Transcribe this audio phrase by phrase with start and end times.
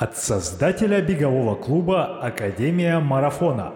[0.00, 3.74] От создателя бегового клуба «Академия марафона».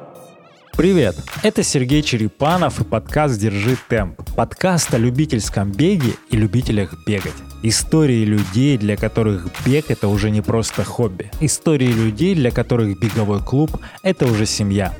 [0.73, 1.17] Привет!
[1.43, 4.23] Это Сергей Черепанов и подкаст «Держи темп».
[4.35, 7.35] Подкаст о любительском беге и любителях бегать.
[7.63, 11.31] Истории людей, для которых бег— это уже не просто хобби.
[11.41, 14.95] Истории людей, для которых беговой клуб— это уже семья.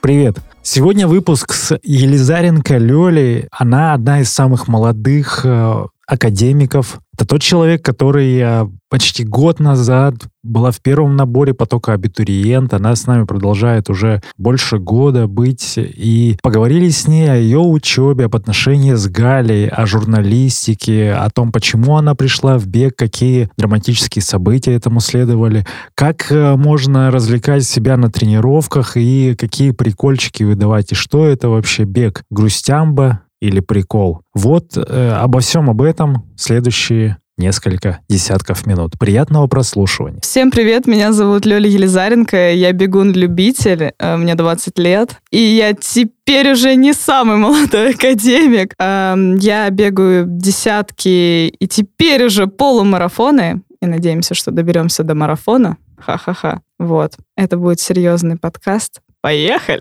[0.00, 0.38] Привет!
[0.62, 3.48] Сегодня выпуск с Елизаренко Лёлей.
[3.50, 7.00] Она одна из самых молодых э, академиков.
[7.14, 12.74] Это тот человек, который э, почти год назад была в первом наборе потока абитуриент.
[12.74, 15.74] Она с нами продолжает уже больше года быть.
[15.76, 21.52] И поговорили с ней о ее учебе, об отношении с Галей, о журналистике, о том,
[21.52, 25.64] почему она пришла в бег, какие драматические события этому следовали,
[25.94, 31.84] как э, можно развлекать себя на тренировках и какие прикольчики выдавать, и что это вообще
[31.84, 32.24] бег.
[32.30, 34.20] Грустямба или прикол.
[34.34, 38.98] Вот э, обо всем об этом следующие несколько десятков минут.
[38.98, 40.20] Приятного прослушивания.
[40.22, 46.52] Всем привет, меня зовут Лёля Елизаренко, я бегун-любитель, э, мне 20 лет, и я теперь
[46.52, 48.74] уже не самый молодой академик.
[48.78, 55.76] Эм, я бегаю десятки и теперь уже полумарафоны, и надеемся, что доберемся до марафона.
[55.98, 56.60] Ха-ха-ха.
[56.78, 57.16] Вот.
[57.36, 59.00] Это будет серьезный подкаст.
[59.24, 59.80] Поехали!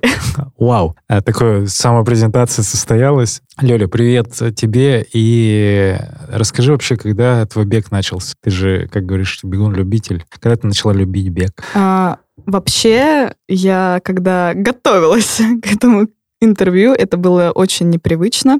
[0.57, 0.95] Вау!
[1.09, 3.41] Э, Такая самопрезентация состоялась.
[3.59, 5.05] Лёля, привет тебе.
[5.11, 5.97] И
[6.29, 8.35] расскажи вообще, когда твой бег начался?
[8.41, 10.23] Ты же, как говоришь, бегун-любитель.
[10.29, 11.61] Когда ты начала любить бег?
[11.75, 16.07] А, вообще, я когда готовилась к этому
[16.39, 18.59] интервью, это было очень непривычно.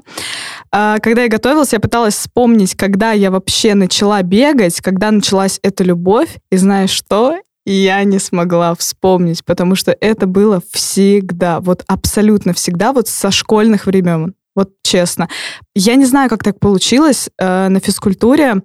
[0.70, 5.82] А, когда я готовилась, я пыталась вспомнить, когда я вообще начала бегать, когда началась эта
[5.82, 6.36] любовь.
[6.50, 7.38] И знаешь что?
[7.64, 13.86] Я не смогла вспомнить, потому что это было всегда, вот абсолютно всегда, вот со школьных
[13.86, 14.34] времен.
[14.54, 15.28] Вот честно.
[15.74, 17.28] Я не знаю, как так получилось.
[17.38, 18.62] Э, на физкультуре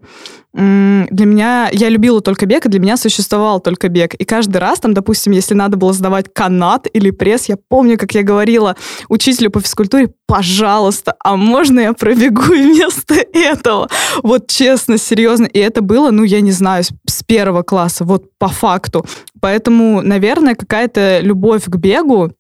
[0.51, 4.15] для меня, я любила только бег, и для меня существовал только бег.
[4.15, 8.15] И каждый раз, там, допустим, если надо было сдавать канат или пресс, я помню, как
[8.15, 8.75] я говорила
[9.09, 13.89] учителю по физкультуре, пожалуйста, а можно я пробегу вместо этого?
[14.23, 15.45] Вот честно, серьезно.
[15.45, 19.05] И это было, ну, я не знаю, с первого класса, вот по факту.
[19.41, 22.31] Поэтому, наверное, какая-то любовь к бегу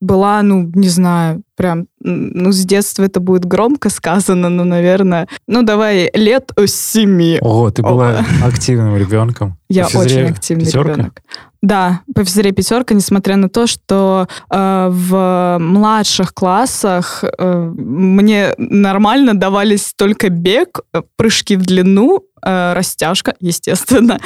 [0.00, 5.62] была, ну, не знаю, прям, ну, с детства это будет громко сказано, но, наверное, ну,
[5.62, 7.38] давай, лет семи.
[7.40, 8.24] О, ты была О.
[8.46, 9.58] активным ребенком.
[9.68, 10.92] Я очень активный пятерка?
[10.92, 11.22] ребенок.
[11.62, 19.34] Да, по физре пятерка, несмотря на то, что э, в младших классах э, мне нормально
[19.34, 24.20] давались только бег, э, прыжки в длину, э, растяжка, естественно,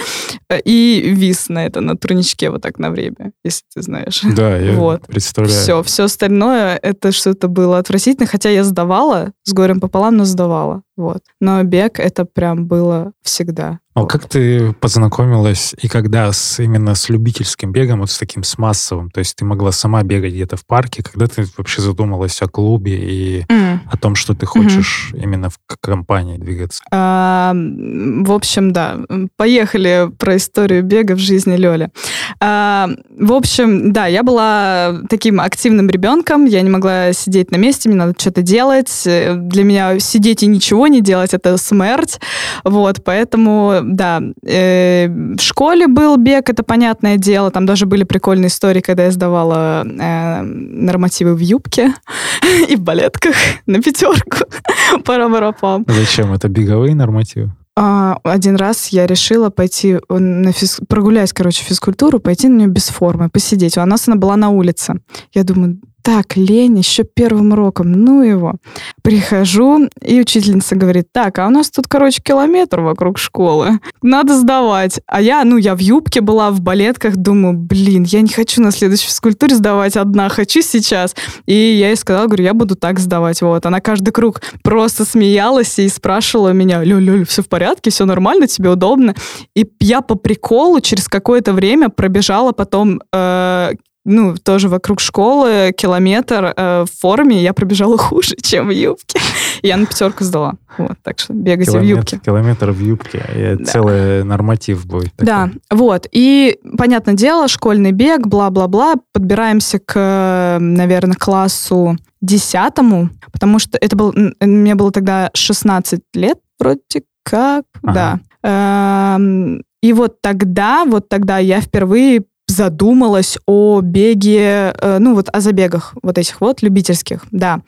[0.65, 4.21] и вис на это, на турничке вот так на время, если ты знаешь.
[4.23, 5.07] Да, я вот.
[5.07, 5.60] представляю.
[5.61, 10.83] Все, все остальное, это что-то было отвратительно, хотя я сдавала, с горем пополам, но сдавала.
[10.97, 11.23] Вот.
[11.41, 13.79] Но бег это прям было всегда.
[13.95, 18.57] А как ты познакомилась и когда с, именно с любительским бегом, вот с таким, с
[18.57, 19.11] массовым?
[19.11, 22.97] То есть ты могла сама бегать где-то в парке, когда ты вообще задумалась о клубе
[22.97, 23.79] и mm.
[23.91, 25.23] о том, что ты хочешь mm-hmm.
[25.23, 26.85] именно в компании двигаться?
[26.93, 28.99] А, в общем, да.
[29.37, 31.91] Поехали про историю бега в жизни Лёли.
[32.39, 37.89] А, в общем, да, я была таким активным ребенком, я не могла сидеть на месте,
[37.89, 39.03] мне надо что-то делать.
[39.05, 42.21] Для меня сидеть и ничего не делать— это смерть.
[42.65, 47.51] Вот, поэтому да, э, в школе был бег, это понятное дело.
[47.51, 51.95] Там даже были прикольные истории, когда я сдавала э, нормативы в юбке
[52.69, 53.35] и в балетках
[53.67, 54.39] на пятерку.
[55.05, 55.85] Пара-парапам.
[55.89, 56.33] Зачем?
[56.33, 57.53] Это беговые нормативы?
[57.83, 60.81] А, один раз я решила пойти на физ...
[60.87, 63.79] прогулять, короче, физкультуру, пойти на нее без формы, посидеть.
[63.79, 65.01] У нас она была на улице.
[65.33, 68.55] Я думаю, так лень, еще первым уроком, ну его.
[69.03, 75.01] Прихожу, и учительница говорит, так, а у нас тут, короче, километр вокруг школы, надо сдавать.
[75.07, 78.71] А я, ну, я в юбке была, в балетках, думаю, блин, я не хочу на
[78.71, 81.15] следующей физкультуре сдавать одна, хочу сейчас.
[81.47, 83.67] И я ей сказала, говорю, я буду так сдавать, вот.
[83.67, 88.47] Она каждый круг просто смеялась и спрашивала меня, Лёль, Лёль, все в порядке, все нормально,
[88.47, 89.15] тебе удобно?
[89.55, 93.73] И я по приколу через какое-то время пробежала потом э,
[94.05, 99.21] ну, тоже вокруг школы, километр э, в форме, я пробежала хуже, чем в юбке.
[99.63, 100.55] я на пятерку сдала.
[100.79, 102.21] Вот, так что бегайте километр, в юбке.
[102.25, 103.65] Километр в юбке, и да.
[103.65, 105.13] целый норматив будет.
[105.13, 105.27] Такой.
[105.27, 106.07] Да, вот.
[106.13, 108.95] И, понятное дело, школьный бег, бла-бла-бла.
[109.13, 117.03] Подбираемся к, наверное, классу десятому, потому что это был, мне было тогда 16 лет вроде
[117.23, 118.21] как, ага.
[118.43, 119.17] да.
[119.17, 122.25] Эм, и вот тогда, вот тогда я впервые
[122.61, 127.61] задумалась о беге, э, ну вот о забегах вот этих вот любительских, да.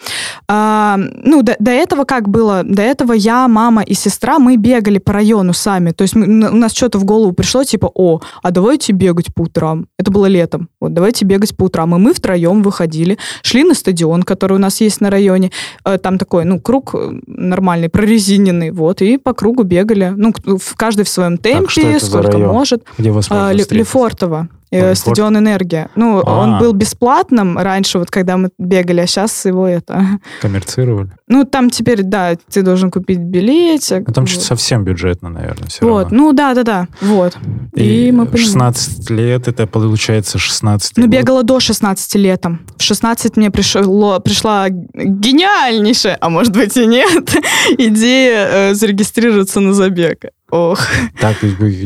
[0.48, 2.62] А, ну до, до этого как было?
[2.62, 5.92] До этого я, мама и сестра, мы бегали по району сами.
[5.92, 9.42] То есть мы, у нас что-то в голову пришло, типа, о, а давайте бегать по
[9.42, 9.86] утрам.
[9.98, 10.68] Это было летом.
[10.78, 11.96] Вот давайте бегать по утрам.
[11.96, 15.52] И мы втроем выходили, шли на стадион, который у нас есть на районе.
[15.86, 20.12] Э, там такой, ну, круг э, нормальный, прорезиненный, вот, и по кругу бегали.
[20.14, 22.84] Ну, в каждый в своем темпе, сколько может.
[22.98, 24.48] Где вас а, Лефортово.
[24.72, 25.88] Э, стадион «Энергия».
[25.96, 30.02] Ну, а он был бесплатным раньше, вот когда мы бегали, а сейчас его это...
[30.40, 31.10] Коммерцировали?
[31.28, 34.06] Ну, там теперь, да, ты должен купить билетик.
[34.06, 34.42] Ну, там вот.
[34.42, 36.16] совсем бюджетно, наверное, все Вот, равно.
[36.18, 37.36] ну, да-да-да, вот.
[37.74, 41.10] И, И мы 16 лет, это получается 16 Ну, год.
[41.12, 42.60] бегала до 16 летом.
[42.76, 47.34] В 16 мне пришло, пришла гениальнейшая, а может быть и нет,
[47.78, 50.24] идея э, зарегистрироваться на забег.
[50.50, 50.80] Ох.
[51.20, 51.36] Так,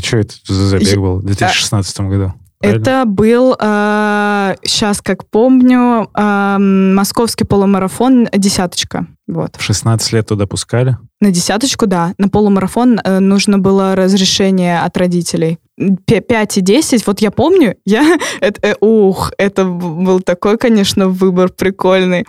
[0.03, 2.35] что это за забег был в 2016 году?
[2.59, 2.83] Правильно?
[2.83, 9.07] Это был, э, сейчас как помню, э, московский полумарафон «Десяточка».
[9.27, 9.57] Вот.
[9.57, 10.99] В 16 лет туда пускали?
[11.21, 12.15] На десяточку, да.
[12.19, 15.59] На полумарафон э, нужно было разрешение от родителей.
[16.07, 21.51] 5 и 10, вот я помню, я, это, э, ух, это был такой, конечно, выбор
[21.51, 22.25] прикольный.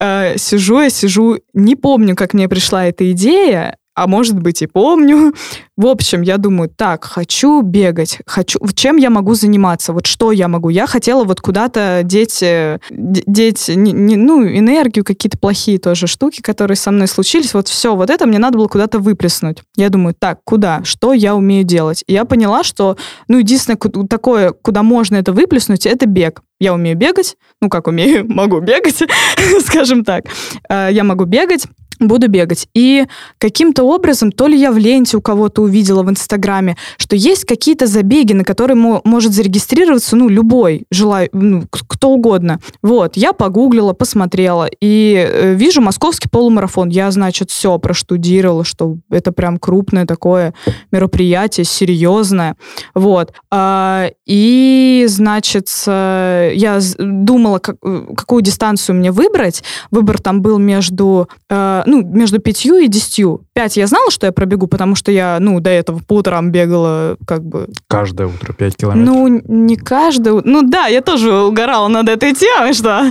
[0.00, 4.66] Э, сижу я, сижу, не помню, как мне пришла эта идея, а может быть и
[4.66, 5.34] помню.
[5.76, 10.48] В общем, я думаю, так, хочу бегать, хочу, чем я могу заниматься, вот что я
[10.48, 10.70] могу.
[10.70, 16.40] Я хотела вот куда-то деть, э, деть не, не, ну, энергию, какие-то плохие тоже штуки,
[16.40, 17.52] которые со мной случились.
[17.52, 19.58] Вот все, вот это мне надо было куда-то выплеснуть.
[19.76, 20.82] Я думаю, так, куда?
[20.82, 22.02] Что я умею делать?
[22.06, 22.96] И я поняла, что,
[23.28, 23.76] ну, единственное
[24.08, 26.40] такое, куда можно это выплеснуть, это бег.
[26.58, 29.02] Я умею бегать, ну, как умею, могу бегать,
[29.66, 30.24] скажем так.
[30.70, 31.66] Э, я могу бегать,
[32.00, 32.68] буду бегать.
[32.74, 33.06] И
[33.38, 37.86] каким-то образом, то ли я в ленте у кого-то увидела в Инстаграме, что есть какие-то
[37.86, 42.58] забеги, на которые может зарегистрироваться, ну, любой, желаю, ну, кто угодно.
[42.82, 46.88] Вот, я погуглила, посмотрела, и э, вижу московский полумарафон.
[46.88, 50.54] Я, значит, все проштудировала, что это прям крупное такое
[50.90, 52.56] мероприятие, серьезное.
[52.94, 53.32] Вот.
[53.50, 59.62] А, и, значит, я думала, э, какую дистанцию мне выбрать.
[59.90, 63.44] Выбор там был между э, ну, между пятью и десятью.
[63.52, 67.16] Пять я знала, что я пробегу, потому что я, ну, до этого по утрам бегала
[67.26, 67.68] как бы...
[67.88, 69.14] Каждое утро пять километров?
[69.14, 70.40] Ну, не каждое...
[70.44, 73.10] Ну, да, я тоже угорала над этой темой, что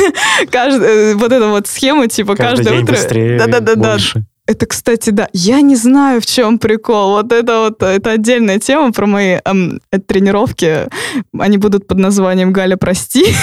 [0.50, 2.96] каждая, вот эта вот схема, типа, каждое, утро...
[3.46, 3.96] Да-да-да.
[4.46, 5.28] Это, кстати, да.
[5.34, 7.10] Я не знаю, в чем прикол.
[7.12, 10.88] Вот это вот это отдельная тема про мои эм, тренировки.
[11.38, 13.26] Они будут под названием Галя, прости.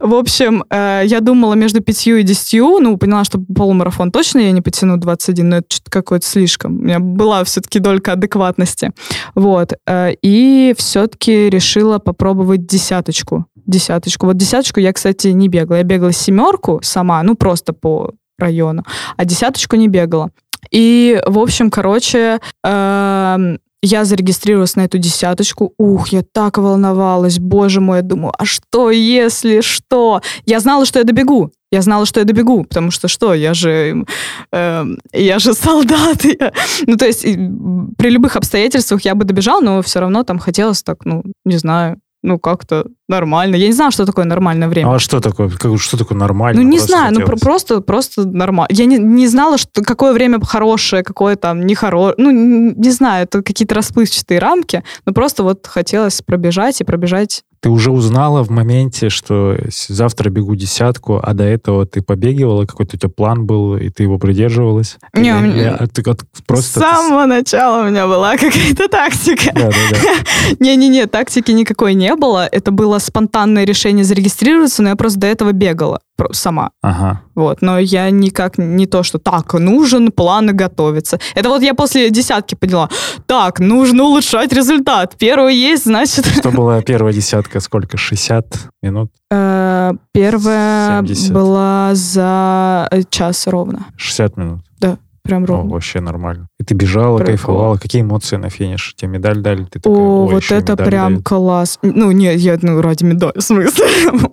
[0.00, 4.52] В общем, э, я думала между пятью и десятью, ну, поняла, что полумарафон точно я
[4.52, 6.78] не потяну 21, но это что-то какое-то слишком.
[6.78, 8.92] У меня была все-таки долька адекватности.
[9.34, 9.74] Вот.
[9.86, 13.46] Э, и все-таки решила попробовать десяточку.
[13.66, 14.26] Десяточку.
[14.26, 15.76] Вот десяточку я, кстати, не бегала.
[15.76, 18.84] Я бегала семерку сама, ну, просто по району,
[19.16, 20.30] а десяточку не бегала.
[20.70, 25.74] И, в общем, короче, э, я зарегистрировалась на эту десяточку.
[25.76, 30.20] Ух, я так волновалась, боже мой, я думаю, а что если что?
[30.46, 31.52] Я знала, что я добегу.
[31.72, 34.04] Я знала, что я добегу, потому что что, я же,
[34.52, 36.22] э, я же солдат.
[36.24, 36.52] Я,
[36.86, 41.06] ну, то есть при любых обстоятельствах я бы добежала, но все равно там хотелось так,
[41.06, 43.56] ну, не знаю, ну, как-то нормально.
[43.56, 44.94] Я не знала, что такое нормальное время.
[44.94, 45.48] А что такое?
[45.50, 46.62] Как, что такое нормально?
[46.62, 48.68] Ну, не знаю, ну, про- просто, просто нормально.
[48.70, 52.14] Я не, не знала, что какое время хорошее, какое там нехорошее.
[52.18, 57.70] Ну, не знаю, это какие-то расплывчатые рамки, но просто вот хотелось пробежать и пробежать ты
[57.70, 62.98] уже узнала в моменте, что завтра бегу десятку, а до этого ты побегивала, какой-то у
[62.98, 64.98] тебя план был, и ты его придерживалась?
[65.14, 66.02] Не, или, или, а ты,
[66.44, 67.28] просто с самого ты...
[67.28, 69.54] начала у меня была какая-то тактика.
[70.58, 72.48] Не-не-не, тактики никакой не было.
[72.50, 76.00] Это было спонтанное решение зарегистрироваться, но я просто до этого бегала
[76.32, 76.70] сама.
[76.82, 77.22] Ага.
[77.34, 81.18] Вот, но я никак не то, что так, нужен план и готовиться.
[81.34, 82.88] Это вот я после десятки поняла.
[83.26, 85.16] Так, нужно улучшать результат.
[85.18, 86.26] Первый есть, значит...
[86.26, 87.60] Что была первая десятка?
[87.60, 87.96] Сколько?
[87.96, 88.46] 60
[88.82, 89.10] минут?
[89.30, 91.32] Э, первая 70.
[91.32, 93.86] была за час ровно.
[93.96, 94.60] 60 минут?
[94.78, 94.98] Да.
[95.22, 95.70] Прям ровно.
[95.70, 96.48] О, вообще нормально.
[96.58, 97.76] И ты бежала, прям кайфовала.
[97.76, 98.94] Какие эмоции на финиш?
[98.96, 99.64] Тебе медаль дали?
[99.64, 101.24] Ты такая, О, вот это прям дают.
[101.24, 101.78] класс.
[101.82, 103.86] Ну, нет, я, ну, ради медали, в смысле?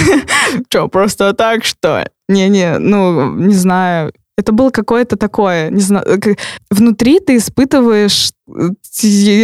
[0.68, 4.12] Что, просто так, что Не-не, ну, не знаю.
[4.38, 6.38] Это было какое-то такое, не знаю, как-
[6.70, 8.70] внутри ты испытываешь э,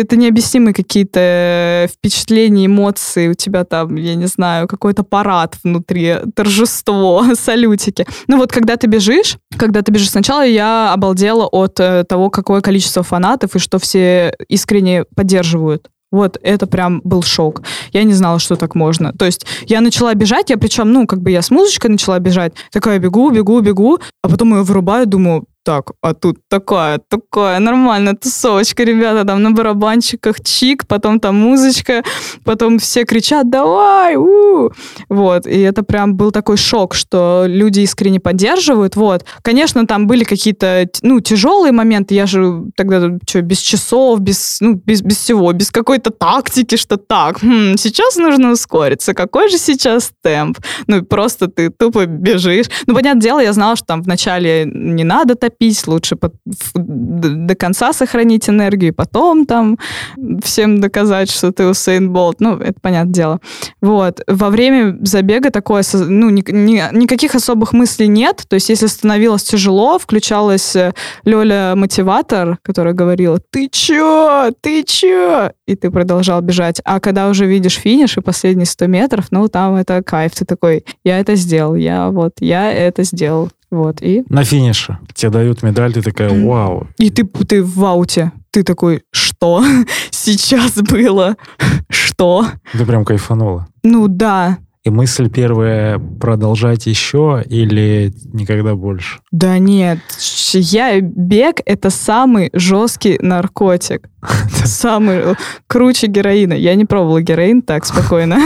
[0.01, 7.25] это необъяснимые какие-то впечатления, эмоции у тебя там, я не знаю, какой-то парад внутри, торжество,
[7.35, 8.07] салютики.
[8.27, 12.63] Ну вот когда ты бежишь, когда ты бежишь сначала, я обалдела от э, того, какое
[12.63, 15.91] количество фанатов и что все искренне поддерживают.
[16.13, 17.63] Вот, это прям был шок.
[17.93, 19.13] Я не знала, что так можно.
[19.13, 22.53] То есть я начала бежать, я причем, ну, как бы я с музычкой начала бежать,
[22.71, 28.15] такая бегу, бегу, бегу, а потом ее вырубаю, думаю, так, а тут такая, такая нормальная
[28.15, 32.05] тусовочка, ребята, там на барабанчиках чик, потом там музычка,
[32.45, 34.71] потом все кричат «давай!» у
[35.09, 39.25] Вот, и это прям был такой шок, что люди искренне поддерживают, вот.
[39.43, 44.81] Конечно, там были какие-то, ну, тяжелые моменты, я же тогда, что, без часов, без, ну,
[44.87, 50.13] без, без всего, без какой-то тактики, что так, хм, сейчас нужно ускориться, какой же сейчас
[50.23, 50.59] темп?
[50.87, 52.67] Ну, просто ты тупо бежишь.
[52.87, 55.56] Ну, понятное дело, я знала, что там вначале не надо топить,
[55.87, 59.79] лучше по- в- до конца сохранить энергию, и потом там
[60.45, 62.41] всем доказать, что ты Усейн Болт.
[62.41, 63.41] Ну, это понятное дело.
[63.81, 64.21] Вот.
[64.27, 68.45] Во время забега такое, ну, ни- ни- никаких особых мыслей нет.
[68.49, 70.93] То есть, если становилось тяжело, включалась э,
[71.25, 74.51] Лёля-мотиватор, которая говорила, ты чё?
[74.61, 75.51] Ты чё?
[75.67, 76.81] И ты продолжал бежать.
[76.85, 80.33] А когда уже видишь финиш и последние 100 метров, ну, там это кайф.
[80.35, 83.51] Ты такой, я это сделал, я вот, я это сделал.
[83.71, 86.87] Вот, и, На финише тебе дают медаль, ты такая, вау.
[86.99, 88.33] и ты, ты в ауте.
[88.51, 89.65] Ты такой, что
[90.11, 91.37] сейчас было?
[91.91, 92.47] Что?
[92.73, 93.67] Ты прям кайфанула.
[93.83, 99.19] Ну да, И мысль первая продолжать еще или никогда больше?
[99.33, 99.99] да нет,
[100.53, 104.09] я бег это самый жесткий наркотик.
[104.65, 105.35] Самый э,
[105.67, 106.55] круче героина.
[106.55, 108.39] Я не пробовала героин так спокойно.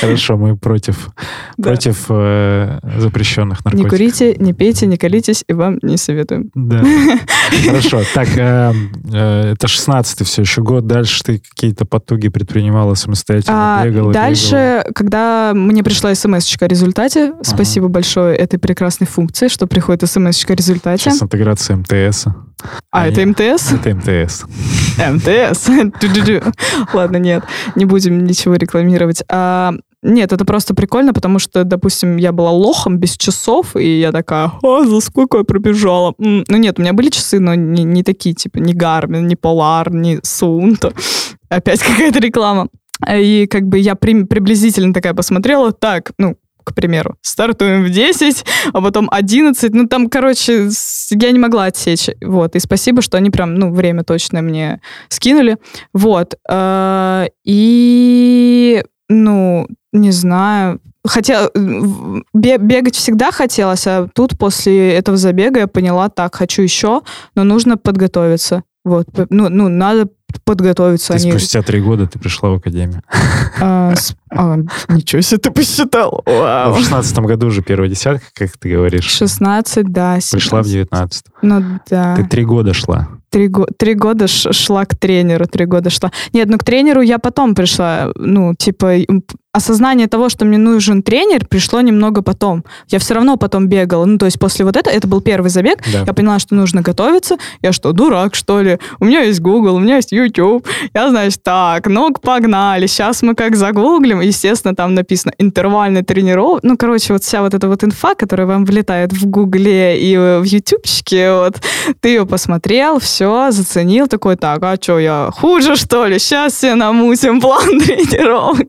[0.00, 1.08] Хорошо, мы против,
[1.56, 3.90] против э, запрещенных Не наркотиков.
[3.90, 6.50] курите, не пейте, не колитесь, и вам не советуем.
[6.54, 6.84] Да.
[7.64, 8.02] Хорошо.
[8.14, 8.72] Так, э,
[9.12, 10.86] это 16-й все еще год.
[10.86, 14.20] Дальше ты какие-то потуги предпринимала самостоятельно, А, бегала, бегала.
[14.62, 20.44] Дальше, когда мне пришла смс о результате, спасибо большое этой прекрасной функции, что приходит смс
[20.48, 21.02] о результате.
[21.02, 22.26] Сейчас интеграция МТС.
[22.90, 23.72] А, это МТС?
[23.72, 24.44] Это МТС.
[24.98, 25.68] МТС.
[26.94, 29.24] Ладно, нет, не будем ничего рекламировать.
[29.28, 34.12] А, нет, это просто прикольно, потому что, допустим, я была лохом без часов, и я
[34.12, 36.14] такая, а, за сколько я пробежала?
[36.18, 39.92] Ну нет, у меня были часы, но не, не такие, типа, не Garmin, не Polar,
[39.92, 40.94] не Suunto.
[41.48, 42.68] Опять какая-то реклама.
[43.10, 48.44] И как бы я при- приблизительно такая посмотрела, так, ну, к примеру, стартуем в 10,
[48.72, 49.74] а потом 11.
[49.74, 50.68] Ну, там, короче,
[51.10, 52.08] я не могла отсечь.
[52.24, 52.54] Вот.
[52.54, 55.56] И спасибо, что они прям, ну, время точно мне скинули.
[55.92, 56.36] Вот.
[56.48, 61.50] Э, И, ну, не знаю, Хотела,
[62.32, 67.02] бе- бегать всегда хотелось, а тут после этого забега я поняла, так, хочу еще,
[67.34, 68.62] но нужно подготовиться.
[68.84, 70.08] Вот, ну, ну надо
[70.44, 71.12] подготовиться.
[71.16, 73.02] Ты не- спустя три года ты пришла в академию.
[73.60, 74.56] а, с- а,
[74.88, 76.22] ничего себе, ты посчитал.
[76.26, 76.72] Ну, Вау.
[76.74, 79.04] в шестнадцатом году уже первая десятка, как ты говоришь.
[79.04, 80.18] 16, да.
[80.32, 80.72] Пришла в 17.
[80.90, 82.16] 19 Ну да.
[82.16, 83.08] Ты три года шла.
[83.30, 86.10] Три, го- три года шла к тренеру, три года шла.
[86.32, 88.10] Нет, ну к тренеру я потом пришла.
[88.16, 88.94] Ну, типа,
[89.52, 92.64] осознание того, что мне нужен тренер, пришло немного потом.
[92.88, 94.04] Я все равно потом бегала.
[94.06, 96.04] Ну, то есть после вот этого, это был первый забег, Да.
[96.06, 97.36] я поняла, что нужно готовиться.
[97.60, 98.78] Я что, дурак, что ли?
[98.98, 100.66] У меня есть Google, у меня есть YouTube.
[100.94, 102.86] Я, значит, так, ну погнали.
[102.86, 104.20] Сейчас мы как загуглим.
[104.20, 106.66] Естественно, там написано интервальный тренировка.
[106.66, 110.38] Ну, короче, вот вся вот эта вот инфа, которая вам влетает в Гугле и э,
[110.40, 111.60] в Ютубчике, вот,
[112.00, 116.18] ты ее посмотрел, все, заценил, такой, так, а что, я хуже, что ли?
[116.18, 118.68] Сейчас все намутим план тренировок.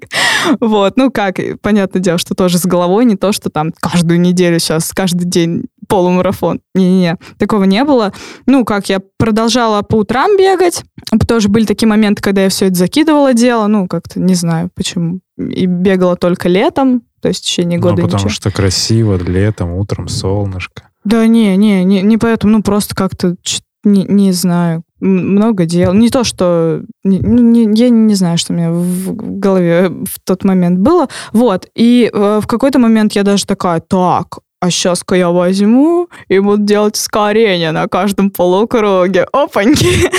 [0.74, 4.58] Вот, ну как, понятное дело, что тоже с головой, не то, что там каждую неделю
[4.58, 6.62] сейчас, каждый день полумарафон.
[6.74, 8.12] Не-не-не, такого не было.
[8.48, 10.84] Ну, как, я продолжала по утрам бегать.
[11.28, 13.68] Тоже были такие моменты, когда я все это закидывала дело.
[13.68, 15.20] Ну, как-то не знаю, почему.
[15.38, 18.30] И бегала только летом, то есть в течение Ну, года потому ничего.
[18.30, 20.90] что красиво, летом, утром солнышко.
[21.04, 23.36] Да не, не, не, не поэтому, ну просто как-то
[23.84, 25.94] не, не знаю, много дел.
[25.94, 26.82] Не то, что...
[27.04, 31.08] не- ну, не- я не знаю, что у меня в голове в тот момент было.
[31.34, 36.40] Вот, и э, в какой-то момент я даже такая, так, а сейчас-ка я возьму и
[36.40, 39.28] буду делать ускорение на каждом полукруге.
[39.34, 40.10] Опаньки!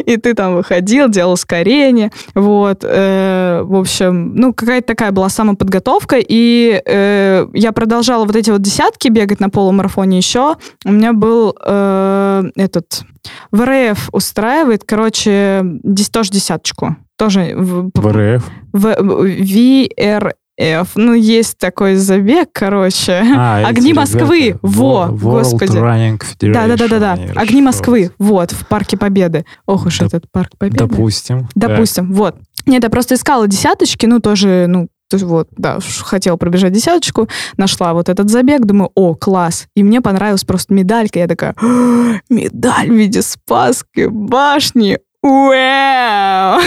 [0.04, 2.10] И ты там выходил, делал ускорение.
[2.34, 2.80] Вот.
[2.82, 6.16] э, в общем, ну, какая-то такая была самоподготовка.
[6.18, 10.56] И э, я продолжала вот эти вот десятки бегать на полумарафоне еще.
[10.84, 13.02] У меня был э, этот...
[13.52, 16.96] ВРФ устраивает, короче, дес- тоже десяточку.
[17.16, 18.44] Тоже в, ВРФ.
[18.72, 18.96] в,
[20.58, 20.92] F.
[20.96, 23.22] Ну, есть такой забег, короче.
[23.36, 24.38] А, Огни Москвы.
[24.38, 25.18] ребята, Во, Wo- World
[25.50, 25.76] господи.
[25.76, 27.12] Running Federation, Да-да-да-да-да.
[27.12, 27.62] они Огни расшифровываются.
[27.62, 28.10] Москвы.
[28.18, 29.44] Вот, в Парке Победы.
[29.66, 30.86] Ох уж Доп- этот Парк Победы.
[30.86, 31.48] Допустим.
[31.54, 31.68] да.
[31.68, 32.36] Допустим, вот.
[32.66, 37.28] Нет, я просто искала десяточки, ну, тоже, ну, то есть вот, да, хотела пробежать десяточку,
[37.56, 39.68] нашла вот этот забег, думаю, о, класс.
[39.76, 41.20] И мне понравилась просто медалька.
[41.20, 44.98] Я такая, «А, медаль в виде Спасской башни.
[45.26, 46.60] Вау!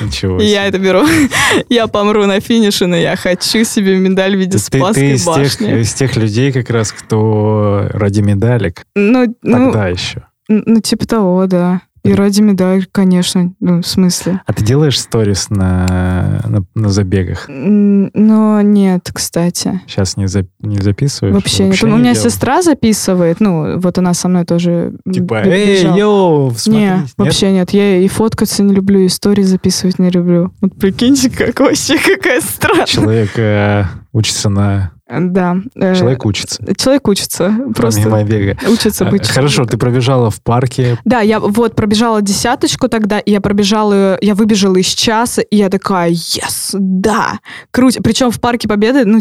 [0.00, 0.50] Ничего себе.
[0.50, 1.04] я это беру.
[1.68, 5.24] Я помру на финише, но я хочу себе медаль в виде Ты, ты Спасской из,
[5.24, 5.80] тех, башни.
[5.80, 10.22] из тех людей, как раз, кто ради медалек Ну, ну, тогда еще.
[10.48, 11.80] н- ну, типа того, да.
[12.04, 14.40] И ради медаль, конечно, ну, в смысле.
[14.46, 17.46] А ты делаешь сторис на, на, на забегах?
[17.48, 19.80] Но нет, кстати.
[19.86, 21.34] Сейчас не, за- не записываешь?
[21.34, 21.82] Вообще, нет.
[21.82, 22.30] У не меня делал?
[22.30, 25.96] сестра записывает, ну, вот она со мной тоже Типа, бе- эй, бежала.
[25.98, 26.80] йоу, смотри.
[26.82, 27.06] Не, Нет?
[27.16, 27.70] вообще нет.
[27.70, 30.52] Я и фоткаться не люблю, и истории записывать не люблю.
[30.60, 32.86] Вот прикиньте, как вообще какая странная.
[32.86, 34.92] Человек э, учится на...
[35.08, 35.56] Да.
[35.74, 36.62] э, Человек учится.
[36.76, 37.54] Человек учится.
[37.74, 38.58] Просто Помимо бега.
[38.68, 39.70] учится быть Хорошо, человеком.
[39.70, 40.98] ты пробежала в парке.
[41.04, 45.70] Да, я вот пробежала десяточку тогда, и я пробежала, я выбежала из часа, и я
[45.70, 47.38] такая, yes, да,
[47.70, 47.98] круть.
[48.02, 49.20] Причем в Парке Победы, ну,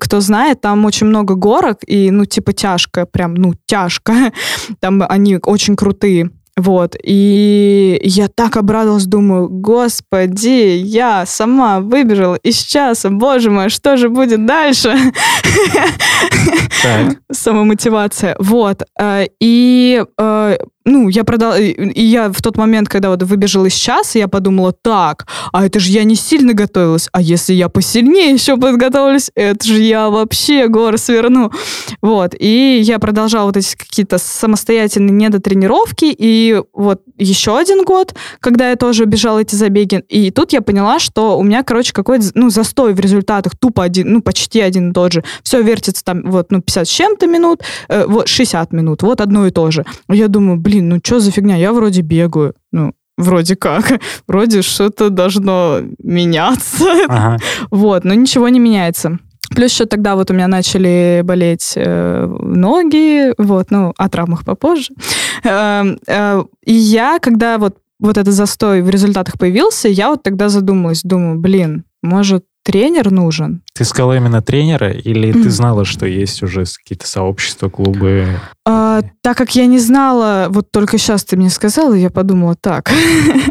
[0.00, 4.14] кто знает, там очень много горок, и, ну, типа, тяжко, прям, ну, тяжко.
[4.80, 6.30] Там они очень крутые.
[6.56, 13.98] Вот, и я так обрадовалась, думаю, господи, я сама выбежала из часа, боже мой, что
[13.98, 14.96] же будет дальше?
[17.30, 18.36] Самомотивация.
[18.38, 18.82] Вот.
[18.98, 20.56] э, И, э,
[20.86, 21.58] ну, я продала...
[21.58, 25.80] И я в тот момент, когда вот выбежала из часа, я подумала, так, а это
[25.80, 27.08] же я не сильно готовилась.
[27.12, 31.50] А если я посильнее еще подготовлюсь, это же я вообще горы сверну.
[32.02, 32.34] Вот.
[32.38, 36.14] И я продолжала вот эти какие-то самостоятельные недотренировки.
[36.16, 40.04] И вот еще один год, когда я тоже бежала эти забеги.
[40.08, 43.56] И тут я поняла, что у меня, короче, какой-то, ну, застой в результатах.
[43.58, 45.24] Тупо один, ну, почти один и тот же.
[45.42, 49.02] Все вертится там, вот, ну, 50 с чем-то минут, э, вот, 60 минут.
[49.02, 49.84] Вот одно и то же.
[50.08, 51.56] Я думаю, блин, ну, что за фигня?
[51.56, 52.54] Я вроде бегаю.
[52.72, 54.00] Ну, вроде как.
[54.26, 56.84] Вроде что-то должно меняться.
[57.08, 57.38] Ага.
[57.70, 59.18] Вот, но ничего не меняется.
[59.54, 64.92] Плюс еще тогда вот у меня начали болеть э, ноги, вот, ну, о травмах попозже.
[65.44, 70.48] Эм, э, И я, когда вот, вот этот застой в результатах появился, я вот тогда
[70.48, 73.62] задумалась, думаю, блин, может, тренер нужен?
[73.74, 78.26] Ты искала именно тренера или ты знала, что есть уже какие-то сообщества, клубы?
[78.66, 82.90] А, так как я не знала, вот только сейчас ты мне сказала, я подумала так.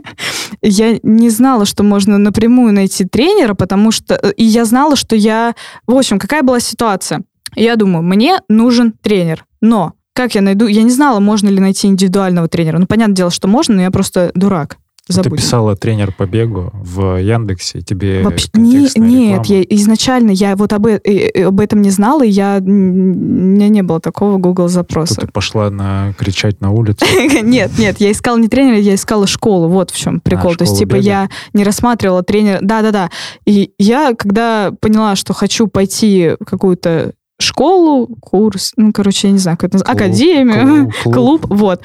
[0.61, 4.15] я не знала, что можно напрямую найти тренера, потому что...
[4.15, 5.55] И я знала, что я...
[5.87, 7.23] В общем, какая была ситуация?
[7.55, 10.67] Я думаю, мне нужен тренер, но как я найду?
[10.67, 12.79] Я не знала, можно ли найти индивидуального тренера.
[12.79, 14.77] Ну, понятное дело, что можно, но я просто дурак.
[15.07, 15.37] Ты Забудем.
[15.37, 19.43] писала тренер по бегу в Яндексе, тебе Вообще, не- нет, реклама.
[19.47, 23.69] я изначально я вот об, э- э- об этом не знала, и я, у меня
[23.69, 25.21] не было такого Google запроса.
[25.21, 27.05] ты пошла на кричать на улицу.
[27.43, 29.67] Нет, нет, я искала не тренера, я искала школу.
[29.69, 30.51] Вот в чем прикол.
[30.53, 32.57] А, То есть, типа, я не рассматривала тренера.
[32.61, 33.11] Да-да-да.
[33.45, 39.39] И я, когда поняла, что хочу пойти в какую-то школу, курс, ну, короче, я не
[39.39, 41.83] знаю, как это называется, академию, клуб, клуб, вот.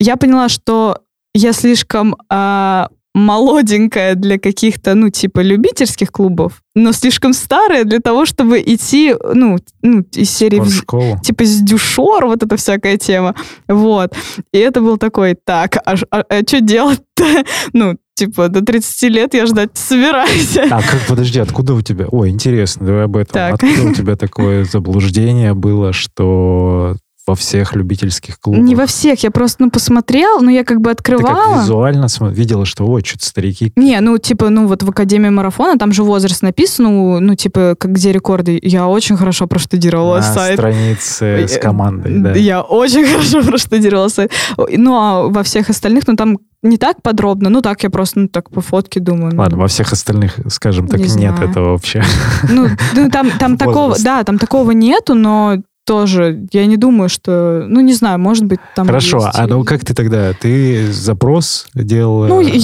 [0.00, 0.98] Я поняла, что
[1.34, 8.26] я слишком а, молоденькая для каких-то, ну, типа, любительских клубов, но слишком старая для того,
[8.26, 10.58] чтобы идти, ну, ну из серии...
[10.58, 11.18] в школу.
[11.22, 13.34] типа с дюшор, вот эта всякая тема.
[13.68, 14.14] Вот.
[14.52, 17.04] И это был такой, так, а, что делать-то?
[17.72, 20.56] Ну, типа, до 30 лет я ждать собираюсь.
[20.56, 22.06] А как, подожди, откуда у тебя...
[22.10, 23.32] Ой, интересно, давай об этом.
[23.32, 23.54] Так.
[23.54, 28.62] Откуда у тебя такое заблуждение было, что во всех любительских клубах...
[28.62, 31.62] Не во всех, я просто, ну, посмотрела, но я как бы Ты как открывала.
[31.62, 33.72] визуально видела, что, ой, что-то старики...
[33.76, 37.76] Не, ну, типа, ну, вот в Академии марафона, там же возраст написан, ну, ну, типа,
[37.78, 38.58] как где рекорды.
[38.62, 40.58] Я очень хорошо проштудировала на сайт.
[40.58, 42.32] странице с командой, да.
[42.34, 44.30] Я очень хорошо проштудировала сайт.
[44.56, 48.28] Ну, а во всех остальных, ну, там не так подробно, ну, так я просто, ну,
[48.28, 49.34] так по фотке думаю.
[49.34, 51.50] ну, Ладно, во всех остальных, скажем так, Не нет знаю.
[51.50, 52.02] этого вообще.
[52.50, 57.64] Ну, ну, там, там такого, да, там такого нету, но тоже я не думаю, что,
[57.68, 59.38] ну, не знаю, может быть, там Хорошо, есть.
[59.38, 60.32] а ну как ты тогда?
[60.32, 62.56] Ты запрос делала Ну, в э,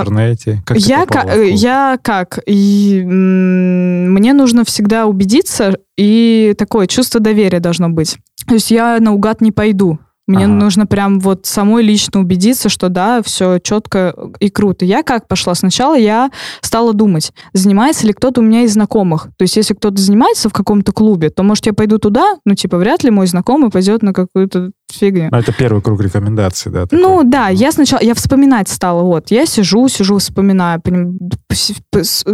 [0.00, 0.62] интернете?
[0.64, 1.24] Как я, клуб?
[1.54, 2.38] я как?
[2.46, 8.18] И, м, мне нужно всегда убедиться, и такое чувство доверия должно быть.
[8.46, 9.98] То есть я наугад не пойду.
[10.28, 10.54] Мне Ага.
[10.54, 14.84] нужно прям вот самой лично убедиться, что да, все четко и круто.
[14.84, 15.54] Я как пошла?
[15.54, 16.30] Сначала я
[16.60, 19.28] стала думать, занимается ли кто-то у меня из знакомых.
[19.36, 22.76] То есть если кто-то занимается в каком-то клубе, то, может, я пойду туда, ну, типа,
[22.78, 25.28] вряд ли мой знакомый пойдет на какую-то фигню.
[25.30, 26.86] Ну, это первый круг рекомендаций, да?
[26.86, 26.98] такой?
[27.00, 31.16] Ну да, я сначала, я вспоминать стала, вот, я сижу, сижу, вспоминаю, поним-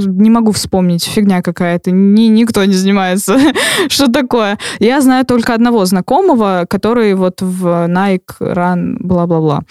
[0.06, 3.38] не могу вспомнить, фигня какая-то, ни, никто не занимается,
[3.88, 4.58] что такое.
[4.78, 9.62] Я знаю только одного знакомого, который вот в Nike Run, бла-бла-бла,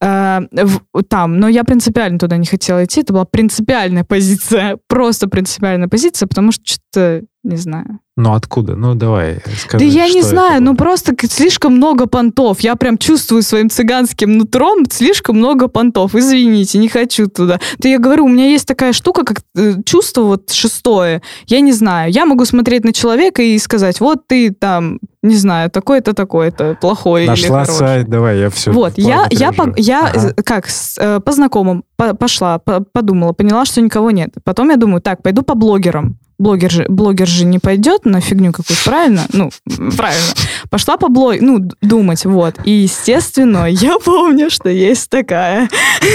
[0.00, 5.28] Э, в- там, но я принципиально туда не хотела идти, это была принципиальная позиция, просто
[5.28, 8.74] принципиальная позиция, потому что что-то, не знаю, Ну, откуда?
[8.76, 12.60] Ну, давай, скажи, да я не знаю, ну просто слишком много понтов.
[12.60, 16.14] Я прям чувствую своим цыганским нутром слишком много понтов.
[16.14, 17.60] Извините, не хочу туда.
[17.78, 21.20] Да я говорю, у меня есть такая штука, как э, чувство вот шестое.
[21.46, 22.10] Я не знаю.
[22.10, 27.22] Я могу смотреть на человека и сказать, вот ты там, не знаю, такой-то, такой-то, плохой
[27.22, 28.72] или Нашла сайт, давай, я все.
[28.72, 33.32] Вот, я, я, по- я э, как, с- э, по знакомым по- пошла, по- подумала,
[33.34, 34.30] поняла, что никого нет.
[34.42, 36.16] Потом я думаю, так, пойду по блогерам.
[36.38, 39.26] Блогер же, блогер же не пойдет на фигню какую-то, правильно?
[39.32, 39.50] Ну,
[39.96, 40.34] правильно.
[40.70, 42.56] Пошла по блог, ну, думать, вот.
[42.64, 45.68] И, естественно, я помню, что есть такая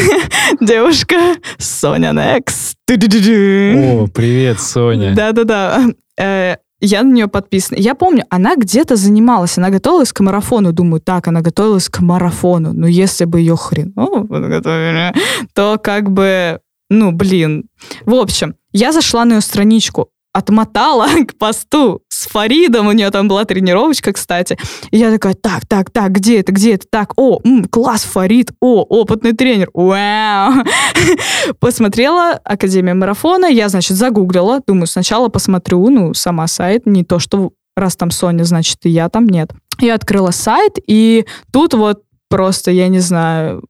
[0.60, 1.16] девушка
[1.58, 2.76] Соня Некс.
[2.94, 5.16] О, привет, Соня.
[5.16, 5.86] Да-да-да.
[6.20, 7.78] Э, Я на нее подписана.
[7.80, 10.74] Я помню, она где-то занималась, она готовилась к марафону.
[10.74, 12.74] Думаю, так, она готовилась к марафону.
[12.74, 15.14] Но если бы ее хреново подготовили,
[15.54, 16.60] то как бы,
[16.92, 17.70] ну, блин.
[18.06, 23.30] В общем, я зашла на ее страничку, отмотала к посту с Фаридом, у нее там
[23.30, 24.58] была тренировочка, кстати.
[24.92, 26.86] И я такая, так, так, так, где это, где это?
[26.92, 30.66] Так, о, м, класс, Фарид, о, опытный тренер, вау.
[31.62, 37.54] Посмотрела Академия марафона, я, значит, загуглила, думаю, сначала посмотрю, ну, сама сайт, не то, что
[37.78, 39.52] раз там Соня, значит, и я там, нет.
[39.80, 43.64] Я открыла сайт, и тут вот просто, я не знаю,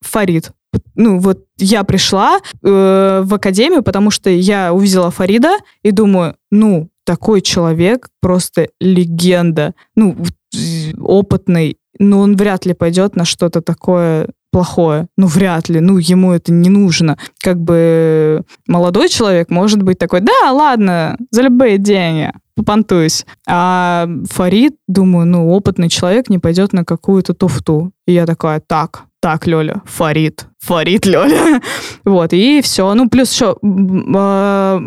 [0.00, 0.50] Фарид.
[0.94, 6.88] Ну, вот я пришла э, в академию, потому что я увидела Фарида и думаю, ну,
[7.04, 9.74] такой человек просто легенда.
[9.96, 15.08] Ну, в- опытный, но он вряд ли пойдет на что-то такое плохое.
[15.16, 15.80] Ну, вряд ли.
[15.80, 17.18] Ну, ему это не нужно.
[17.42, 23.26] Как бы молодой человек может быть такой, да, ладно, за любые деньги попонтуюсь.
[23.48, 27.90] А Фарид, думаю, ну, опытный человек не пойдет на какую-то туфту.
[28.06, 31.62] И я такая, так, так, Лёля, Фарид, Фарид, Лёля.
[32.04, 32.92] Вот, и все.
[32.92, 33.56] Ну, плюс еще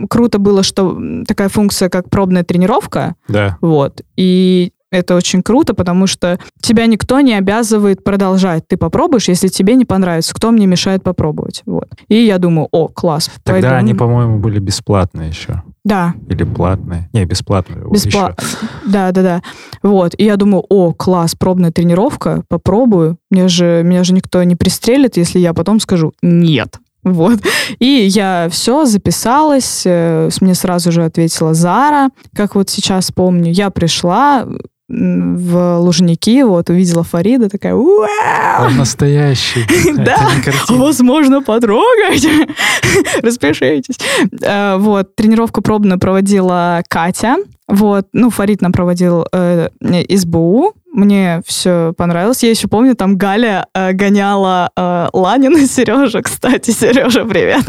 [0.08, 0.96] круто было, что
[1.28, 3.58] такая функция, как пробная тренировка, Да.
[3.62, 4.02] вот.
[4.16, 8.68] И это очень круто, потому что тебя никто не обязывает продолжать.
[8.68, 10.36] Ты попробуешь, если тебе не понравится.
[10.36, 11.64] Кто мне мешает попробовать?
[11.66, 11.90] Вот.
[12.08, 13.32] И я думаю, о, класс.
[13.44, 13.76] Тогда пойду.
[13.76, 15.64] они, по-моему, были бесплатные еще.
[15.88, 17.10] Да, Или платные.
[17.14, 18.44] Не, вот бесплатно.
[18.44, 18.82] еще.
[18.86, 19.42] Да, да, да.
[19.84, 20.16] Вот.
[20.18, 23.18] И я думаю, о, класс, пробная тренировка, попробую.
[23.32, 26.80] Мне же, меня же никто не пристрелит, если я потом скажу нет.
[27.04, 27.40] Вот.
[27.80, 33.54] И я все записалась, э, мне сразу же ответила Зара, как вот сейчас помню.
[33.54, 34.46] Я пришла
[34.90, 39.66] в Лужники, вот, увидела Фарида, такая, «Уау!» Он настоящий.
[39.98, 40.30] Да.
[40.70, 42.26] Возможно, потрогать.
[43.22, 43.98] Распишитесь.
[44.42, 47.36] Э, Вот, тренировку пробную проводила Катя.
[47.68, 49.70] Вот, ну, Фарид нам проводил э,
[50.10, 50.74] СБУ.
[50.94, 52.42] Мне все понравилось.
[52.42, 56.22] Я еще помню, там Галя э, гоняла э, Ланина Сережа.
[56.22, 57.66] Кстати, Сережа, привет.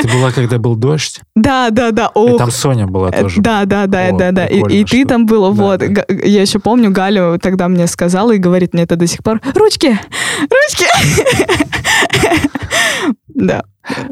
[0.00, 1.20] Ты была, когда был дождь?
[1.34, 2.06] Да, да, да.
[2.06, 3.40] И Ох, там Соня была Э, тоже.
[3.42, 4.46] Да, да, да, О, да, да.
[4.46, 5.80] И, и ты там была, Да, вот.
[5.80, 6.04] да.
[6.08, 9.40] Я еще помню, Галя тогда мне сказала и говорит мне это до сих пор.
[9.54, 9.98] Ручки!
[10.40, 10.86] Ручки!
[13.34, 13.64] Да.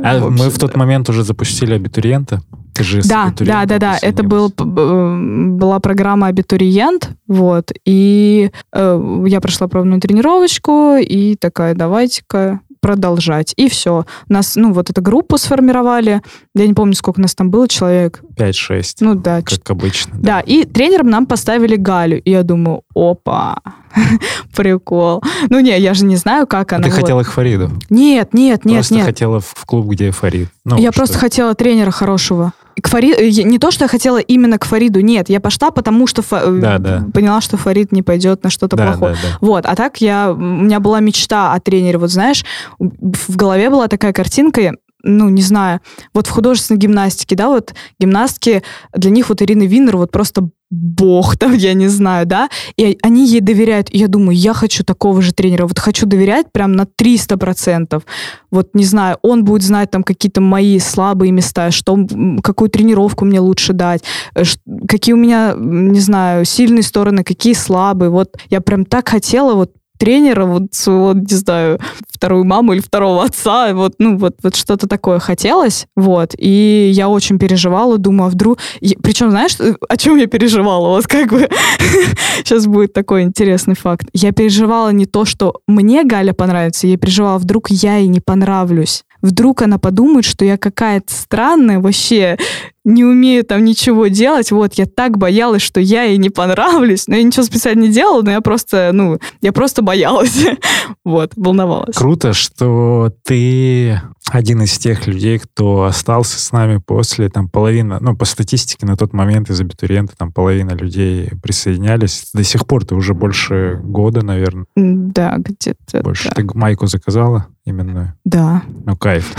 [0.03, 2.41] А В мы общем, в тот момент уже запустили абитуриента.
[2.75, 3.99] Ты же Да, да, да, да.
[4.01, 11.75] Это был, б- была программа «Абитуриент», вот, и э, я прошла пробную тренировочку, и такая,
[11.75, 13.53] давайте-ка продолжать.
[13.57, 14.07] И все.
[14.29, 16.23] Нас, ну, вот эту группу сформировали.
[16.55, 18.23] Я не помню, сколько нас там было человек.
[18.41, 20.15] 5-6, Ну, да, как обычно.
[20.19, 22.21] Да, и тренером нам поставили Галю.
[22.23, 23.59] И я думаю, опа,
[24.55, 25.23] прикол.
[25.49, 26.85] Ну, не, я же не знаю, как А она.
[26.85, 27.01] ты вот.
[27.01, 27.71] хотела к Фариду?
[27.91, 29.05] Нет, нет, нет, Просто нет.
[29.07, 30.49] хотела в клуб, где Фарид.
[30.65, 32.53] Ну, я просто хотела тренера хорошего.
[32.81, 33.13] К Фари...
[33.13, 36.43] э, Не то, что я хотела именно к Фариду, нет, я пошла, потому что Фа-
[36.45, 37.05] э, Да, да.
[37.13, 39.15] поняла, что Фарид не пойдет на что-то Да, плохое.
[39.15, 39.39] да, да.
[39.41, 41.99] Вот, а так я, у меня была мечта о тренере.
[41.99, 42.45] Вот знаешь,
[42.79, 45.81] в голове была такая картинка, ну, не знаю,
[46.15, 48.63] вот в художественной гимнастике, да, вот гимнастки,
[48.95, 53.27] для них вот Ирина Виннер вот просто бог там, я не знаю, да, и они
[53.27, 53.89] ей доверяют.
[53.91, 58.03] И я думаю, я хочу такого же тренера, вот хочу доверять прям на 300%.
[58.51, 61.99] Вот, не знаю, он будет знать там какие-то мои слабые места, что,
[62.43, 64.03] какую тренировку мне лучше дать,
[64.35, 64.43] э,
[64.89, 68.11] какие у меня, не знаю, сильные стороны, какие слабые.
[68.11, 73.23] Вот я прям так хотела вот тренера, вот своего, не знаю, вторую маму или второго
[73.23, 78.31] отца, вот, ну, вот, вот что-то такое хотелось, вот, и я очень переживала, думаю, а
[78.31, 78.59] вдруг...
[78.81, 79.57] И, причем, знаешь,
[79.89, 80.89] о чем я переживала?
[80.89, 81.49] Вот как бы
[82.39, 84.09] сейчас будет такой интересный факт.
[84.15, 89.05] Я переживала не то, что мне Галя понравится, я переживала, вдруг я ей не понравлюсь
[89.23, 92.37] вдруг она подумает, что я какая-то странная, вообще
[92.85, 94.51] не умею там ничего делать.
[94.51, 97.07] Вот, я так боялась, что я ей не понравлюсь.
[97.07, 100.47] Но я ничего специально не делала, но я просто, ну, я просто боялась.
[101.05, 101.97] вот, волновалась.
[101.97, 108.17] Круто, что ты один из тех людей, кто остался с нами после, там, половина, ну,
[108.17, 112.31] по статистике на тот момент из абитуриента там половина людей присоединялись.
[112.33, 114.67] До сих пор ты уже больше года, наверное.
[114.77, 116.03] Да, где-то.
[116.03, 116.29] Больше.
[116.29, 116.35] Да.
[116.35, 118.15] Ты майку заказала именную?
[118.25, 118.63] Да.
[118.85, 119.33] Ну, кайф.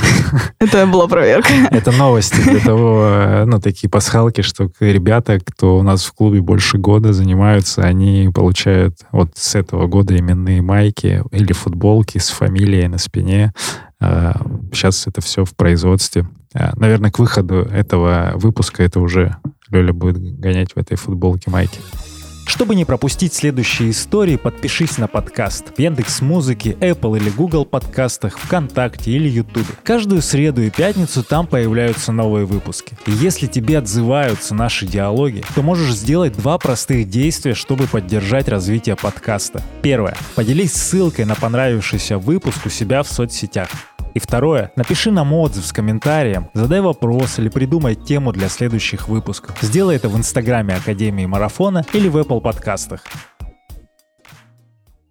[0.58, 1.52] Это была проверка.
[1.70, 6.40] Это новости для того, э, ну, такие пасхалки, что ребята, кто у нас в клубе
[6.40, 12.88] больше года занимаются, они получают вот с этого года именные майки или футболки с фамилией
[12.88, 13.52] на спине.
[14.00, 16.26] Сейчас это все в производстве.
[16.54, 19.36] А, Наверное, к выходу этого выпуска это уже
[19.70, 21.78] Лёля будет гонять в этой футболке майки.
[22.50, 28.36] Чтобы не пропустить следующие истории, подпишись на подкаст в Яндекс Музыке, Apple или Google подкастах,
[28.40, 29.68] ВКонтакте или Ютубе.
[29.84, 32.98] Каждую среду и пятницу там появляются новые выпуски.
[33.06, 38.96] И если тебе отзываются наши диалоги, то можешь сделать два простых действия, чтобы поддержать развитие
[38.96, 39.62] подкаста.
[39.80, 40.16] Первое.
[40.34, 43.68] Поделись ссылкой на понравившийся выпуск у себя в соцсетях.
[44.14, 49.56] И второе, напиши нам отзыв с комментарием, задай вопрос или придумай тему для следующих выпусков.
[49.60, 53.02] Сделай это в инстаграме Академии Марафона или в Apple подкастах.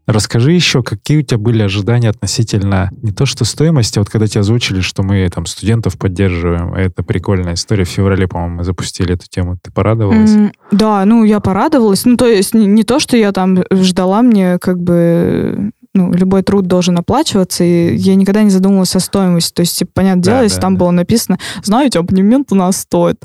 [0.05, 4.25] Расскажи еще, какие у тебя были ожидания относительно не то что стоимости, а вот когда
[4.25, 7.83] тебе озвучили, что мы там студентов поддерживаем, это прикольная история.
[7.83, 9.59] В феврале, по-моему, мы запустили эту тему.
[9.61, 10.31] Ты порадовалась?
[10.33, 12.05] М, Да, ну, я порадовалась.
[12.05, 16.43] Ну, то есть не, не то, что я там ждала, мне как бы ну, любой
[16.43, 19.53] труд должен оплачиваться, и я никогда не задумывалась о стоимости.
[19.53, 20.79] То есть, типа, понятное Да, дело, если да, там да.
[20.79, 23.17] было написано, знаете, абонемент у нас стоит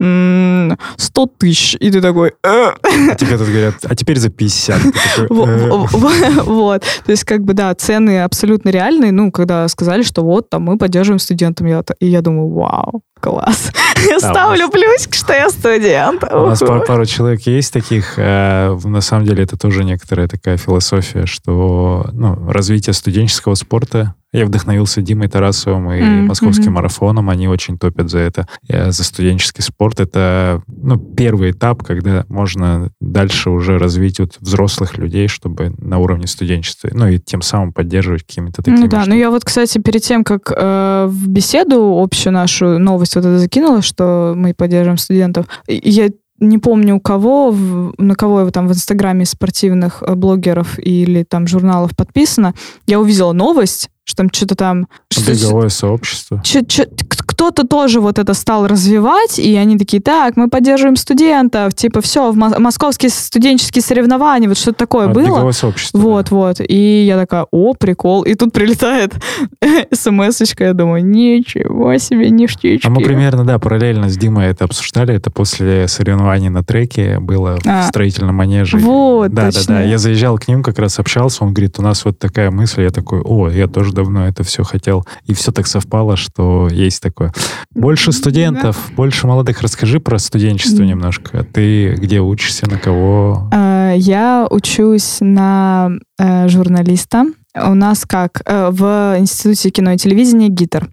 [0.00, 2.32] м, 100 тысяч, и ты такой...
[2.44, 2.72] «Э».
[3.10, 4.82] А тебе тут говорят, а теперь за 50.
[4.82, 5.68] Ты такой, Во- «Э».
[5.68, 6.82] во- во- Вот.
[7.04, 9.12] То есть, как бы, да, цены абсолютно реальные.
[9.12, 13.70] Ну, когда сказали, что вот, там, мы поддерживаем студентам, и я думаю, вау, класс.
[14.08, 16.24] Я Да, ставлю плюсик, что я студент.
[16.32, 18.14] У нас пар- пару человек есть таких.
[18.16, 24.46] э, На самом деле это тоже некоторая такая философия, что ну, развитие студенческого спорта я
[24.46, 27.28] вдохновился Димой Тарасовым и М, московским марафоном.
[27.28, 30.00] Они очень топят за это, э, за студенческий спорт.
[30.00, 36.26] Это ну, первый этап, когда можно дальше уже развить вот взрослых людей, чтобы на уровне
[36.26, 39.20] студенчества, ну и тем самым поддерживать какими-то такими Ну да, ну штуками.
[39.20, 43.82] я вот, кстати, перед тем, как э, в беседу общую нашу новость вот это закинула,
[43.82, 46.08] что мы поддерживаем студентов, я
[46.42, 47.54] не помню у кого,
[47.98, 52.54] на кого я там в инстаграме спортивных э, блогеров или там журналов подписано,
[52.86, 54.88] я увидела новость, что там что-то там...
[55.10, 56.40] что- Беговое сообщество.
[56.44, 60.94] чё- чё- к- кто-то тоже вот это стал развивать, и они такие, так, мы поддерживаем
[60.94, 65.52] студентов, типа, все, в мо- московские студенческие соревнования, вот что-то такое А, было.
[65.52, 65.70] Да.
[65.92, 66.60] Вот, вот.
[66.60, 68.22] И я такая, о, прикол.
[68.22, 69.14] И тут прилетает
[69.92, 72.86] смс-очка, я думаю, ничего себе, ништячки.
[72.86, 75.12] А мы примерно, да, параллельно с Димой это обсуждали.
[75.14, 77.82] Это после соревнований на треке было А.
[77.82, 78.78] в строительном манеже.
[78.78, 79.74] Вот, да, точно.
[79.74, 79.82] да, да.
[79.82, 81.42] Я заезжал к ним, как раз общался.
[81.42, 82.82] Он говорит, у нас вот такая мысль.
[82.82, 85.04] Я такой, о, я тоже давно это все хотел.
[85.26, 87.31] И все так совпало, что есть такое.
[87.74, 89.62] Больше студентов, больше молодых.
[89.62, 91.44] Расскажи про студенчество немножко.
[91.52, 93.48] Ты где учишься, на кого?
[93.52, 97.26] Э, Я учусь на э, журналиста.
[97.54, 98.40] У нас как?
[98.46, 100.88] Э, В Институте кино и телевидения ГИТР.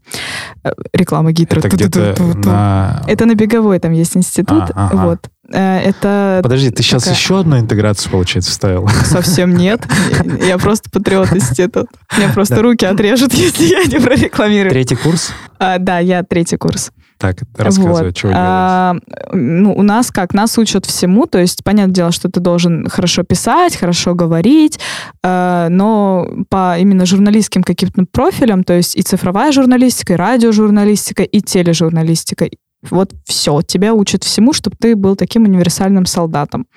[0.66, 1.60] Э, Реклама ГИТР.
[1.60, 3.02] Это где-то на...
[3.08, 4.64] Это на Беговой там есть институт.
[4.76, 5.06] А, ага.
[5.06, 5.20] Вот.
[5.54, 8.90] Э, Это Подожди, ты сейчас такая- еще одну интеграцию, получается, вставил?
[9.06, 9.88] совсем нет.
[10.46, 11.88] Я просто патриот институт.
[12.18, 14.72] Меня просто руки отрежут, если я не прорекламирую.
[14.72, 15.32] Третий курс?
[15.60, 16.92] А, Да, я третий курс.
[17.20, 18.16] Так, рассказывай, Вот.
[18.16, 18.32] чего.
[18.34, 18.96] А,
[19.34, 20.34] ну, у нас как?
[20.34, 24.80] Нас учат всему, то есть, понятное дело, что ты должен хорошо писать, хорошо говорить,
[25.22, 31.42] э, но по именно журналистским каким-то профилям, то есть и цифровая журналистика, и радиожурналистика, и
[31.42, 32.48] тележурналистика,
[32.90, 36.68] вот все, тебя учат всему, чтобы ты был таким универсальным солдатом.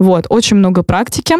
[0.00, 1.36] Вот, очень много практики.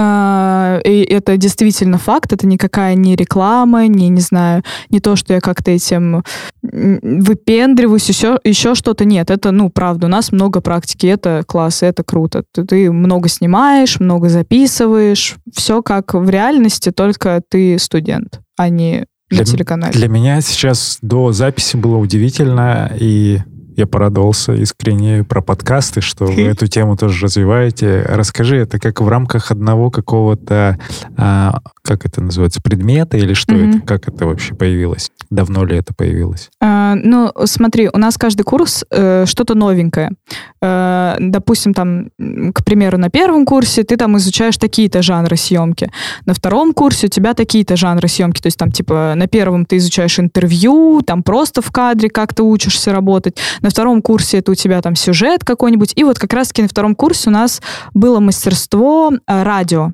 [0.00, 5.34] А, И это действительно факт, это никакая не реклама, не, не знаю, не то, что
[5.34, 6.22] я как-то этим
[6.62, 9.04] выпендриваюсь, еще, еще что-то.
[9.04, 12.44] Нет, это, ну, правда, у нас много практики, это класс, это круто.
[12.52, 19.06] Ты, ты много снимаешь, много записываешь, все как в реальности, только ты студент, а не
[19.30, 19.92] Для на телеканале.
[19.92, 23.40] Для меня сейчас до записи было удивительно и
[23.78, 28.04] Я порадовался искренне про подкасты, что вы эту тему тоже развиваете.
[28.08, 30.80] Расскажи, это как в рамках одного какого-то,
[31.16, 33.70] а, как это называется, предмета или что Мгм.
[33.70, 33.80] это?
[33.86, 35.10] Как это вообще появилось?
[35.30, 36.50] Давно ли это появилось?
[36.60, 40.12] А, ну, смотри, у нас каждый курс э, что-то новенькое.
[40.60, 42.10] Э, допустим, там,
[42.52, 45.90] к примеру, на первом курсе ты там изучаешь такие-то жанры съемки.
[46.26, 48.42] На втором курсе у тебя такие-то жанры съемки.
[48.42, 52.92] То есть там, типа, на первом ты изучаешь интервью, там просто в кадре как-то учишься
[52.92, 53.38] работать.
[53.62, 55.94] На втором курсе это у тебя там сюжет какой-нибудь.
[55.96, 57.62] И вот как раз-таки на втором курсе у нас
[57.94, 59.92] было мастерство э, радио.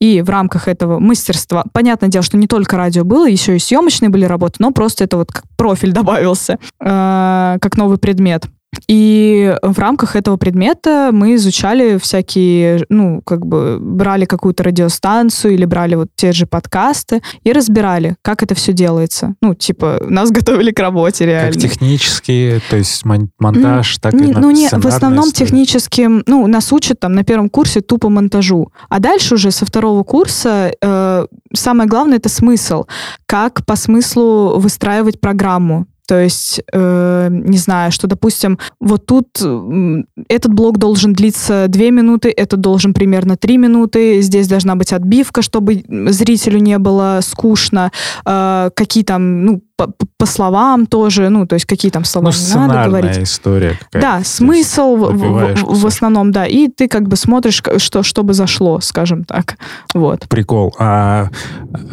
[0.00, 4.10] И в рамках этого мастерства, понятное дело, что не только радио было, еще и съемочные
[4.10, 8.46] были работы, но просто это вот как профиль добавился, э, как новый предмет.
[8.86, 15.64] И в рамках этого предмета мы изучали всякие, ну, как бы брали какую-то радиостанцию или
[15.64, 19.34] брали вот те же подкасты и разбирали, как это все делается.
[19.40, 21.52] Ну, типа, нас готовили к работе реально.
[21.52, 25.46] Как технически, то есть мон- монтаж, так и Не- на ну, не, в основном история?
[25.46, 28.70] техническим, ну, нас учат там на первом курсе тупо монтажу.
[28.88, 32.84] А дальше уже со второго курса э, самое главное это смысл.
[33.26, 35.86] Как по смыслу выстраивать программу.
[36.08, 41.90] То есть, э, не знаю, что, допустим, вот тут м, этот блок должен длиться 2
[41.90, 47.92] минуты, этот должен примерно 3 минуты, здесь должна быть отбивка, чтобы зрителю не было скучно,
[48.24, 49.86] э, какие там, ну, по,
[50.18, 53.18] по словам тоже, ну, то есть какие там слова Ну, не надо говорить.
[53.18, 54.00] история какая-то.
[54.00, 56.46] Да, смысл в- в, в- основном, да.
[56.46, 59.56] И ты как бы смотришь, к- что, чтобы зашло, скажем так.
[59.94, 60.28] Вот.
[60.28, 60.74] Прикол.
[60.80, 61.28] А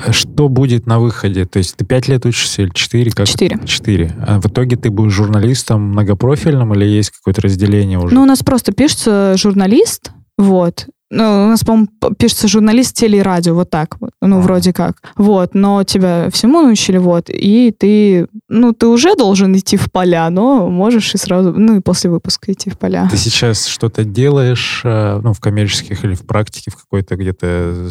[0.10, 1.46] что будет на выходе?
[1.46, 3.12] То есть ты пять лет учишься или четыре?
[3.12, 3.28] Как?
[3.28, 3.60] Четыре.
[3.66, 4.16] Четыре.
[4.28, 8.16] А в итоге ты будешь журналистом многопрофильным или есть какое-то разделение уже?
[8.16, 10.88] Ну, у нас просто пишется журналист, вот.
[11.16, 13.98] Ну, у нас, по-моему, пишется журналист теле и радио, вот так.
[14.22, 14.98] Ну, вроде как.
[15.16, 17.30] Вот, но тебя всему научили, вот.
[17.30, 21.80] И ты, ну, ты уже должен идти в поля, но можешь и сразу, ну, и
[21.80, 23.08] после выпуска идти в поля.
[23.10, 27.90] Ты сейчас что-то делаешь, э, ну, в коммерческих или в практике, в какой-то где-то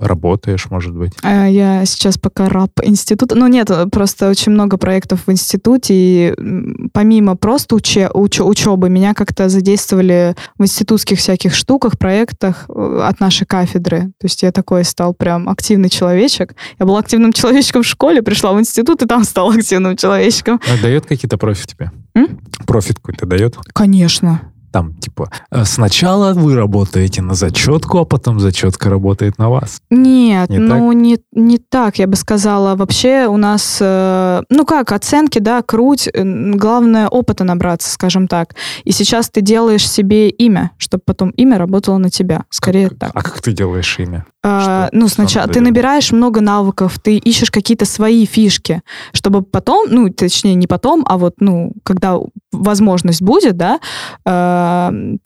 [0.00, 1.12] работаешь, может быть?
[1.22, 3.34] А Я сейчас пока раб института.
[3.34, 6.34] Ну, нет, просто очень много проектов в институте, и
[6.92, 13.20] помимо просто уче, уч- учебы, меня как-то задействовали в институтских всяких штуках, проектах э, от
[13.20, 14.12] нашей кафедры.
[14.18, 16.54] То есть я такой стал прям активный человечек.
[16.78, 20.60] Я был активным человечком в школе, пришла в институт, и там стал активным человечком.
[20.66, 21.90] А дает какие-то профит тебе?
[22.14, 22.40] М?
[22.66, 23.56] Профит какой-то дает?
[23.72, 24.42] Конечно.
[24.72, 29.80] Там, типа, э, сначала вы работаете на зачетку, а потом зачетка работает на вас.
[29.90, 32.76] Нет, Не ну не, не так, я бы сказала.
[32.76, 36.08] Вообще у нас, э, ну как, оценки, да, круть.
[36.12, 36.22] э,
[36.60, 38.54] Главное опыта набраться, скажем так.
[38.84, 42.44] И сейчас ты делаешь себе имя, чтобы потом имя работало на тебя.
[42.50, 43.10] Скорее Как- так.
[43.14, 44.24] А как ты делаешь имя?
[44.42, 49.86] А, что- ну, сначала ты набираешь много навыков, ты ищешь какие-то свои фишки, чтобы потом,
[49.90, 52.18] ну, точнее, не потом, а вот, ну, когда
[52.52, 53.80] возможность будет, да,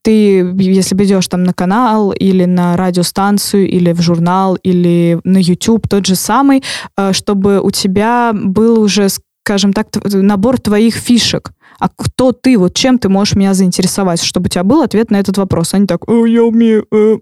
[0.03, 5.89] ты, если идешь там на канал или на радиостанцию, или в журнал, или на YouTube,
[5.89, 6.63] тот же самый,
[6.97, 9.09] э, чтобы у тебя был уже,
[9.45, 11.53] скажем так, набор твоих фишек.
[11.79, 15.17] А кто ты, вот чем ты можешь меня заинтересовать, чтобы у тебя был ответ на
[15.19, 15.75] этот вопрос.
[15.75, 17.17] Они так, «Э, я умею э,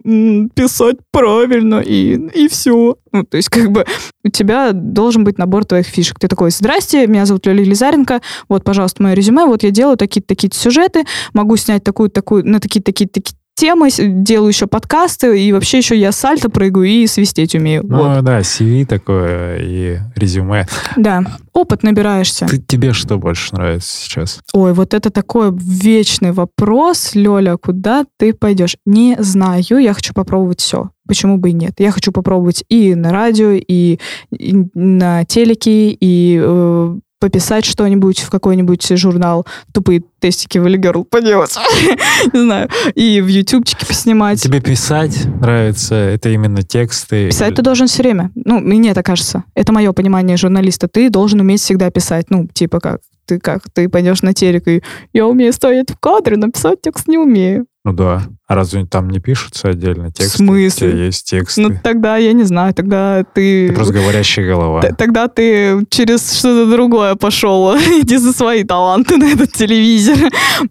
[0.55, 2.97] писать правильно, и, и все.
[3.13, 3.85] Ну, то есть, как бы,
[4.25, 6.19] у тебя должен быть набор твоих фишек.
[6.19, 10.29] Ты такой, здрасте, меня зовут Лёля Елизаренко, вот, пожалуйста, мое резюме, вот я делаю такие-то
[10.29, 15.97] такие сюжеты, могу снять такую-такую, на такие-такие такие темы, делаю еще подкасты, и вообще еще
[15.97, 17.83] я сальто прыгаю и свистеть умею.
[17.87, 18.25] Ну Вот.
[18.25, 20.67] да, CV такое и резюме.
[20.97, 22.47] Да, опыт набираешься.
[22.47, 24.41] Ты, тебе что больше нравится сейчас?
[24.53, 28.77] Ой, вот это такой вечный вопрос, Лёля, куда ты пойдешь?
[28.87, 30.91] Не знаю, я хочу попробовать все.
[31.07, 31.75] Почему бы и нет?
[31.79, 33.99] Я хочу попробовать и на радио, и,
[34.31, 39.47] и на телеке, и э, пописать что-нибудь в какой-нибудь журнал.
[39.73, 41.57] Тупые тестики в Girl поделать.
[42.33, 42.69] Не знаю.
[42.97, 44.43] И в ютубчике поснимать.
[44.43, 45.95] Тебе писать нравится?
[45.95, 47.29] Это именно тексты?
[47.29, 48.33] Писать ты должен все время.
[48.35, 49.45] Ну, мне так кажется.
[49.55, 50.89] Это мое понимание журналиста.
[50.89, 52.27] Ты должен уметь всегда писать.
[52.29, 53.03] Ну, типа как?
[53.25, 53.71] Ты как?
[53.73, 54.83] Ты пойдешь на телек и
[55.13, 57.67] я умею стоять в кадре, но писать текст не умею.
[57.85, 58.23] Ну да.
[58.47, 60.37] А разве там не пишутся отдельно тексты?
[60.39, 60.89] смысле?
[60.89, 61.63] У тебя есть тексты.
[61.63, 63.69] Ну, тогда я не знаю, тогда ты...
[63.69, 64.83] Ты просто говорящая голова.
[64.83, 67.75] Т- Тогда ты через что-то другое пошел.
[68.01, 70.17] Иди за свои таланты на этот телевизор.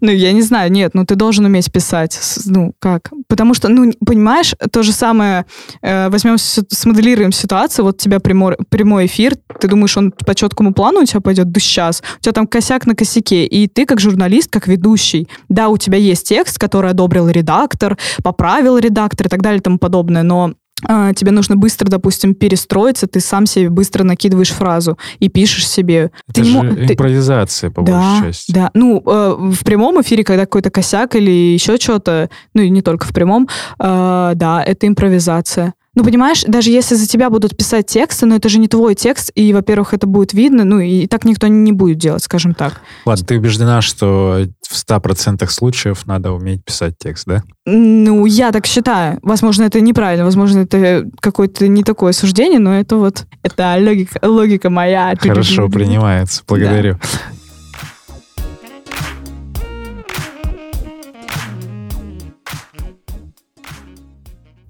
[0.00, 2.18] Ну, я не знаю, нет, ну ты должен уметь писать.
[2.46, 3.10] Ну, как?
[3.28, 5.44] Потому что, ну, понимаешь, то же самое,
[5.82, 10.72] э, возьмем, смоделируем ситуацию, вот у тебя прямой, прямой эфир, ты думаешь, он по четкому
[10.72, 11.50] плану у тебя пойдет?
[11.50, 12.02] Да сейчас.
[12.20, 15.98] У тебя там косяк на косяке, и ты как журналист, как ведущий, да, у тебя
[15.98, 20.52] есть текст, который одобрил редактор, поправил редактор и так далее и тому подобное, но
[20.84, 26.10] а, тебе нужно быстро, допустим, перестроиться, ты сам себе быстро накидываешь фразу и пишешь себе.
[26.28, 28.52] Это ты же мо- ты- импровизация, по да, большей части.
[28.52, 28.70] да.
[28.74, 33.06] Ну, э, в прямом эфире, когда какой-то косяк или еще что-то, ну и не только
[33.06, 35.74] в прямом, э, да, это импровизация.
[35.94, 39.30] Ну, понимаешь, даже если за тебя будут писать тексты, но это же не твой текст,
[39.34, 42.80] и, во-первых, это будет видно, ну, и так никто не будет делать, скажем так.
[43.04, 47.42] Ладно, ты убеждена, что в 100% случаев надо уметь писать текст, да?
[47.66, 49.18] Ну, я так считаю.
[49.22, 54.70] Возможно, это неправильно, возможно, это какое-то не такое суждение, но это вот, это логика, логика
[54.70, 55.14] моя.
[55.18, 56.42] Хорошо, принимается.
[56.48, 56.98] Благодарю.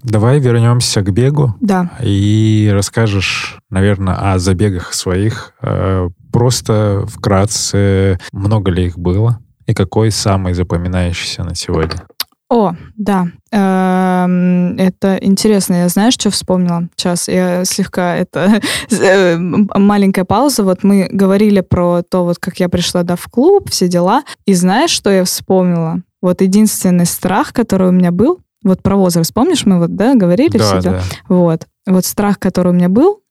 [0.03, 1.91] Давай вернемся к бегу Да.
[2.01, 5.53] и расскажешь, наверное, о забегах своих.
[5.61, 12.01] Э, Просто вкратце, много ли их было и какой самый запоминающийся на сегодня?
[12.49, 13.27] О, да.
[13.51, 15.75] Эм, Это интересно.
[15.75, 16.87] Я знаешь, что вспомнила?
[16.95, 18.59] Сейчас я слегка это
[18.91, 20.63] э, маленькая пауза.
[20.63, 24.23] Вот мы говорили про то, вот как я пришла да, в клуб, все дела.
[24.45, 26.01] И знаешь, что я вспомнила?
[26.21, 30.57] Вот единственный страх, который у меня был, вот про возраст, помнишь, мы вот, да, говорили
[30.57, 31.01] Да, все да.
[31.27, 31.67] Вот.
[31.85, 33.21] Вот страх, который у меня был,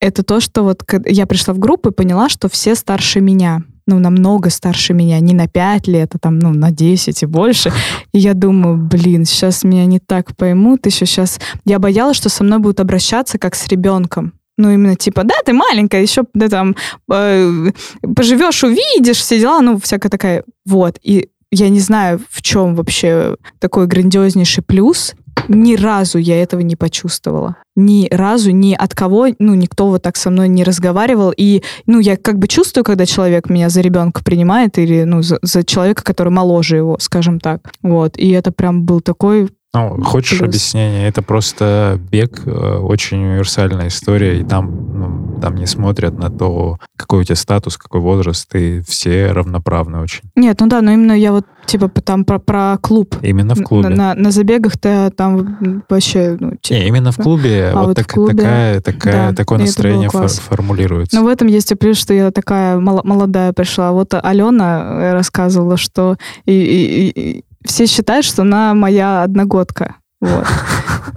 [0.00, 3.62] это то, что вот я пришла в группу и поняла, что все старше меня.
[3.86, 5.18] Ну, намного старше меня.
[5.18, 7.72] Не на 5 лет, а там, ну, на 10 и больше.
[8.12, 10.86] И я думаю, блин, сейчас меня не так поймут.
[10.86, 11.40] Еще сейчас...
[11.64, 14.34] Я боялась, что со мной будут обращаться как с ребенком.
[14.58, 16.76] Ну, именно типа, да, ты маленькая, еще да, там
[17.10, 17.70] э,
[18.14, 20.44] поживешь, увидишь, все дела, ну, всякая такая.
[20.66, 20.98] Вот.
[21.02, 25.14] И я не знаю, в чем вообще такой грандиознейший плюс.
[25.48, 27.56] Ни разу я этого не почувствовала.
[27.76, 31.32] Ни разу, ни от кого, ну, никто вот так со мной не разговаривал.
[31.36, 35.38] И, ну, я как бы чувствую, когда человек меня за ребенка принимает или, ну, за,
[35.42, 37.72] за человека, который моложе его, скажем так.
[37.82, 38.16] Вот.
[38.16, 40.48] И это прям был такой Ну, хочешь Плюс.
[40.48, 41.08] объяснение?
[41.08, 46.78] Это просто бег, э, очень универсальная история, и там, ну, там не смотрят на то,
[46.96, 50.20] какой у тебя статус, какой возраст, и все равноправны очень.
[50.36, 53.16] Нет, ну да, но именно я вот типа там про, про клуб.
[53.22, 53.88] Именно в клубе.
[53.88, 58.00] На, на забегах-то там вообще, ну, типа, Не, именно в клубе А вот, вот в
[58.02, 61.16] так- клубе, такая, такая, да, такое настроение фор- формулируется.
[61.16, 63.92] Но в этом есть и плюс, что я такая мол- молодая пришла.
[63.92, 69.96] Вот Алена э, рассказывала, что и- и все считают, что она моя одногодка.
[70.20, 70.46] Вот.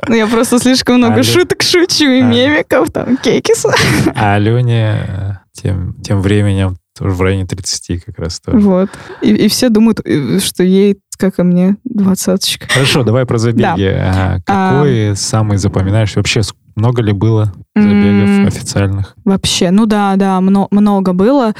[0.07, 2.25] Ну, я просто слишком много Алё- шуток шучу и А.
[2.25, 3.65] мемиков, там, кейкис.
[4.15, 8.57] А Алене э, тем, тем временем в районе 30 как раз тоже.
[8.59, 8.89] Вот.
[9.21, 12.67] И, и все думают, э, что ей, как и мне, двадцаточка.
[12.67, 13.85] Хорошо, давай про забеги.
[13.85, 16.15] А Какой самый запоминающий?
[16.17, 16.41] Вообще,
[16.75, 18.47] много ли было забегов М.
[18.47, 19.15] официальных?
[19.25, 21.53] Вообще, ну да, да, мно- много было.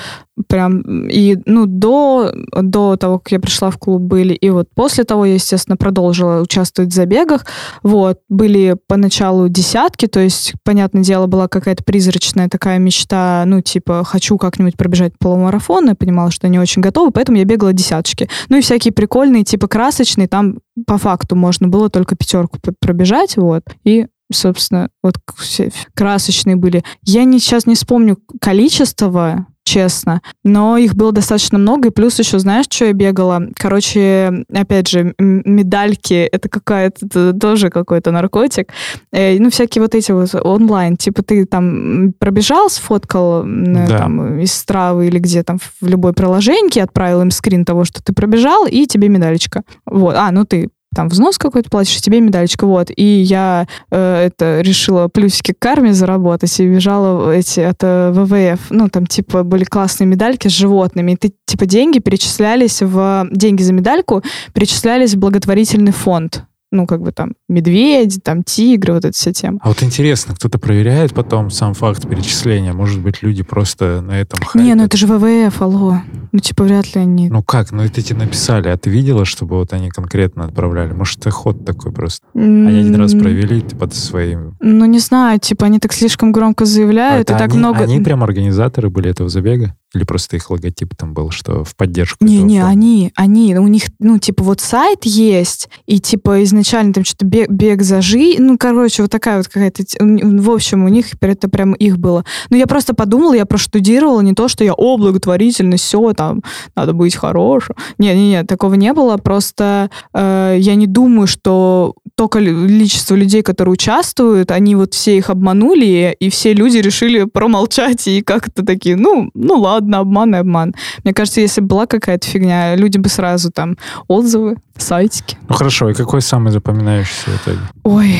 [0.50, 4.34] Прям, и, ну, до, до того, как я пришла в клуб, были.
[4.34, 7.46] И вот после того я, естественно, продолжила участвовать в забегах.
[7.84, 14.04] Вот, были поначалу десятки, то есть, понятное дело, была какая-то призрачная такая мечта, ну, типа,
[14.04, 15.88] хочу как-нибудь пробежать полумарафон.
[15.88, 18.28] Я понимала, что я не очень готова, поэтому я бегала десяточки.
[18.50, 23.64] Ну, и всякие прикольные, типа, красочные, там по факту можно было только пятерку пробежать, вот.
[23.86, 26.84] И собственно, вот все красочные были.
[27.04, 32.38] Я не, сейчас не вспомню количество, честно, но их было достаточно много, и плюс еще,
[32.38, 33.42] знаешь, что я бегала?
[33.58, 38.72] Короче, опять же, медальки, это какая-то, это тоже какой-то наркотик.
[39.12, 43.98] Э, ну, всякие вот эти вот онлайн, типа ты там пробежал, сфоткал Да.
[43.98, 48.14] там из Стравы или где там в любой приложеньке, отправил им скрин того, что ты
[48.14, 49.64] пробежал, и тебе медалечка.
[49.86, 50.16] Вот.
[50.16, 52.90] А, ну ты там взнос какой-то платишь, и тебе медалечка, вот.
[52.96, 58.72] И я э, это решила плюсики к карме заработать и бежала эти от э, ВВФ.
[58.72, 61.12] Ну, там, типа, были классные медальки с животными.
[61.12, 63.28] И ты, типа, деньги перечислялись в...
[63.32, 64.24] Деньги за медальку
[64.54, 66.46] перечислялись в благотворительный фонд.
[66.76, 69.60] Ну, как бы там медведи, там тигры, вот эта вся тема.
[69.62, 72.74] А вот интересно, кто-то проверяет потом сам факт перечисления?
[72.74, 74.86] Может быть, люди просто на этом Не, ну хайпят?
[74.88, 76.02] это же ВВФ, алло.
[76.34, 77.30] Ну, типа, вряд ли они...
[77.30, 77.72] Ну как?
[77.72, 80.92] Ну это тебе написали, а ты видела, чтобы вот они конкретно отправляли?
[80.92, 82.26] Может, это ход такой просто?
[82.34, 84.58] Они один раз провели ты под своим...
[84.60, 87.84] Ну, не знаю, типа, они так слишком громко заявляют, и так они, много...
[87.84, 89.76] они прям организаторы были этого забега?
[89.96, 92.68] Или просто их логотип там был, что в поддержку Не, не, фонда?
[92.68, 97.50] они, они, у них, ну, типа, вот сайт есть, и, типа, изначально там что-то бег,
[97.50, 101.74] бег за жизнь, ну, короче, вот такая вот какая-то, в общем, у них это прям
[101.74, 102.26] их было.
[102.50, 106.44] Ну, я просто подумала, я проштудировала, не то, что я, о, благотворительность, все, там,
[106.76, 107.76] надо быть хорошим.
[107.98, 113.42] Не, не, не, такого не было, просто э, я не думаю, что то количество людей,
[113.42, 118.96] которые участвуют, они вот все их обманули, и все люди решили промолчать и как-то такие,
[118.96, 120.74] ну, ну ладно, обман и обман.
[121.04, 125.38] Мне кажется, если бы была какая-то фигня, люди бы сразу там отзывы, сайтики.
[125.50, 127.60] Ну хорошо, и какой самый запоминающийся в итоге?
[127.84, 128.20] Ой,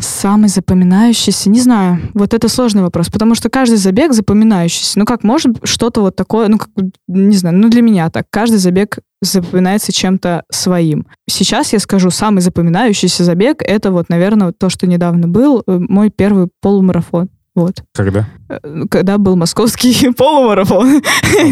[0.00, 2.00] самый запоминающийся, не знаю.
[2.14, 4.98] Вот это сложный вопрос, потому что каждый забег запоминающийся.
[4.98, 6.68] Ну как может что-то вот такое, ну как,
[7.08, 8.26] не знаю, ну для меня так.
[8.30, 11.06] Каждый забег запоминается чем-то своим.
[11.28, 16.10] Сейчас я скажу, самый запоминающийся забег, это вот, наверное, то, что недавно был, э, мой
[16.10, 17.28] первый полумарафон.
[17.56, 17.82] Вот.
[17.94, 18.28] Когда?
[18.48, 18.58] Э,
[18.88, 21.02] когда был московский полумарафон.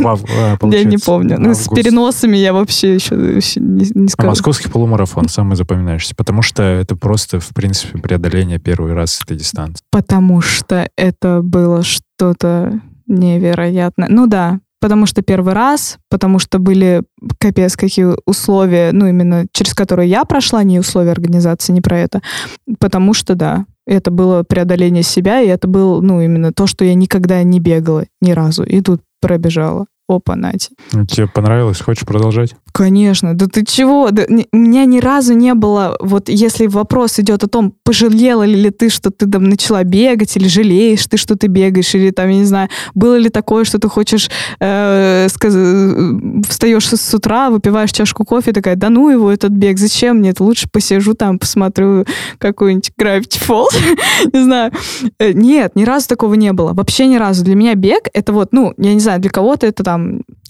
[0.01, 1.55] Вав- а, Я не помню.
[1.55, 4.29] С переносами я вообще еще, еще не, не А скажу.
[4.31, 9.83] московский полумарафон самый запоминающийся, потому что это просто, в принципе, преодоление первый раз этой дистанции.
[9.91, 14.09] Потому что это было что-то невероятное.
[14.09, 17.03] Ну да, потому что первый раз, потому что были
[17.39, 22.23] капец какие условия, ну именно через которые я прошла, не условия организации, не про это.
[22.79, 26.95] Потому что да, это было преодоление себя, и это было, ну именно то, что я
[26.95, 28.65] никогда не бегала ни разу.
[28.65, 29.87] И тут пробежала.
[30.09, 30.71] Опа, Нати.
[30.93, 31.81] Ну, Тебе понравилось?
[31.81, 32.55] Хочешь продолжать?
[32.73, 34.11] Конечно, да ты чего?
[34.11, 38.71] Да, у меня ни разу не было, вот если вопрос идет о том, пожалела ли
[38.71, 42.37] ты, что ты там начала бегать, или жалеешь ты, что ты бегаешь, или там, я
[42.39, 44.31] не знаю, было ли такое, что ты хочешь,
[44.61, 49.79] э, сказ- э, встаешь с утра, выпиваешь чашку кофе, такая, да ну его этот бег,
[49.79, 52.05] зачем мне это, лучше посижу там, посмотрю
[52.39, 53.75] какой-нибудь Gravity Falls,
[54.33, 54.73] не знаю.
[55.19, 57.45] Э, Нет, ни разу такого не было, вообще ни разу.
[57.45, 59.98] Для меня бег, это вот, ну, я не знаю, для кого-то это там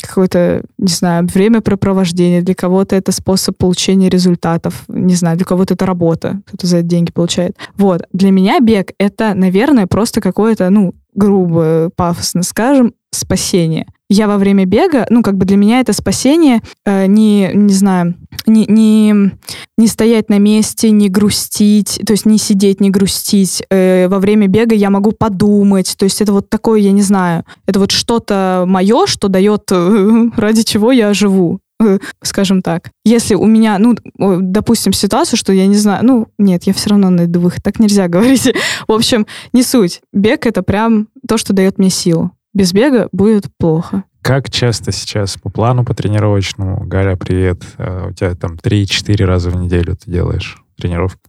[0.01, 5.87] какое-то, не знаю, времяпрепровождение, для кого-то это способ получения результатов, не знаю, для кого-то это
[5.87, 7.57] работа, кто-то за это деньги получает.
[7.77, 13.87] Вот, для меня бег— это, наверное, просто какое-то, ну, грубо, пафосно скажем, спасение.
[14.11, 18.15] Я во время бега, ну, как бы для меня это спасение, э, не, не знаю,
[18.47, 19.33] не, не,
[19.77, 23.63] не стоять на месте, не грустить, то есть не сидеть, не грустить.
[23.71, 27.45] Э, во время бега я могу подумать, то есть это вот такое, я не знаю,
[27.67, 32.91] это вот что-то мое, что дает, э, ради чего я живу э, скажем так.
[33.05, 37.11] Если у меня, ну, допустим, ситуацию, что я не знаю, ну, нет, я все равно
[37.11, 38.55] найду выход, так нельзя говорить.
[38.87, 40.01] В общем, не суть.
[40.15, 42.33] Бег— это прям то, что дает мне силу.
[42.55, 44.05] Без бега будет плохо.
[44.23, 49.51] Как часто сейчас по плану, по тренировочному, Галя, привет, э, у тебя там 3-4 раза
[49.51, 51.21] в неделю ты делаешь тренировки?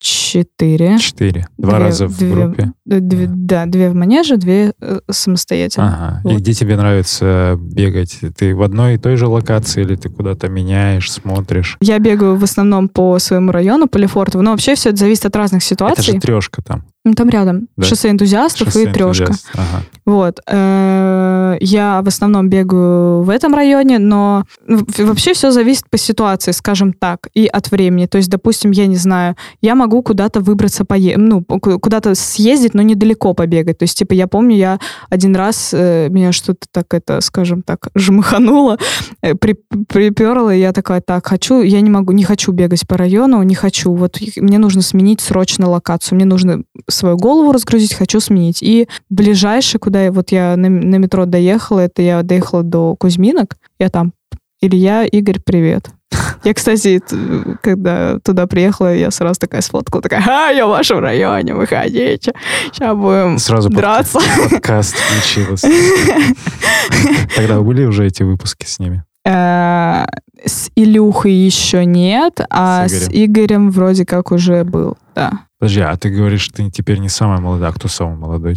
[0.00, 0.98] Четыре.
[0.98, 1.48] Четыре.
[1.58, 2.72] Два Две- раза в две- группе?
[2.84, 6.20] Две- да, две в манеже, две э, самостоятельно.
[6.22, 6.28] Ага.
[6.30, 6.40] И Вот.
[6.40, 8.18] где тебе нравится бегать?
[8.36, 11.76] Ты в одной и той же локации или ты куда-то меняешь, смотришь?
[11.80, 15.34] Я бегаю в основном по своему району, по Лефортово, но вообще все это зависит от
[15.36, 16.14] разных Это ситуаций.
[16.14, 16.84] же трешка там.
[17.04, 17.68] Ну, Там рядом.
[17.76, 17.86] Да.
[17.86, 19.32] Шоссе энтузиастов Шоссе и трешка.
[19.54, 19.82] Ага.
[20.04, 20.40] Вот.
[20.46, 24.44] Э, Я в основном бегаю в этом районе, но
[24.98, 28.04] вообще все зависит по ситуации, скажем так, и от времени.
[28.06, 31.16] То есть, допустим, я не знаю, я могу куда-то выбраться, пое...
[31.16, 33.78] ну, ку- куда-то съездить, но недалеко побегать.
[33.78, 34.78] То есть, типа, я помню, я
[35.10, 38.78] один раз, э, меня что-то так, это, скажем так, жмыхануло,
[39.22, 39.56] э, при,
[39.88, 43.54] приперла, и я такая, так, хочу, я не могу, не хочу бегать по району, не
[43.54, 43.92] хочу.
[43.92, 48.62] Вот мне нужно сменить срочно локацию, мне нужно свою голову разгрузить, хочу сменить.
[48.62, 53.56] И ближайшее, куда я, вот я на, на метро доехала, это я доехала до Кузьминок,
[53.78, 54.12] я там,
[54.60, 55.90] Илья, Игорь, привет.
[56.44, 57.00] Я, кстати,
[57.62, 62.32] когда туда приехала, я сразу такая сфоткала, такая, а, я в вашем районе, выходите,
[62.72, 64.20] сейчас будем Сразу драться.
[64.50, 65.64] подкаст включилась.
[67.34, 69.04] Тогда были уже эти выпуски с ними?
[69.28, 70.04] Э,
[70.44, 75.32] С Илюхой еще нет, а С с Игорем вроде как уже был, да.
[75.58, 77.70] Подожди, а ты говоришь, ты теперь не самая молодая.
[77.70, 78.54] А кто самый молодой?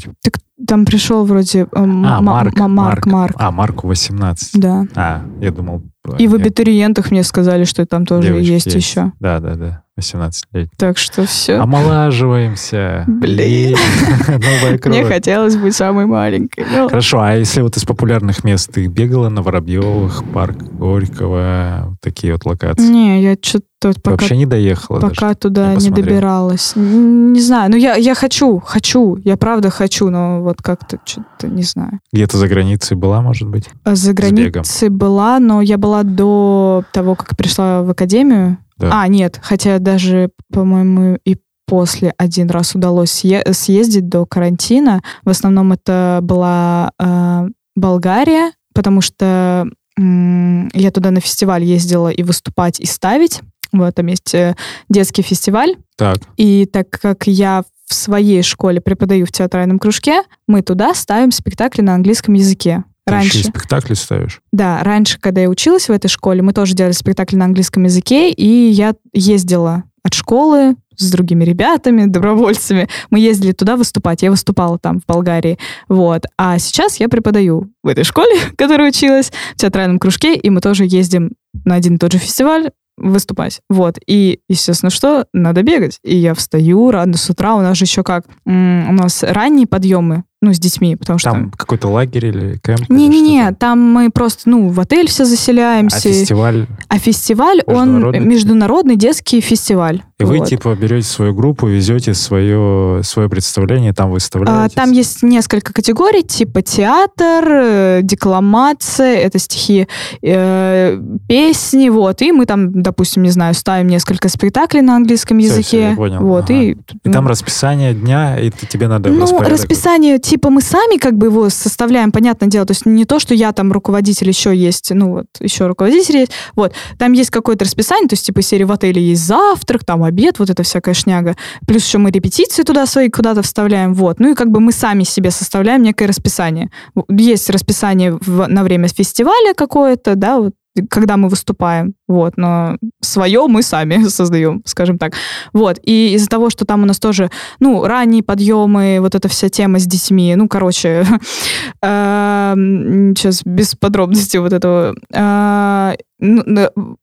[0.67, 2.55] Там пришел вроде э, А, Марк.
[2.59, 4.59] Марк, Марк, А, Марку 18.
[4.61, 4.85] да.
[4.95, 5.81] А, я думал...
[6.19, 9.11] И в я- абитуриентах мне сказали, что там тоже девочки есть, еще.
[9.19, 9.83] Да, да, да.
[10.01, 10.69] 18 лет.
[10.77, 11.57] Так что все.
[11.59, 13.05] Омолаживаемся.
[13.07, 13.77] Блин.
[14.27, 15.07] Новая Мне кровь.
[15.07, 16.65] хотелось быть самой маленькой.
[16.65, 22.45] Хорошо, а если вот из популярных мест ты бегала на Воробьевых, парк Горького, такие вот
[22.45, 22.87] локации?
[22.87, 25.35] Не, я что-то пока, Вообще не доехала пока даже?
[25.35, 26.73] туда не добиралась.
[26.75, 31.63] Не знаю, ну я, я хочу, хочу, я правда хочу, но вот как-то что-то не
[31.63, 31.99] знаю.
[32.13, 33.69] Где-то за границей была, может быть?
[33.83, 38.57] А За границей была, но я была до того, как пришла в академию.
[38.81, 39.01] Да.
[39.03, 45.01] А, нет, хотя даже, по-моему, и после один раз удалось съе- съездить до карантина.
[45.23, 49.67] В основном это была э, Болгария, потому что
[49.97, 53.41] м, я туда на фестиваль ездила и выступать, и ставить.
[53.71, 54.55] Вот, там есть э,
[54.89, 55.75] детский фестиваль.
[55.97, 61.31] Так, И так как я в своей школе преподаю в театральном кружке, мы туда ставим
[61.31, 62.83] спектакли на английском языке.
[63.05, 63.49] Ты еще и Раньше.
[63.49, 64.41] спектакли ставишь?
[64.51, 68.31] Да, раньше, когда я училась в этой школе, мы тоже делали спектакли на английском языке,
[68.31, 72.87] и я ездила от школы с другими ребятами, добровольцами.
[73.09, 74.21] Мы ездили туда выступать.
[74.21, 75.57] Я выступала там, в Болгарии.
[75.87, 76.25] Вот.
[76.37, 80.61] А сейчас я преподаю в этой школе, в которой училась, в театральном кружке, и мы
[80.61, 81.31] тоже ездим
[81.65, 83.61] на один и тот же фестиваль выступать.
[83.69, 83.97] Вот.
[84.05, 85.25] И, естественно, что?
[85.33, 85.99] Надо бегать.
[86.03, 87.55] И я встаю рано с утра.
[87.55, 88.25] У нас же еще как?
[88.45, 91.29] у нас ранние подъемы ну, с детьми, потому что...
[91.29, 92.89] Там какой-то лагерь или кемп?
[92.89, 95.97] Не-не-не, там мы просто, ну, в отель все заселяемся.
[95.97, 96.67] А фестиваль?
[96.87, 100.01] А фестиваль, он международный детский фестиваль.
[100.19, 100.39] И вот.
[100.39, 104.73] вы, типа, берете свою группу, везете свое, свое представление, там выставляете?
[104.75, 109.87] А, там есть несколько категорий, типа театр, э, декламация, это стихи,
[110.21, 112.21] э, песни, вот.
[112.21, 115.63] И мы там, допустим, не знаю, ставим несколько спектаклей на английском все, языке.
[115.63, 116.19] Все, я понял.
[116.21, 116.53] Вот, ага.
[116.53, 121.17] и, и ну, там расписание дня, и тебе надо Ну, расписание типа мы сами как
[121.17, 124.89] бы его составляем, понятное дело, то есть не то, что я там руководитель, еще есть,
[124.91, 128.71] ну вот, еще руководитель есть, вот, там есть какое-то расписание, то есть типа серии в
[128.71, 131.35] отеле есть завтрак, там обед, вот это всякая шняга,
[131.67, 135.03] плюс еще мы репетиции туда свои куда-то вставляем, вот, ну и как бы мы сами
[135.03, 136.69] себе составляем некое расписание.
[137.09, 140.53] Есть расписание в, на время фестиваля какое-то, да, вот
[140.89, 145.13] когда мы выступаем, вот, но свое мы сами создаем, скажем так,
[145.53, 149.49] вот, и из-за того, что там у нас тоже, ну, ранние подъемы, вот эта вся
[149.49, 151.05] тема с детьми, ну, короче,
[151.81, 156.43] сейчас без подробностей вот этого, а, ну,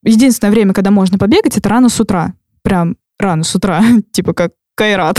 [0.02, 4.52] единственное время, когда можно побегать, это рано с утра, прям рано с утра, типа как
[4.76, 5.18] Кайрат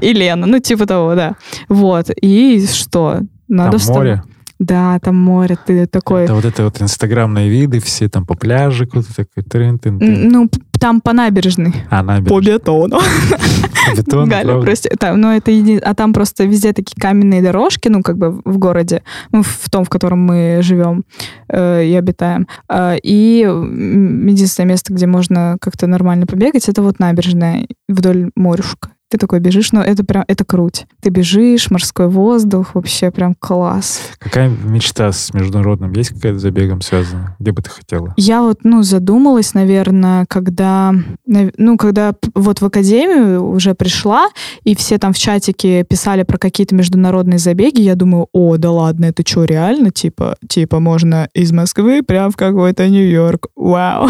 [0.00, 1.36] и Лена, ну, типа того, да,
[1.68, 4.22] вот, и что, надо Там море.
[4.58, 6.24] Да, там море, ты такой...
[6.24, 10.28] Это вот это вот инстаграмные виды, все там по пляжу, куда-то такой трын -тын -тын.
[10.30, 10.48] Ну,
[10.80, 11.74] там по набережной.
[11.90, 12.28] А, набережной.
[12.28, 12.98] По бетону.
[12.98, 14.88] По бетону, Галя, прости.
[14.98, 15.76] Там, ну, это еди...
[15.76, 19.02] А там просто везде такие каменные дорожки, ну, как бы в городе,
[19.32, 21.04] ну, в том, в котором мы живем
[21.48, 22.46] э, и обитаем.
[22.70, 28.90] Э, и единственное место, где можно как-то нормально побегать, это вот набережная вдоль морюшка.
[29.08, 30.86] Ты такой бежишь, но это прям, это круть.
[31.00, 34.00] Ты бежишь, морской воздух, вообще прям класс.
[34.18, 35.92] Какая мечта с международным?
[35.92, 37.36] Есть какая-то забегом связана?
[37.38, 38.14] Где бы ты хотела?
[38.16, 40.92] Я вот, ну, задумалась, наверное, когда,
[41.24, 44.28] ну, когда вот в академию уже пришла,
[44.64, 49.04] и все там в чатике писали про какие-то международные забеги, я думаю, о, да ладно,
[49.04, 49.92] это что, реально?
[49.92, 53.48] Типа, типа можно из Москвы прям в какой-то Нью-Йорк.
[53.54, 54.08] Вау.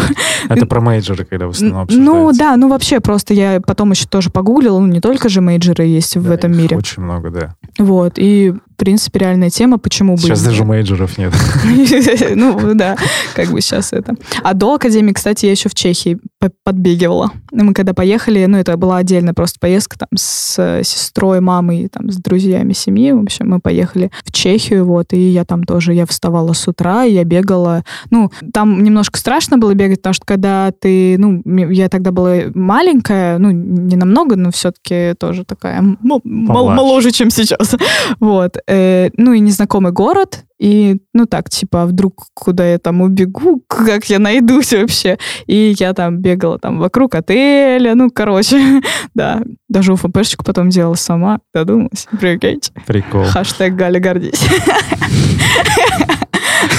[0.49, 4.31] Это про мейджоры, когда в основном Ну, да, ну вообще просто я потом еще тоже
[4.31, 6.77] погуглила, не только же мейджеры есть да, в этом мире.
[6.77, 7.55] Очень много, да.
[7.77, 10.21] Вот, и в принципе, реальная тема, почему бы...
[10.21, 11.33] Сейчас даже мейджеров нет.
[12.35, 12.95] Ну, да,
[13.33, 14.15] как бы сейчас это.
[14.43, 16.19] А до Академии, кстати, я еще в Чехии
[16.63, 17.31] подбегивала.
[17.51, 22.17] Мы когда поехали, ну, это была отдельная просто поездка там с сестрой, мамой, там, с
[22.17, 23.11] друзьями семьи.
[23.11, 27.01] В общем, мы поехали в Чехию, вот, и я там тоже, я вставала с утра,
[27.01, 27.83] я бегала.
[28.11, 33.39] Ну, там немножко страшно было бегать, потому что когда ты, ну, я тогда была маленькая,
[33.39, 37.75] ну, не намного, но все-таки тоже такая моложе, чем сейчас.
[38.19, 43.01] Вот э, ну и незнакомый город, и, ну так, типа, а вдруг куда я там
[43.01, 45.17] убегу, как я найдусь вообще.
[45.45, 48.81] И я там бегала там вокруг отеля, ну, короче,
[49.15, 49.43] да.
[49.69, 52.71] Даже УФПшечку потом делала сама, додумалась, прикиньте.
[52.85, 53.25] Прикол.
[53.25, 54.45] Хаштег Галя гордись.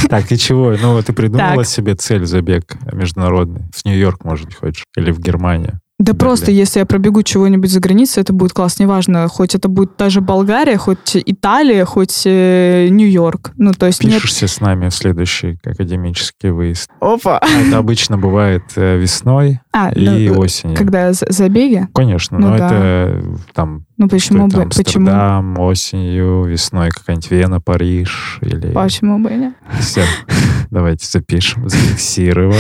[0.09, 0.74] Так, и чего?
[0.80, 1.66] Ну, ты придумала так.
[1.66, 3.62] себе цель забег международный?
[3.74, 4.84] В Нью-Йорк, может быть, хочешь?
[4.97, 5.80] Или в Германию?
[5.99, 9.96] Да просто, если я пробегу чего-нибудь за границей, это будет класс, неважно, хоть это будет
[9.96, 13.53] даже Болгария, хоть Италия, хоть э, Нью-Йорк.
[13.57, 14.51] Ну, то есть Пишешься нет...
[14.51, 16.88] с нами в следующий академический выезд.
[17.01, 17.38] Опа!
[17.38, 20.76] А это обычно бывает э, весной а, и да, э, осенью.
[20.76, 21.88] Когда забеги?
[21.92, 22.66] Конечно, ну, но да.
[22.66, 24.62] это там ну почему бы?
[24.62, 25.66] Амстердам, почему?
[25.66, 28.70] осенью, весной какая-нибудь Вена, Париж или.
[28.72, 29.55] Почему бы нет?
[29.80, 30.05] Все,
[30.70, 32.57] давайте запишем, зафиксировали.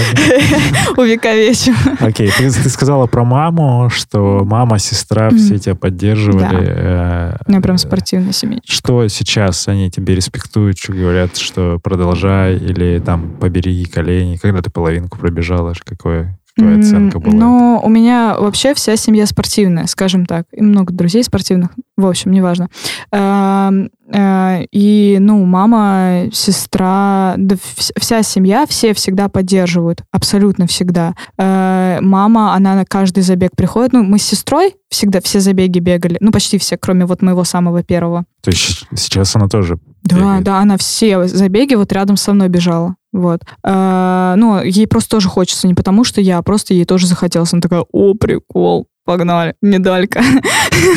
[0.96, 1.76] Увековечим.
[2.00, 6.66] Окей, ты, ты сказала про маму, что мама, сестра, все тебя поддерживали.
[6.66, 7.36] Да.
[7.36, 8.58] Э, У меня прям спортивная семья.
[8.64, 14.70] Что сейчас они тебе респектуют, что говорят, что продолжай или там побереги колени, когда ты
[14.70, 17.34] половинку пробежала, какое Какая оценка была?
[17.34, 20.46] Ну, у меня вообще вся семья спортивная, скажем так.
[20.52, 21.70] И много друзей спортивных.
[21.96, 22.68] В общем, неважно.
[23.12, 27.56] Эм, э, и, ну, мама, сестра, да
[27.96, 30.02] вся семья, все всегда поддерживают.
[30.10, 31.14] Абсолютно всегда.
[31.38, 33.92] Э, мама, она на каждый забег приходит.
[33.92, 36.16] Ну, мы с сестрой всегда все забеги бегали.
[36.20, 38.24] Ну, почти все, кроме вот моего самого первого.
[38.42, 40.44] То есть сейчас она тоже Да, бегает.
[40.44, 42.94] да, она все забеги вот рядом со мной бежала.
[43.12, 43.40] Вот.
[43.62, 47.52] А, ну, ей просто тоже хочется, не потому что я, а просто ей тоже захотелось.
[47.52, 50.22] Она такая, о, прикол, погнали, медалька.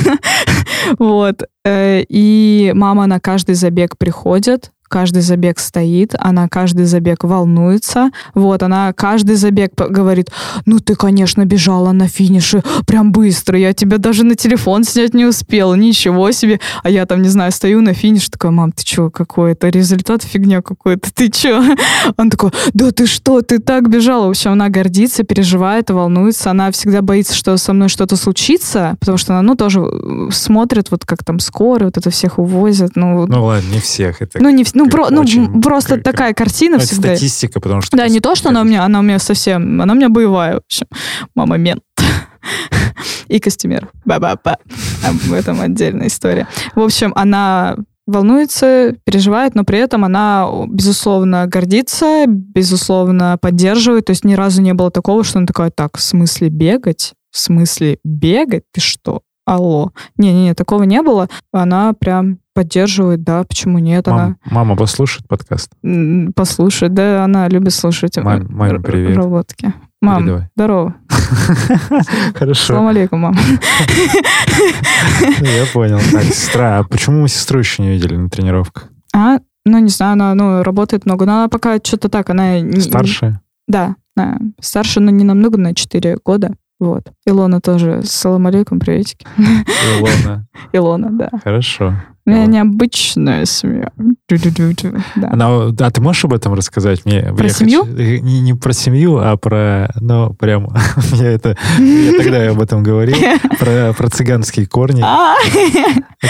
[1.00, 1.44] вот.
[1.64, 8.62] Э, и мама на каждый забег приходит, каждый забег стоит, она каждый забег волнуется, вот,
[8.62, 10.30] она каждый забег говорит,
[10.66, 15.26] ну ты, конечно, бежала на финише прям быстро, я тебя даже на телефон снять не
[15.26, 19.10] успела, ничего себе, а я там, не знаю, стою на финише, такая, мам, ты что,
[19.10, 21.64] какой это результат фигня какой-то, ты что?
[22.18, 24.28] Он такой, да ты что, ты так бежала.
[24.28, 29.18] В общем, она гордится, переживает, волнуется, она всегда боится, что со мной что-то случится, потому
[29.18, 32.92] что она, ну, тоже э, смотрит, вот как там скоро, вот это всех увозят.
[32.96, 34.22] Ну, ну ладно, не всех.
[34.22, 37.10] Это ну, не, ну, про, ну просто как, такая картина ну, всегда.
[37.10, 37.98] статистика, потому что...
[37.98, 40.56] Да, не то, что она у меня, она у меня совсем, она у меня боевая,
[40.56, 40.88] в общем.
[41.36, 41.84] Мама мент.
[43.28, 43.90] И костюмер.
[44.06, 44.58] Ба-ба-ба.
[45.04, 46.48] В этом отдельная история.
[46.76, 47.78] В общем, она
[48.08, 54.06] волнуется, переживает, но при этом она, безусловно, гордится, безусловно, поддерживает.
[54.06, 57.14] То есть ни разу не было такого, что она такая, так, в смысле бегать?
[57.32, 58.64] В смысле бегать?
[58.74, 59.22] Ты что?
[59.46, 59.92] Алло.
[60.18, 61.30] Не-не-не, такого не было.
[61.52, 64.08] Она прям поддерживает, да, почему нет?
[64.08, 64.36] Мам, она...
[64.46, 65.72] Мама послушает подкаст?
[66.36, 69.16] Послушает, да, она любит слушать Мам, маме привет.
[69.18, 69.74] работки.
[70.02, 70.50] Мам, Передавай.
[70.56, 70.96] здорово.
[72.36, 72.66] Хорошо.
[72.74, 73.38] Салам алейкум, мам.
[75.40, 76.00] Ну, я понял.
[76.12, 78.90] Так, сестра, а почему мы сестру еще не видели на тренировках?
[79.16, 82.60] А, ну, не знаю, она ну, работает много, но она пока что-то так, она...
[82.80, 83.42] Старшая?
[83.68, 86.56] Да, да, старше, но не намного, на 4 года.
[86.80, 87.04] Вот.
[87.28, 88.02] Илона тоже.
[88.04, 89.26] Салам алейкум, приветики.
[89.38, 90.48] Илона.
[90.74, 91.30] Илона, да.
[91.44, 91.94] Хорошо.
[92.26, 93.92] У меня необычная семья.
[95.16, 95.30] Да.
[95.32, 97.22] Она, а ты можешь об этом рассказать мне?
[97.22, 97.84] Про я семью?
[97.84, 100.70] Хочу, не, не про семью, а про, ну, прям,
[101.14, 103.18] я это, я тогда об этом говорил,
[103.60, 105.02] про, про цыганские корни.
[105.04, 105.36] А.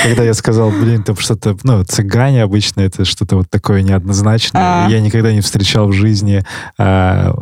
[0.03, 4.85] Когда я сказал, блин, там что-то, ну, цыгане обычно, это что-то вот такое неоднозначное.
[4.85, 4.89] А.
[4.89, 6.43] Я никогда не встречал в жизни
[6.77, 7.33] а,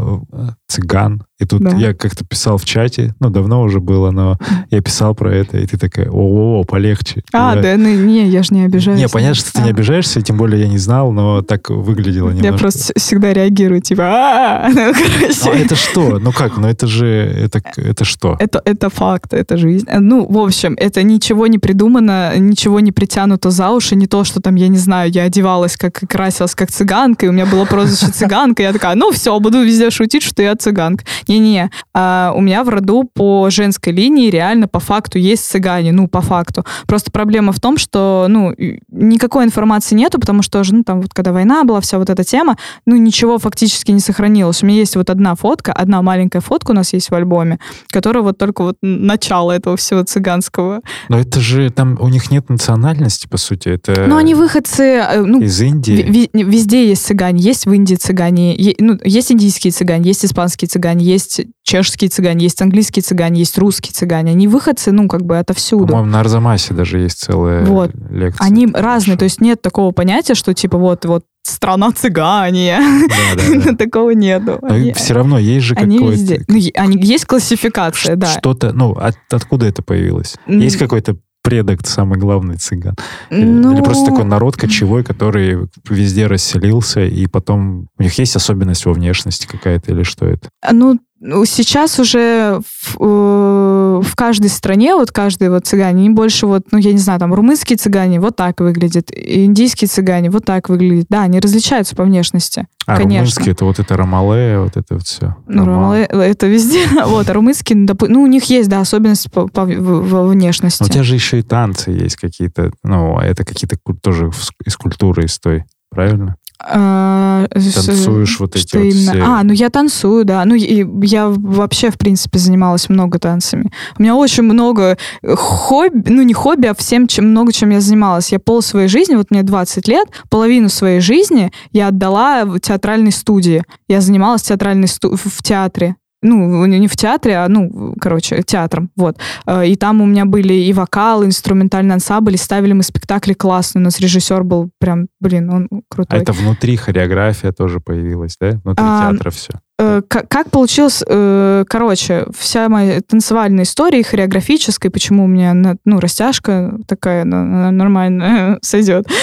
[0.67, 1.23] цыган.
[1.39, 1.71] И тут да.
[1.77, 4.37] я как-то писал в чате, ну, давно уже было, но
[4.71, 7.23] я писал про это, и ты такая, о-о-о, полегче.
[7.31, 8.99] А, да, ну, не, я же не обижаюсь.
[8.99, 12.47] Не, понятно, что ты не обижаешься, тем более я не знал, но так выглядело немножко.
[12.47, 16.19] Я просто всегда реагирую, типа, а ну, А это что?
[16.19, 16.57] Ну как?
[16.57, 18.35] Ну это же, это, это что?
[18.37, 19.87] Это, это факт, это жизнь.
[19.89, 24.41] Ну, в общем, это ничего не придумано, ничего не притянуто за уши, не то, что
[24.41, 28.07] там, я не знаю, я одевалась как, красилась как цыганка, и у меня было прозвище
[28.13, 31.05] цыганка, я такая, ну все, буду везде шутить, что я цыганка.
[31.29, 36.07] Не-не, а, у меня в роду по женской линии реально по факту есть цыгане, ну,
[36.07, 36.65] по факту.
[36.87, 38.53] Просто проблема в том, что, ну,
[38.89, 42.23] никакой информации нету, потому что уже, ну, там вот когда война была, вся вот эта
[42.23, 42.57] тема,
[42.87, 44.63] ну, ничего фактически не сохранилось.
[44.63, 47.59] У меня есть вот одна фотка, одна маленькая фотка у нас есть в альбоме,
[47.89, 50.81] которая вот только вот начало этого всего цыганского.
[51.09, 54.05] Но это же там у них нет национальности, по сути, это...
[54.07, 54.83] Ну, они выходцы...
[54.83, 56.29] Э, ну, из Индии?
[56.33, 61.18] Везде есть цыгане, есть в Индии цыгане, ну, есть индийские цыгане, есть испанские цыгане, есть
[61.63, 64.31] чешские цыгане, есть английские цыгане, есть русские цыгане.
[64.31, 65.87] Они выходцы, ну, как бы отовсюду.
[65.87, 67.91] По-моему, на Арзамасе даже есть целая вот.
[68.09, 68.45] лекция.
[68.45, 72.79] Они разные, то есть нет такого понятия, что типа вот, вот страна цыгане.
[73.77, 74.59] Такого нету.
[74.95, 76.43] Все равно есть же какой-то...
[76.47, 78.27] Ну, есть классификация, да.
[78.27, 78.95] Что-то, ну,
[79.29, 80.35] откуда это появилось?
[80.47, 82.95] Есть какой-то предок самый главный цыган?
[83.29, 83.73] Ну...
[83.73, 88.93] Или просто такой народ кочевой, который везде расселился, и потом у них есть особенность во
[88.93, 90.49] внешности какая-то, или что это?
[90.71, 96.47] Ну, ну, сейчас уже в, э, в каждой стране, вот каждый вот цыгане, не больше
[96.47, 100.69] вот, ну, я не знаю, там, румынские цыгане вот так выглядят, индийские цыгане вот так
[100.69, 101.07] выглядят.
[101.09, 103.19] Да, они различаются по внешности, а конечно.
[103.19, 105.35] румынские, это вот это ромале, вот это вот все.
[105.47, 106.87] Ну, ромале, это везде.
[107.05, 110.83] вот, а румынские, ну, у них есть, да, особенность по, по, во внешности.
[110.83, 114.31] Но у тебя же еще и танцы есть какие-то, ну, а это какие-то тоже
[114.65, 116.37] из культуры, из той, правильно?
[116.61, 119.21] А, Танцуешь вот эти вот все...
[119.23, 120.43] А, ну я танцую, да.
[120.45, 123.71] Ну и я вообще, в принципе, занималась много танцами.
[123.97, 128.31] У меня очень много хобби, ну не хобби, а всем, чем, много чем я занималась.
[128.31, 133.11] Я пол своей жизни, вот мне 20 лет, половину своей жизни я отдала в театральной
[133.11, 133.63] студии.
[133.87, 135.15] Я занималась театральной сту...
[135.15, 139.17] в театре ну, не в театре, а, ну, короче, театром, вот.
[139.45, 143.33] Э, и там у меня были и вокал, и инструментальный ансамбль, и ставили мы спектакли
[143.33, 143.81] классные.
[143.81, 146.19] У нас режиссер был прям, блин, он крутой.
[146.19, 148.59] А это внутри хореография тоже появилась, да?
[148.63, 149.53] Внутри а, театра все?
[149.79, 155.99] Э, как, как получилось, э, короче, вся моя танцевальная история, хореографическая, почему у меня, ну,
[155.99, 159.07] растяжка такая нормальная сойдет.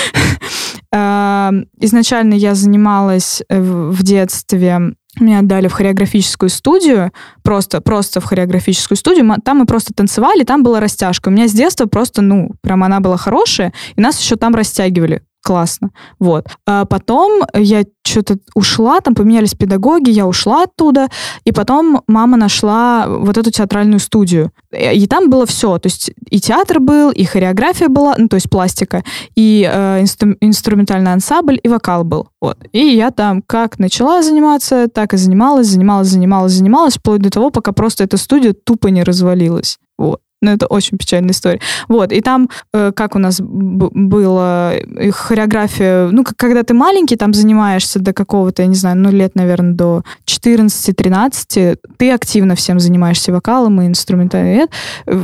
[0.93, 4.95] Э, изначально я занималась в детстве
[5.25, 7.13] меня отдали в хореографическую студию,
[7.43, 9.35] просто, просто в хореографическую студию.
[9.45, 11.29] Там мы просто танцевали, там была растяжка.
[11.29, 15.23] У меня с детства просто, ну, прям она была хорошая, и нас еще там растягивали
[15.47, 15.91] классно.
[16.19, 16.47] Вот.
[16.67, 21.09] А потом я что-то ушла, там поменялись педагоги, я ушла оттуда,
[21.45, 24.51] и потом мама нашла вот эту театральную студию.
[24.73, 28.51] И там было все, то есть и театр был, и хореография была, ну, то есть
[28.51, 29.05] пластика,
[29.37, 32.29] и э, инстру- инструментальный ансамбль, и вокал был.
[32.41, 32.59] Вот.
[32.73, 37.51] И я там как начала заниматься, так и занималась, занималась, занималась, занималась, вплоть до того,
[37.51, 39.79] пока просто эта студия тупо не развалилась.
[39.97, 40.21] Вот.
[40.43, 41.61] Ну, это очень печальная история.
[41.89, 47.33] Вот, и там, э, как у нас было, э, хореография, ну, когда ты маленький, там
[47.33, 53.33] занимаешься до какого-то, я не знаю, ну, лет, наверное, до 14-13, ты активно всем занимаешься
[53.33, 54.69] вокалом и инструментальным,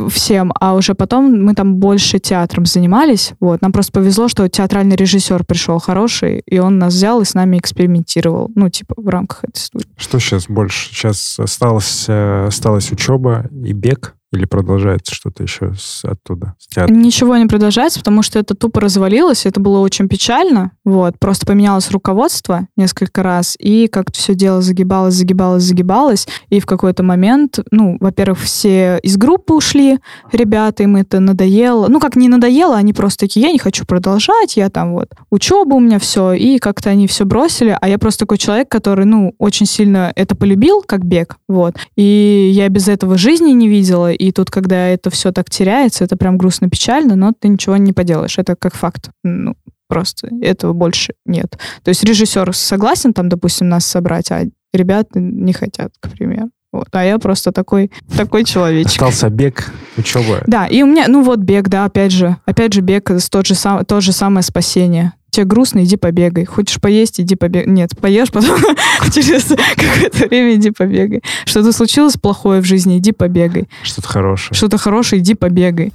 [0.09, 4.97] всем, а уже потом мы там больше театром занимались, вот, нам просто повезло, что театральный
[4.97, 9.45] режиссер пришел хороший, и он нас взял и с нами экспериментировал, ну, типа, в рамках
[9.45, 9.89] этой студии.
[9.97, 10.89] Что сейчас больше?
[10.89, 14.15] Сейчас осталось, э, осталась учеба и бег?
[14.33, 16.55] Или продолжается что-то еще с, оттуда?
[16.59, 19.45] С Ничего не продолжается, потому что это тупо развалилось.
[19.45, 20.73] Это было очень печально.
[20.85, 21.19] Вот.
[21.19, 26.27] Просто поменялось руководство несколько раз, и как-то все дело загибалось, загибалось, загибалось.
[26.49, 29.99] И в какой-то момент, ну, во-первых, все из группы ушли,
[30.33, 31.89] ребята, им это надоело.
[31.89, 35.75] Ну, как не надоело, они просто такие, я не хочу продолжать, я там вот учеба
[35.75, 39.35] у меня все, и как-то они все бросили, а я просто такой человек, который, ну,
[39.39, 41.77] очень сильно это полюбил, как бег, вот.
[41.97, 46.17] И я без этого жизни не видела, и тут, когда это все так теряется, это
[46.17, 48.39] прям грустно, печально, но ты ничего не поделаешь.
[48.39, 49.11] Это как факт.
[49.25, 49.57] Ну,
[49.89, 51.59] просто этого больше нет.
[51.83, 56.51] То есть режиссер согласен там, допустим, нас собрать, а ребята не хотят, к примеру.
[56.73, 56.87] Вот.
[56.93, 58.93] А я просто такой, такой человечек.
[58.93, 60.45] Остался бег, учеба.
[60.47, 63.57] Да, и у меня, ну вот бег, да, опять же, опять же бег, тот же
[63.57, 66.45] сам, то же самое спасение тебе грустно, иди побегай.
[66.45, 67.67] Хочешь поесть, иди побегай.
[67.67, 68.61] Нет, поешь, потом
[69.13, 71.23] через какое-то время иди побегай.
[71.47, 73.69] Что-то случилось плохое в жизни, иди побегай.
[73.83, 74.55] Что-то хорошее.
[74.55, 75.93] Что-то хорошее, иди побегай.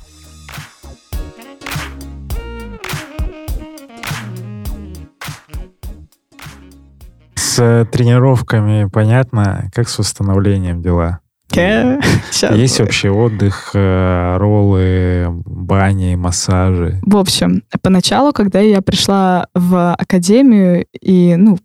[7.36, 11.22] С тренировками понятно, как с восстановлением дела?
[11.52, 17.00] Сейчас Есть вообще отдых, э, роллы, бани, массажи?
[17.04, 21.58] В общем, поначалу, когда я пришла в академию и, ну,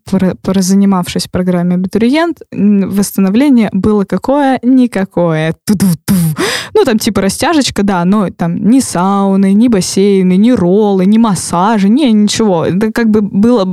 [0.55, 4.59] занимавшись в программе абитуриент, восстановление было какое?
[4.63, 5.55] Никакое.
[5.65, 6.15] Ту-ду-ду.
[6.73, 11.89] Ну, там типа растяжечка, да, но там ни сауны, ни бассейны, ни роллы, ни массажи,
[11.89, 12.65] ни ничего.
[12.65, 13.65] Это как бы было...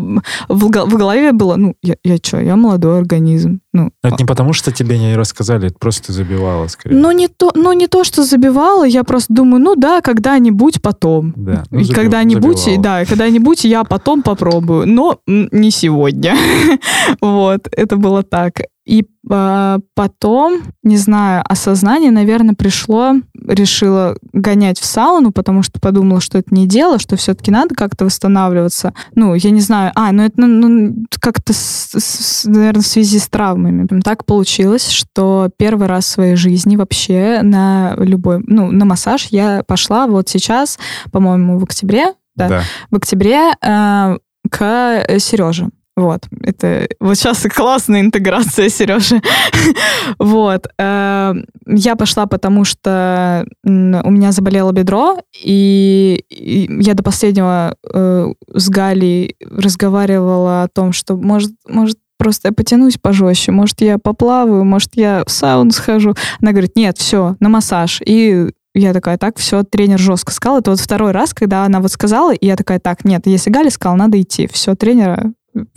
[0.49, 3.61] В, в голове было, ну, я, я что, я молодой организм.
[3.73, 6.97] Ну, это не потому, что тебе не рассказали, это просто забивало, скорее.
[6.97, 11.33] Ну, не то, ну, не то, что забивало, я просто думаю, ну да, когда-нибудь потом.
[11.37, 16.37] Да, ну, и когда-нибудь, да, когда-нибудь я потом попробую, но не сегодня.
[17.21, 18.61] вот, это было так.
[18.91, 23.15] И э, потом, не знаю, осознание, наверное, пришло,
[23.47, 28.05] решила гонять в сауну, потому что подумала, что это не дело, что все-таки надо как-то
[28.05, 28.93] восстанавливаться.
[29.15, 33.21] Ну, я не знаю, а, ну это ну, ну как-то, с, с, наверное, в связи
[33.21, 33.87] с травмами.
[34.03, 39.63] Так получилось, что первый раз в своей жизни вообще на любой, ну, на массаж я
[39.63, 40.81] пошла вот сейчас,
[41.13, 42.63] по-моему, в октябре, да, да.
[42.91, 44.19] в октябре э,
[44.51, 45.71] к Сереже.
[46.01, 49.21] Вот, это вот сейчас классная интеграция, Сережа.
[50.19, 50.67] вот.
[50.79, 51.35] Э,
[51.67, 59.37] я пошла, потому что у меня заболело бедро, и я до последнего э, с Галей
[59.41, 65.23] разговаривала о том, что может, может просто я потянусь пожестче, может, я поплаваю, может, я
[65.27, 66.15] в сауну схожу.
[66.41, 68.01] Она говорит, нет, все, на массаж.
[68.07, 70.61] И я такая, так, все, тренер жестко сказал.
[70.61, 73.69] Это вот второй раз, когда она вот сказала, и я такая, так, нет, если Галя
[73.69, 74.49] сказала, надо идти.
[74.51, 75.33] Все, тренера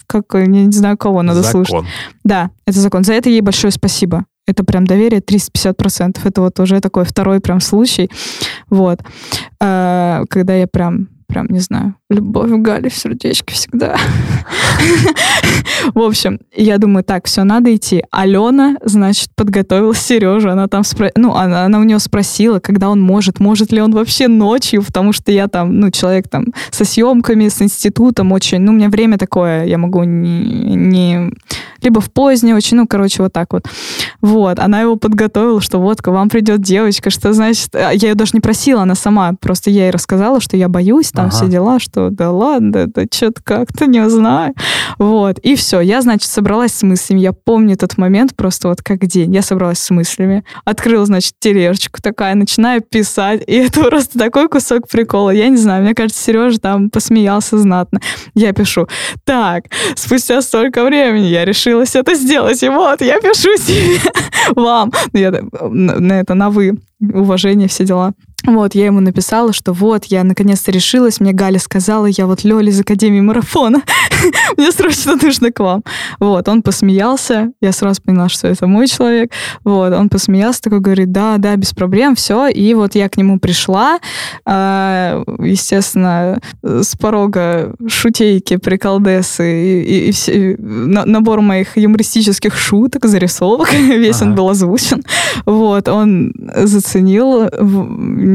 [0.07, 1.65] как, я не знаю, кого надо закон.
[1.65, 1.87] слушать.
[2.23, 3.03] Да, это закон.
[3.03, 4.25] За это ей большое спасибо.
[4.45, 6.17] Это прям доверие 350%.
[6.23, 8.09] Это вот уже такой второй прям случай.
[8.69, 8.99] Вот.
[9.61, 13.97] А, когда я прям прям, не знаю, любовь в Гале в сердечке всегда.
[15.93, 18.03] В общем, я думаю, так, все, надо идти.
[18.11, 20.49] Алена, значит, подготовила Сережу.
[20.49, 21.11] Она там, спро...
[21.15, 25.13] ну, она, она у него спросила, когда он может, может ли он вообще ночью, потому
[25.13, 29.17] что я там, ну, человек там со съемками, с институтом очень, ну, у меня время
[29.17, 31.33] такое, я могу не, не
[31.83, 33.65] либо в позднее очень, ну, короче, вот так вот.
[34.21, 38.15] Вот, она его подготовила, что вот, к вам придет девочка, что значит, а, я ее
[38.15, 41.35] даже не просила, она сама, просто я ей рассказала, что я боюсь, там ага.
[41.35, 44.53] все дела, что да ладно, это что-то как-то не знаю.
[44.97, 49.05] Вот, и все, я, значит, собралась с мыслями, я помню этот момент просто вот как
[49.05, 54.49] день, я собралась с мыслями, открыла, значит, тележечку такая, начинаю писать, и это просто такой
[54.49, 57.99] кусок прикола, я не знаю, мне кажется, Сережа там посмеялся знатно.
[58.33, 58.87] Я пишу,
[59.25, 59.65] так,
[59.95, 63.99] спустя столько времени я решилась это сделать, и вот, я пишу себе
[64.55, 68.13] вам, ну, я на это на вы, уважение, все дела.
[68.45, 72.69] Вот, я ему написала, что вот, я наконец-то решилась, мне Галя сказала, я вот Лёля
[72.69, 73.81] из Академии Марафона,
[74.57, 75.83] мне срочно нужно к вам.
[76.19, 79.31] Вот, он посмеялся, я сразу поняла, что это мой человек.
[79.63, 82.47] Вот, он посмеялся, такой говорит, да, да, без проблем, все.
[82.47, 83.99] И вот я к нему пришла,
[84.45, 94.21] а, естественно, с порога шутейки, приколдесы и, и, и набор моих юмористических шуток, зарисовок, весь
[94.21, 95.01] он был озвучен.
[95.45, 97.49] Вот, он заценил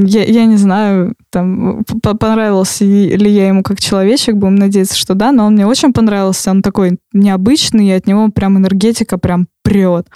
[0.04, 5.32] я, я не знаю, там, понравился ли я ему как человечек, будем надеяться, что да,
[5.32, 10.06] но он мне очень понравился, он такой необычный, и от него прям энергетика прям прет.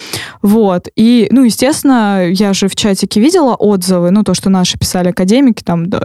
[0.41, 0.87] Вот.
[0.95, 5.63] И, ну, естественно, я же в чатике видела отзывы, ну, то, что наши писали академики,
[5.63, 6.01] там, да,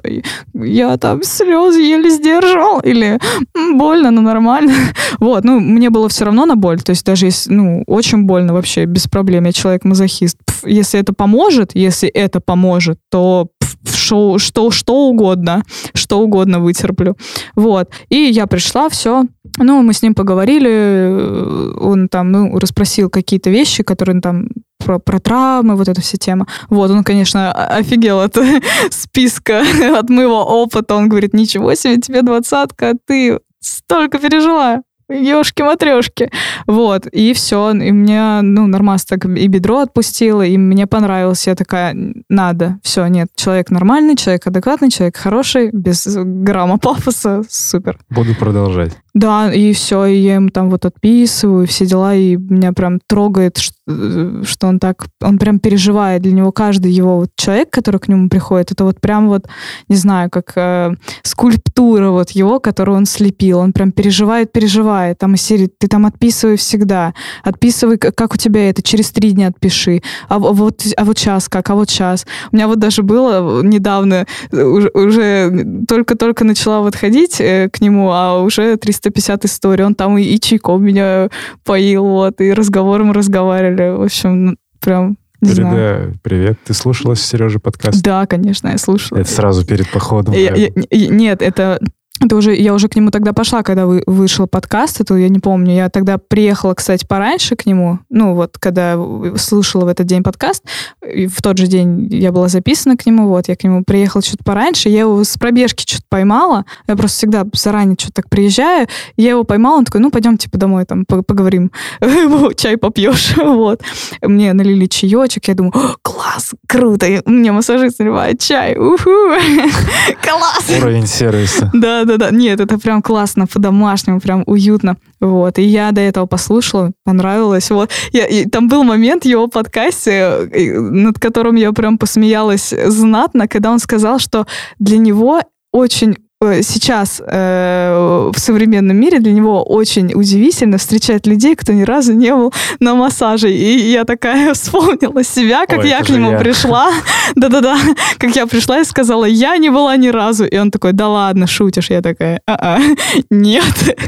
[0.54, 3.18] я там слезы еле сдержал, или
[3.54, 4.72] больно, но нормально.
[5.20, 8.52] Вот, ну, мне было все равно на боль, то есть даже если, ну, очень больно
[8.52, 10.36] вообще, без проблем, я человек-мазохист.
[10.64, 13.48] Если это поможет, если это поможет, то
[13.94, 15.62] что, что, что угодно,
[15.94, 17.16] что угодно вытерплю.
[17.54, 17.90] Вот.
[18.08, 19.24] И я пришла, все.
[19.58, 25.18] Ну, мы с ним поговорили, он там, ну, расспросил какие-то вещи, которые там про, про
[25.18, 26.46] травмы, вот эта вся тема.
[26.70, 28.36] Вот, он, конечно, офигел от
[28.90, 29.62] списка,
[29.98, 30.94] от моего опыта.
[30.94, 36.30] Он говорит, ничего себе, тебе двадцатка, а ты столько пережила ешки-матрешки.
[36.66, 37.70] Вот, и все.
[37.72, 41.46] И мне, ну, нормально так и бедро отпустило, и мне понравилось.
[41.46, 41.96] Я такая,
[42.28, 42.78] надо.
[42.82, 47.42] Все, нет, человек нормальный, человек адекватный, человек хороший, без грамма пафоса.
[47.48, 47.98] Супер.
[48.08, 48.96] Буду продолжать.
[49.18, 53.58] Да, и все, и я ему там вот отписываю, все дела, и меня прям трогает,
[53.58, 56.22] что, он так, он прям переживает.
[56.22, 59.48] Для него каждый его вот человек, который к нему приходит, это вот прям вот,
[59.88, 60.94] не знаю, как э,
[61.24, 63.58] скульптура вот его, которую он слепил.
[63.58, 65.18] Он прям переживает, переживает.
[65.18, 67.12] Там из серии, ты там отписывай всегда.
[67.42, 70.00] Отписывай, как у тебя это, через три дня отпиши.
[70.28, 72.24] А вот, а вот сейчас как, а вот сейчас.
[72.52, 78.12] У меня вот даже было недавно, уже, уже только-только начала вот ходить э, к нему,
[78.12, 79.84] а уже 300 350 историй.
[79.84, 81.28] Он там и, и чайком меня
[81.64, 83.96] поил, вот, и разговором разговаривали.
[83.96, 85.70] В общем, ну, прям не Переда...
[85.70, 86.18] знаю.
[86.22, 86.58] Привет.
[86.64, 88.02] Ты слушала Сережа подкаст?
[88.02, 89.18] Да, конечно, я слушала.
[89.18, 90.34] Это сразу перед походом.
[90.34, 91.80] Я, я, нет, это
[92.20, 95.38] это уже, я уже к нему тогда пошла, когда вы, вышел подкаст, это я не
[95.38, 95.74] помню.
[95.74, 98.98] Я тогда приехала, кстати, пораньше к нему, ну вот, когда
[99.36, 100.64] слушала в этот день подкаст,
[101.06, 104.22] и в тот же день я была записана к нему, вот, я к нему приехала
[104.22, 108.88] чуть пораньше, я его с пробежки что-то поймала, я просто всегда заранее что-то так приезжаю,
[109.16, 111.70] я его поймала, он такой, ну, пойдем, типа, домой, там, поговорим,
[112.56, 113.82] чай попьешь, вот.
[114.22, 119.10] Мне налили чаечек, я думаю, класс, круто, мне массажист наливает чай, уху,
[120.22, 120.64] класс.
[120.76, 121.70] Уровень сервиса.
[121.72, 122.30] Да, да-да.
[122.30, 124.96] Нет, это прям классно, по-домашнему, прям уютно.
[125.20, 125.58] Вот.
[125.58, 127.70] И я до этого послушала, понравилось.
[127.70, 127.90] Вот.
[128.12, 133.70] Я, и там был момент в его подкасте, над которым я прям посмеялась знатно, когда
[133.70, 134.46] он сказал, что
[134.78, 135.40] для него
[135.72, 141.82] очень Э, сейчас э, в современном мире для него очень удивительно встречать людей, кто ни
[141.82, 143.50] разу не был на массаже.
[143.50, 146.38] И я такая вспомнила себя, как Ой, я к нему я.
[146.38, 146.92] пришла.
[147.34, 147.76] Да-да-да,
[148.18, 150.44] как я пришла и сказала, я не была ни разу.
[150.44, 151.90] И он такой, да ладно, шутишь.
[151.90, 152.78] Я такая, а-а,
[153.30, 153.98] нет,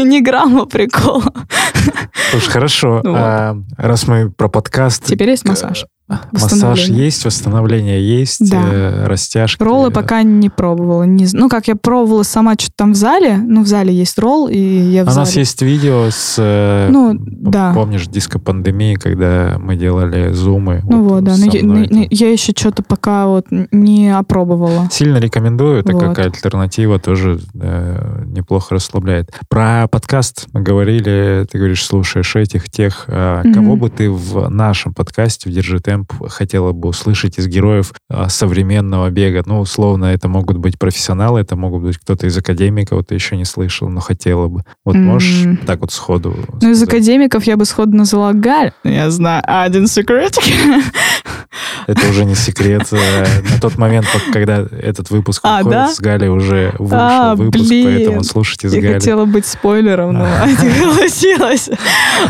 [0.00, 1.34] ни грамма прикола.
[2.30, 3.02] Слушай, хорошо.
[3.04, 5.04] А, раз мы про подкаст...
[5.04, 5.84] Теперь есть массаж.
[6.32, 8.62] Массаж есть, восстановление есть, да.
[8.62, 9.62] э, растяжки.
[9.62, 11.04] Роллы пока не пробовала.
[11.04, 13.36] Не, ну, как я пробовала сама что-то там в зале.
[13.36, 15.20] Ну, в зале есть ролл, и я в У зале.
[15.20, 16.36] нас есть видео с...
[16.38, 17.72] Э, ну, да.
[17.74, 20.82] Помнишь, диско-пандемии, когда мы делали зумы?
[20.88, 21.36] Ну вот, вот да.
[21.36, 24.88] Но я, но я еще что-то пока вот не опробовала.
[24.90, 25.80] Сильно рекомендую.
[25.80, 26.02] Это вот.
[26.02, 29.30] как альтернатива тоже э, неплохо расслабляет.
[29.48, 33.04] Про подкаст мы говорили, ты говоришь, слушаешь этих, тех.
[33.08, 33.54] Э, mm-hmm.
[33.54, 38.28] Кого бы ты в нашем подкасте в Держи темп хотела бы услышать из героев а,
[38.28, 39.42] современного бега?
[39.46, 43.44] Ну, условно, это могут быть профессионалы, это могут быть кто-то из академиков, ты еще не
[43.44, 44.64] слышал, но хотела бы.
[44.84, 45.00] Вот mm-hmm.
[45.00, 46.76] можешь так вот сходу Ну, сказать?
[46.76, 48.72] из академиков я бы сходу назвала Галь.
[48.84, 50.42] Я знаю один секретик.
[51.86, 52.88] Это уже не секрет.
[52.92, 55.88] Э, на тот момент, когда этот выпуск а, выходит, да?
[55.88, 57.86] с Галей уже вышел а, выпуск, блин.
[57.86, 58.94] поэтому слушайте с Я Галей.
[58.94, 61.70] хотела быть спойлером, но не согласилась.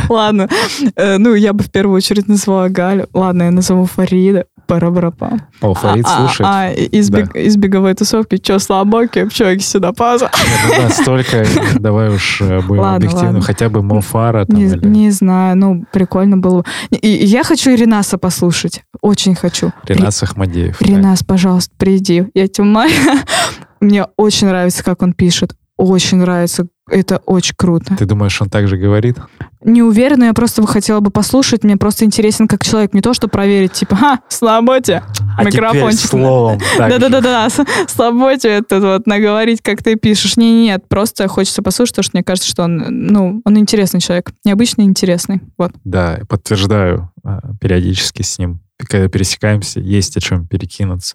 [0.09, 0.49] Ладно.
[0.97, 3.09] Э, ну, я бы в первую очередь назвала Галю.
[3.13, 4.47] Ладно, я назову Фарида.
[4.67, 5.41] Парабрапа.
[5.61, 6.49] О, Фарид а, слушает.
[6.51, 7.21] А, а из, да.
[7.21, 10.31] бег, из беговой тусовки, что, слабоки, что, сюда паза?
[10.35, 11.45] Нет, ну, да, столько,
[11.79, 13.41] давай уж э, будем ладно, объективны, ладно.
[13.43, 14.47] хотя бы Мофара.
[14.47, 14.87] Там, не, или...
[14.87, 16.65] не знаю, ну, прикольно было.
[16.91, 19.73] И, я хочу Ренаса послушать, очень хочу.
[19.87, 20.81] Ренас Ахмадеев.
[20.83, 21.27] Ренас, да.
[21.27, 22.65] пожалуйста, приди, я тебя.
[23.81, 27.97] Мне очень нравится, как он пишет, очень нравится, это очень круто.
[27.97, 29.17] Ты думаешь, он так же говорит?
[29.63, 31.65] Не уверена, я просто бы хотела бы послушать.
[31.65, 32.93] Мне просто интересен как человек.
[32.93, 35.03] Не то, что проверить, типа, ха, слаботе,
[35.39, 36.01] А микрофончик.
[36.11, 36.61] словом.
[36.79, 40.37] с- слаботе это вот наговорить, как ты пишешь.
[40.37, 44.33] Не, нет, просто хочется послушать, потому что мне кажется, что он, ну, он интересный человек.
[44.45, 45.41] Необычный, интересный.
[45.59, 45.73] Вот.
[45.85, 47.11] Да, подтверждаю.
[47.25, 51.15] а, Периодически с ним, когда пересекаемся, есть о чем перекинуться.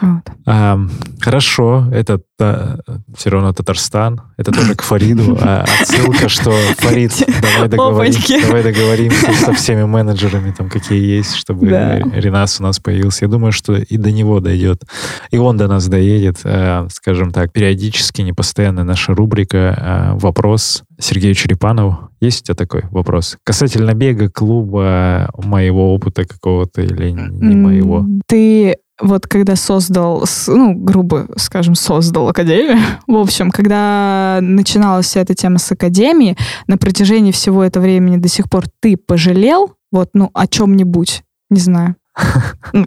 [0.00, 0.22] Вот.
[0.46, 0.78] А,
[1.20, 5.38] хорошо, это все равно Татарстан, это тоже к Фариду.
[5.40, 11.66] А отсылка, что Фарид, давай, договорим, давай договоримся со всеми менеджерами, там какие есть, чтобы
[11.68, 11.98] Да.
[11.98, 13.24] Ренас у нас появился.
[13.24, 14.82] Я думаю, что и до него дойдет,
[15.30, 16.40] и он до нас доедет.
[16.44, 22.10] А, Скажем так, периодически, не постоянно наша рубрика а, «Вопрос» Сергею Черепанову.
[22.20, 23.36] Есть у тебя такой вопрос?
[23.44, 28.06] Касательно бега, клуба, моего опыта какого-то или не моего?
[28.26, 35.34] Ты вот когда создал, ну, грубо скажем, создал Академию, в общем, когда начиналась вся эта
[35.34, 36.36] тема с Академией,
[36.66, 41.60] на протяжении всего этого времени до сих пор ты пожалел, вот, ну, о чем-нибудь, не
[41.60, 41.96] знаю.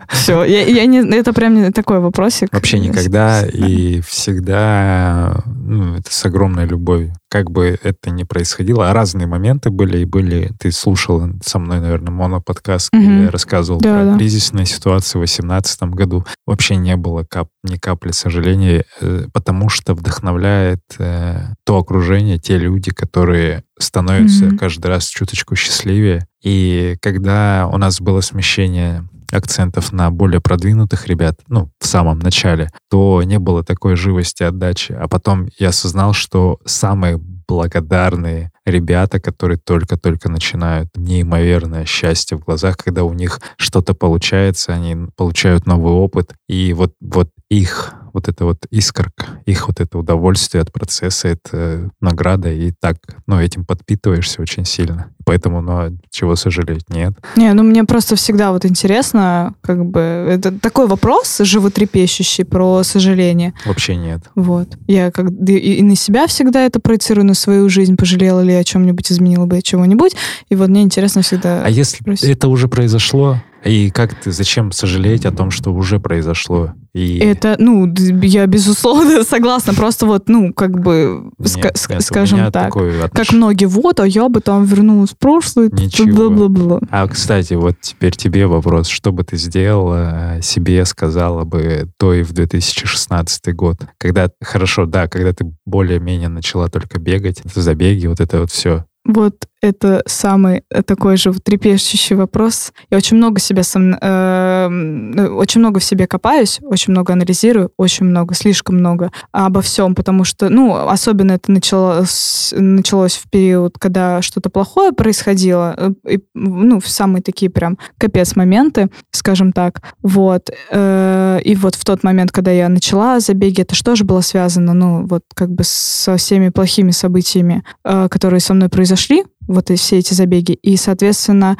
[0.09, 2.49] Все, я, я не, это прям не такой вопросик.
[2.51, 3.47] Вообще никогда Да.
[3.47, 7.13] и всегда ну, это с огромной любовью.
[7.30, 11.80] Как бы это ни происходило, а разные моменты были, и были, ты слушал со мной,
[11.80, 13.23] наверное, моноподкаст, где Мгм.
[13.25, 14.17] я рассказывал Да, про да.
[14.17, 16.25] кризисные ситуации в 2018 году.
[16.47, 22.57] Вообще не было кап, ни капли сожаления, э, потому что вдохновляет э, то окружение, те
[22.57, 24.57] люди, которые становятся Мгм.
[24.57, 26.25] каждый раз чуточку счастливее.
[26.41, 32.69] И когда у нас было смещение акцентов на более продвинутых ребят, ну, в самом начале,
[32.89, 34.91] то не было такой живости отдачи.
[34.91, 42.77] А потом я осознал, что самые благодарные ребята, которые только-только начинают, неимоверное счастье в глазах,
[42.77, 48.43] когда у них что-то получается, они получают новый опыт, и вот, вот их вот это
[48.43, 52.97] вот искорка, их вот это удовольствие от процесса, это награда, и так,
[53.28, 55.11] ну, этим подпитываешься очень сильно.
[55.26, 57.13] Поэтому, ну, а чего сожалеть, нет.
[57.38, 63.53] Не, ну мне просто всегда вот интересно, как бы, это такой вопрос животрепещущий про сожаление.
[63.65, 64.24] Вообще нет.
[64.36, 64.67] Вот.
[64.88, 68.59] Я как и, и на себя всегда это проецирую, на свою жизнь, пожалела ли я
[68.59, 70.15] о чем-нибудь, изменила бы я чего-нибудь.
[70.49, 71.63] И вот мне интересно всегда...
[71.63, 72.30] А если спросить.
[72.30, 76.74] это уже произошло, и как ты, зачем сожалеть о том, что уже произошло?
[76.93, 82.03] И Это, ну, я безусловно согласна, просто вот, ну, как бы, Нет, ска- ск- нет,
[82.03, 82.74] скажем так,
[83.14, 86.30] как многие, вот, а я бы там вернулась в прошлое, Ничего.
[86.30, 86.80] бла-бла-бла.
[86.89, 88.88] А, кстати, вот теперь тебе вопрос.
[88.88, 93.78] Что бы ты сделала, э, себе сказала бы до и в 2016 год?
[93.97, 98.86] Когда, хорошо, да, когда ты более-менее начала только бегать, забеги, вот это вот все.
[99.10, 102.72] Вот это самый э, такой же трепещущий вопрос.
[102.91, 108.05] Я очень много себя сом- э, очень много в себе копаюсь, очень много анализирую, очень
[108.05, 114.22] много, слишком много обо всем, потому что, ну, особенно это началось, началось в период, когда
[114.22, 119.82] что-то плохое происходило, э, и, ну, в самые такие прям капец моменты, скажем так.
[120.03, 120.51] Вот.
[120.72, 124.74] Э, И вот в тот момент, когда я начала забеги, это что же было связано,
[124.74, 128.99] ну, вот как бы со всеми плохими событиями, э, которые со мной произошли,
[129.47, 130.54] вот и все эти забеги.
[130.62, 131.58] И, соответственно,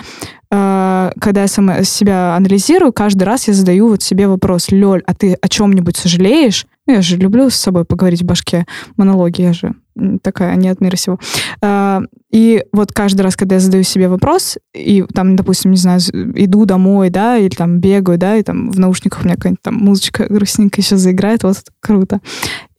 [0.52, 5.14] э, когда я сама себя анализирую, каждый раз я задаю вот себе вопрос, Лёль, а
[5.14, 6.66] ты о чем-нибудь сожалеешь?
[6.86, 8.66] Ну, я же люблю с собой поговорить в башке,
[8.96, 9.74] монологи, я же
[10.22, 11.20] такая не от мира сего.
[11.62, 12.00] Э,
[12.32, 16.00] И вот каждый раз, когда я задаю себе вопрос, и там, допустим, не знаю,
[16.36, 19.76] иду домой, да, или там бегаю, да, и там в наушниках у меня какая-нибудь там
[19.76, 22.20] музычка грустненькая сейчас заиграет, вот круто.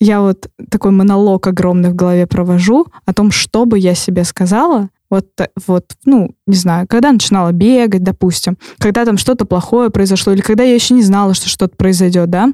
[0.01, 4.89] Я вот такой монолог огромный в голове провожу о том, что бы я себе сказала,
[5.11, 10.33] вот, та- вот, ну, не знаю, когда начинала бегать, допустим, когда там что-то плохое произошло,
[10.33, 12.53] или когда я еще не знала, что что-то произойдет, да, а,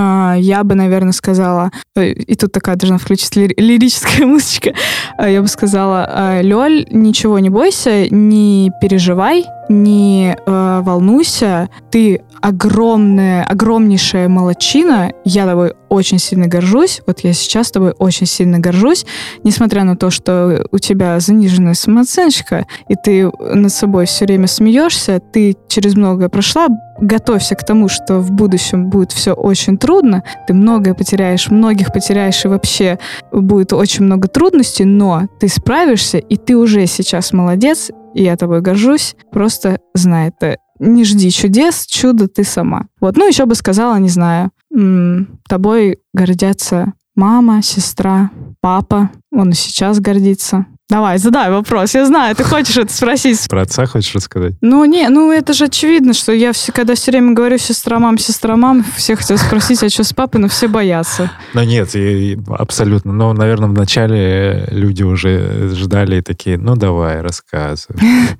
[0.00, 4.72] я бы, наверное, сказала, э, и тут такая должна включить лир- лирическая музычка,
[5.16, 12.22] а, я бы сказала, а, Лёль, ничего не бойся, не переживай, не э, волнуйся, ты
[12.40, 19.06] огромная, огромнейшая молочина, я тобой очень сильно горжусь, вот я сейчас тобой очень сильно горжусь,
[19.42, 25.20] несмотря на то, что у тебя заниженная самооценочка, и ты над собой все время смеешься,
[25.20, 26.68] ты через многое прошла,
[27.00, 32.44] готовься к тому, что в будущем будет все очень трудно, ты многое потеряешь, многих потеряешь,
[32.44, 32.98] и вообще
[33.32, 38.60] будет очень много трудностей, но ты справишься, и ты уже сейчас молодец, и я тобой
[38.60, 40.58] горжусь, просто знай это.
[40.78, 42.86] Не жди чудес, чудо ты сама.
[43.00, 48.30] Вот, ну еще бы сказала, не знаю, м, тобой гордятся мама, сестра,
[48.60, 50.66] папа, он и сейчас гордится.
[50.90, 51.94] Давай, задай вопрос.
[51.94, 53.46] Я знаю, ты хочешь это спросить.
[53.50, 54.54] Про отца хочешь рассказать?
[54.62, 58.16] Ну, не, ну это же очевидно, что я все, когда все время говорю сестра, мам,
[58.16, 61.30] сестра, мам, все хотят спросить, а что с папой, но все боятся.
[61.52, 63.12] Ну нет, и- и абсолютно.
[63.12, 68.00] Но, наверное, вначале люди уже ждали и такие, ну давай, рассказывай.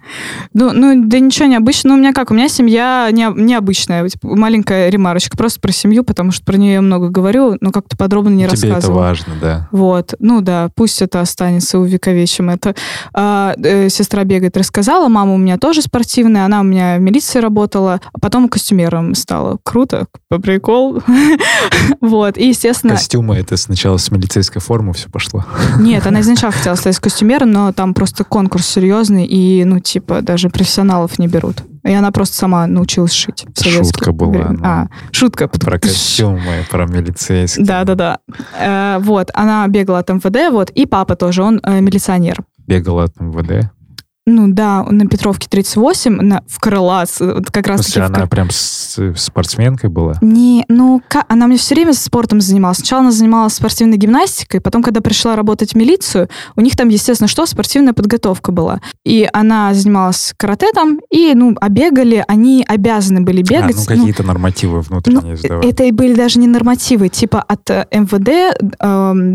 [0.55, 1.93] Ну, ну, да ничего необычного.
[1.95, 2.31] Ну, у меня как?
[2.31, 4.09] У меня семья не, необычная.
[4.09, 5.37] Типа, Маленькая ремарочка.
[5.37, 8.71] Просто про семью, потому что про нее я много говорю, но как-то подробно не Тебе
[8.71, 9.69] это важно, да.
[9.71, 11.79] Вот, ну да, пусть это останется
[12.39, 12.51] увековечим.
[12.51, 12.75] Это
[13.15, 15.09] А, э, сестра бегает, рассказала.
[15.09, 19.59] Мама у меня тоже спортивная, она у меня в милиции работала, а потом костюмером стала.
[19.63, 21.03] Круто, по прикол.
[22.01, 25.45] Вот, и естественно, Костюмы, это сначала с милицейской формы все пошло.
[25.81, 30.51] нет, она изначально хотела стать костюмером, но там просто конкурс серьезный, и, ну, типа, даже
[30.51, 31.63] профессионалов не берут.
[31.85, 33.47] И она просто сама научилась шить.
[33.59, 34.49] Шутка была, время.
[34.51, 34.61] ну.
[34.65, 35.49] А, шутка.
[35.49, 37.65] Про костюмы, про милицейские.
[37.65, 38.19] Да, да, да.
[38.59, 42.39] Э, вот, она бегала от МВД, вот, и папа тоже, он э, милиционер.
[42.67, 43.71] Бегала от МВД.
[44.31, 48.51] Ну да, на Петровке 38, на, в Крылац, вот как В раз смысле, она прям
[48.51, 50.17] с- спортсменкой была?
[50.21, 52.77] Не, ну, ка- она мне все время спортом занималась.
[52.79, 57.27] Сначала она занималась спортивной гимнастикой, потом, когда пришла работать в милицию, у них там, естественно,
[57.27, 58.81] что, спортивная подготовка была.
[59.05, 63.77] И она занималась карате там, и, ну, а бегали, они обязаны были А, бегать.
[63.77, 67.87] ну, ну, какие-то нормативы внутренние ну, это и были даже не нормативы, типа от э,
[67.91, 68.61] МВД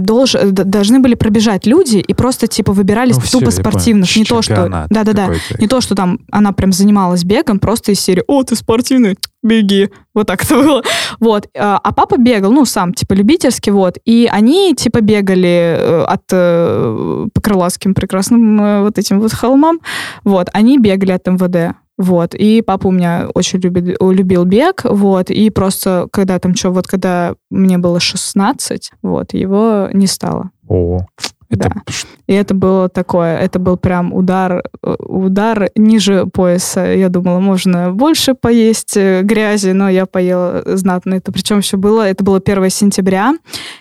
[0.03, 3.51] долж- э, д- должны были пробежать люди и просто типа выбирались Ну, тупо понял.
[3.51, 5.61] спортивных, не то что, Чемпионат да-да-да, какой-то.
[5.61, 9.89] не то что там она прям занималась бегом, просто из серии «О, ты спортивный, беги».
[10.13, 10.83] Вот так это было.
[11.19, 11.47] Вот.
[11.57, 13.97] А а папа бегал, ну, сам, типа, любительски, вот.
[14.05, 19.79] И они, типа, бегали э, от э, по крылатским прекрасным э, вот этим вот холмам.
[20.23, 20.49] Вот.
[20.53, 21.75] Они бегали от МВД.
[21.97, 22.33] Вот.
[22.33, 25.29] И папа у меня очень любит, любил бег, вот.
[25.29, 30.49] И просто, когда там что, вот когда мне было 16, вот, его не стало.
[30.67, 31.05] О,
[31.53, 31.93] это Да.
[32.27, 36.85] И это было такое, это был прям удар, э, удар ниже пояса.
[36.85, 41.15] Я думала, можно больше поесть э, грязи, но я поела знатно.
[41.15, 43.33] Это причем все было, это было 1 сентября.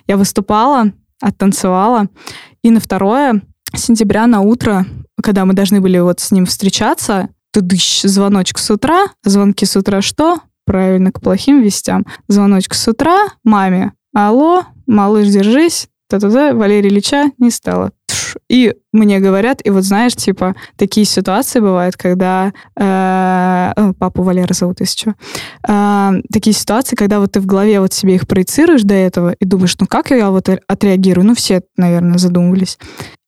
[0.07, 2.07] Я выступала, оттанцевала.
[2.62, 3.35] И на 2
[3.74, 4.86] сентября на утро,
[5.23, 9.07] когда мы должны были вот с ним встречаться, тыдыщ, звоночек с утра.
[9.24, 10.40] Звонки с утра что?
[10.65, 12.07] Правильно, к плохим вестям.
[12.28, 13.93] Звоночек с утра маме.
[14.15, 15.89] Алло, малыш, держись.
[16.12, 17.90] Та-та-та, Валерия Ильича не стало.
[18.51, 22.52] И мне говорят, и вот знаешь, типа, такие ситуации бывают, когда...
[22.76, 25.14] э, э, папу Валера зовут, если что.
[25.66, 29.44] Э, такие ситуации, когда вот ты в голове вот себе их проецируешь до этого и
[29.47, 31.26] думаешь, ну как я вот отреагирую?
[31.26, 32.78] Ну все, наверное, задумывались.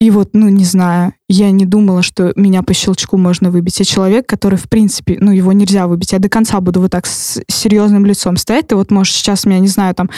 [0.00, 3.78] И вот, ну, не знаю, я не думала, что меня по щелчку можно выбить.
[3.78, 6.12] Я человек, который, в принципе, ну, его нельзя выбить.
[6.12, 8.68] Я до конца буду вот так с серьезным лицом стоять.
[8.68, 10.10] Ты вот можешь сейчас меня, не знаю, там,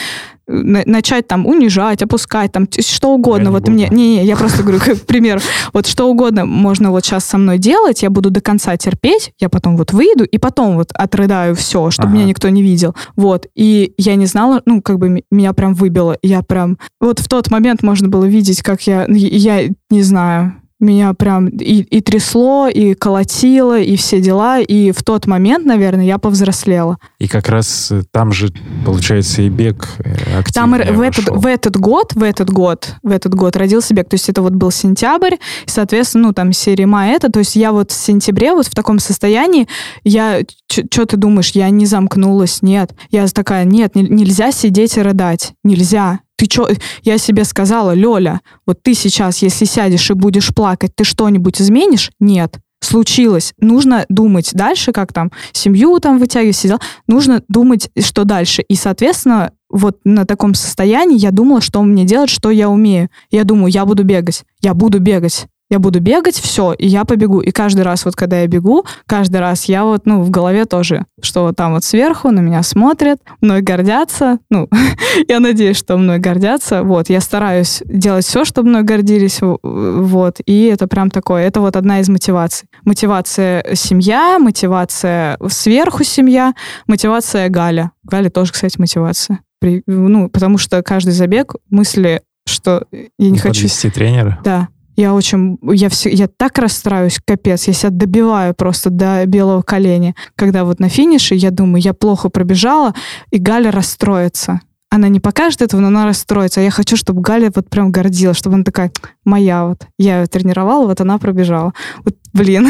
[0.47, 3.45] на- начать там унижать, опускать, там, что угодно.
[3.45, 3.71] не вот буду.
[3.71, 7.37] мне, не, не, я просто говорю, как пример, вот что угодно можно вот сейчас со
[7.37, 11.55] мной делать, я буду до конца терпеть, я потом вот выйду и потом вот отрыдаю
[11.55, 12.17] все, чтобы Ага.
[12.17, 12.95] меня никто не видел.
[13.15, 13.47] Вот.
[13.55, 16.17] И я не знала, ну, как бы меня прям выбило.
[16.21, 16.77] Я прям...
[16.99, 19.05] Вот в тот момент можно было видеть, как я...
[19.09, 24.59] Я не знаю, меня прям и, и трясло, и колотило, и все дела.
[24.59, 26.97] И в тот момент, наверное, я повзрослела.
[27.19, 28.53] И как раз э, там же,
[28.85, 33.09] получается, и бег э, Там активнее в этот, в этот год, в этот год, в
[33.09, 34.07] этот год родился бег.
[34.07, 37.31] То есть это вот был сентябрь, и, соответственно, ну, там, серия мая это.
[37.31, 39.67] То есть я вот в сентябре вот в таком состоянии,
[40.03, 40.41] я...
[40.69, 42.61] Что ты думаешь, я не замкнулась?
[42.61, 42.93] Нет.
[43.09, 45.53] Я такая, нет, не- нельзя сидеть и рыдать.
[45.63, 46.19] Нельзя.
[46.37, 46.69] Ты чё?
[47.01, 52.11] Я себе сказала, Лёля, вот ты сейчас, если сядешь и будешь плакать, ты что-нибудь изменишь?
[52.19, 52.59] Нет.
[52.79, 53.53] Случилось.
[53.59, 56.79] Нужно думать дальше, как там семью там вытягивать, все дела.
[57.07, 58.61] Нужно думать, что дальше.
[58.61, 63.09] И, соответственно, вот на таком состоянии я думала, что мне делать, что я умею.
[63.31, 64.43] Я думаю, я буду бегать.
[64.61, 65.47] Я буду бегать.
[65.69, 67.41] Я буду бегать, все, и я побегу.
[67.41, 71.05] И каждый раз, вот когда я бегу, каждый раз я вот, ну, в голове тоже,
[71.21, 74.39] что вот там вот сверху на меня смотрят, мной гордятся.
[74.49, 74.69] Ну,
[75.27, 76.83] я надеюсь, что мной гордятся.
[76.83, 79.39] Вот, я стараюсь делать все, чтобы мной гордились.
[79.41, 82.69] Вот, и это прям такое, это вот одна из мотиваций.
[82.85, 86.53] Мотивация семья, мотивация сверху семья,
[86.87, 87.91] мотивация Галя.
[88.03, 89.39] Галя тоже, кстати, мотивация.
[89.59, 93.63] При- ну, потому что каждый забег мысли, что я не хочу...
[93.63, 94.39] Подвести тренера.
[94.43, 94.69] Да.
[94.97, 100.15] Я очень, я все, я так расстраиваюсь, капец, я себя добиваю просто до белого коленя.
[100.35, 102.95] Когда вот на финише я думаю, я плохо пробежала,
[103.29, 104.59] и Галя расстроится.
[104.89, 106.61] Она не покажет этого, но она расстроится.
[106.61, 108.91] А я хочу, чтобы Галя вот прям гордилась, чтобы она такая,
[109.23, 109.85] моя вот.
[109.99, 111.73] Я ее тренировала, вот она пробежала.
[112.03, 112.67] Вот, блин.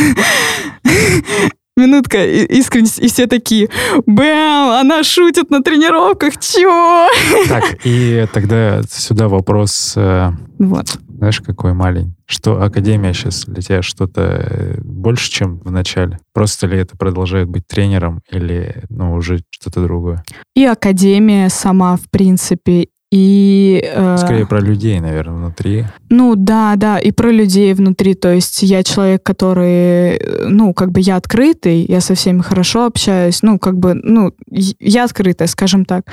[1.77, 3.69] Минутка искренность, и все такие,
[4.07, 7.07] бэм, она шутит на тренировках, чего?
[7.47, 9.93] Так, и тогда сюда вопрос.
[9.95, 10.97] э, Вот.
[11.17, 12.15] Знаешь, какой маленький.
[12.25, 16.19] Что Академия сейчас для тебя что-то э, больше, чем в начале?
[16.33, 20.23] Просто ли это продолжает быть тренером или ну, уже что-то другое?
[20.55, 23.81] И Академия сама, в принципе, и...
[23.85, 25.85] Э, Скорее про людей, наверное, внутри.
[26.09, 28.15] Ну да, да, и про людей внутри.
[28.15, 33.43] То есть я человек, который, ну, как бы я открытый, я со всеми хорошо общаюсь,
[33.43, 36.05] ну, как бы, ну, я открытая, скажем так.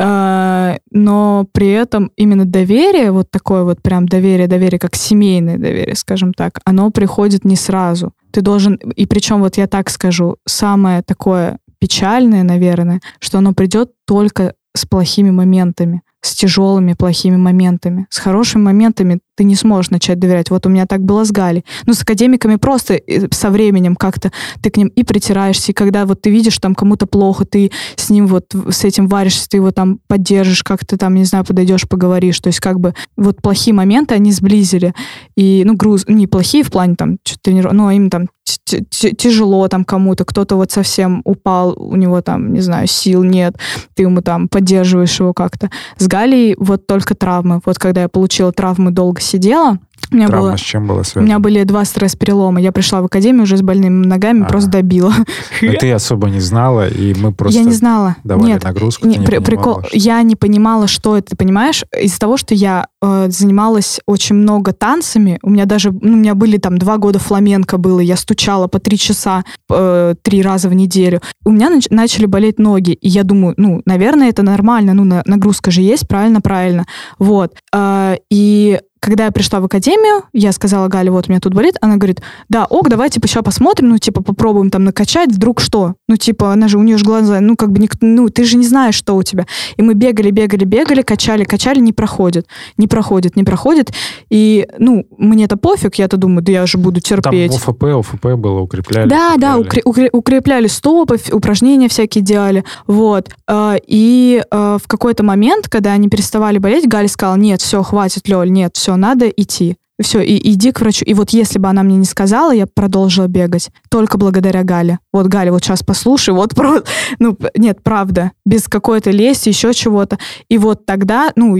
[0.00, 5.94] Э, но при этом именно доверие, вот такое вот прям доверие, доверие, как семейное доверие,
[5.94, 8.12] скажем так, оно приходит не сразу.
[8.32, 13.92] Ты должен, и причем вот я так скажу, самое такое печальное, наверное, что оно придет
[14.04, 18.06] только с плохими моментами с тяжелыми, плохими моментами.
[18.10, 20.50] С хорошими моментами ты не сможешь начать доверять.
[20.50, 21.64] Вот у меня так было с Галей.
[21.86, 26.04] Ну, с академиками просто э, со временем как-то ты к ним и притираешься, и когда
[26.04, 29.70] вот ты видишь там кому-то плохо, ты с ним вот с этим варишься, ты его
[29.70, 32.38] там поддержишь, как-то там, не знаю, подойдешь, поговоришь.
[32.40, 34.92] То есть как бы вот плохие моменты они сблизили.
[35.36, 38.26] И, ну, груз, не плохие в плане там тренировок, но им там
[38.64, 43.56] тяжело там кому-то, кто-то вот совсем упал, у него там, не знаю, сил нет,
[43.94, 45.70] ты ему там поддерживаешь его как-то.
[45.98, 47.60] С Галей вот только травмы.
[47.64, 49.78] Вот когда я получила травмы, долго сидела,
[50.10, 51.22] у меня Травма было, с чем была связана?
[51.22, 52.60] У меня были два стресс-перелома.
[52.60, 55.14] Я пришла в академию уже с больными ногами, а, просто добила.
[55.62, 58.16] А ты особо не знала, и мы просто Я не знала.
[58.24, 59.96] давали Нет, нагрузку, не, при, прикол, что...
[59.96, 61.84] Я не понимала, что это, понимаешь?
[61.96, 66.34] Из-за того, что я э, занималась очень много танцами, у меня даже, ну, у меня
[66.34, 70.74] были там два года фламенко было, я стучала по три часа э, три раза в
[70.74, 71.20] неделю.
[71.44, 75.22] У меня нач- начали болеть ноги, и я думаю, ну, наверное, это нормально, ну, на,
[75.24, 76.86] нагрузка же есть, правильно, правильно.
[77.18, 77.54] Вот.
[77.72, 81.76] Э, и когда я пришла в академию, я сказала Гале, вот у меня тут болит,
[81.80, 85.94] она говорит, да, ок, давай, типа, сейчас посмотрим, ну, типа, попробуем там накачать, вдруг что?
[86.06, 88.58] Ну, типа, она же, у нее же глаза, ну, как бы, никто, ну, ты же
[88.58, 89.46] не знаешь, что у тебя.
[89.76, 92.46] И мы бегали, бегали, бегали, качали, качали, не проходит,
[92.76, 93.92] не проходит, не проходит.
[94.28, 97.52] И, ну, мне это пофиг, я-то думаю, да я же буду терпеть.
[97.52, 99.08] Там ОФП, ОФП было, укрепляли.
[99.08, 99.40] Да, укрепляли.
[99.40, 103.30] да, укреп, укреп, укрепляли стопы, упражнения всякие делали, вот.
[103.46, 108.28] А, и а, в какой-то момент, когда они переставали болеть, Галя сказала, нет, все, хватит,
[108.28, 109.76] Лёль, нет, все, все, надо идти.
[110.02, 111.04] Все, и иди к врачу.
[111.04, 113.68] И вот если бы она мне не сказала, я продолжила бегать.
[113.90, 114.98] Только благодаря Гале.
[115.12, 116.88] Вот, Галя, вот сейчас послушай, вот просто...
[117.18, 118.32] Ну, нет, правда.
[118.46, 120.18] Без какой-то лести, еще чего-то.
[120.48, 121.58] И вот тогда, ну...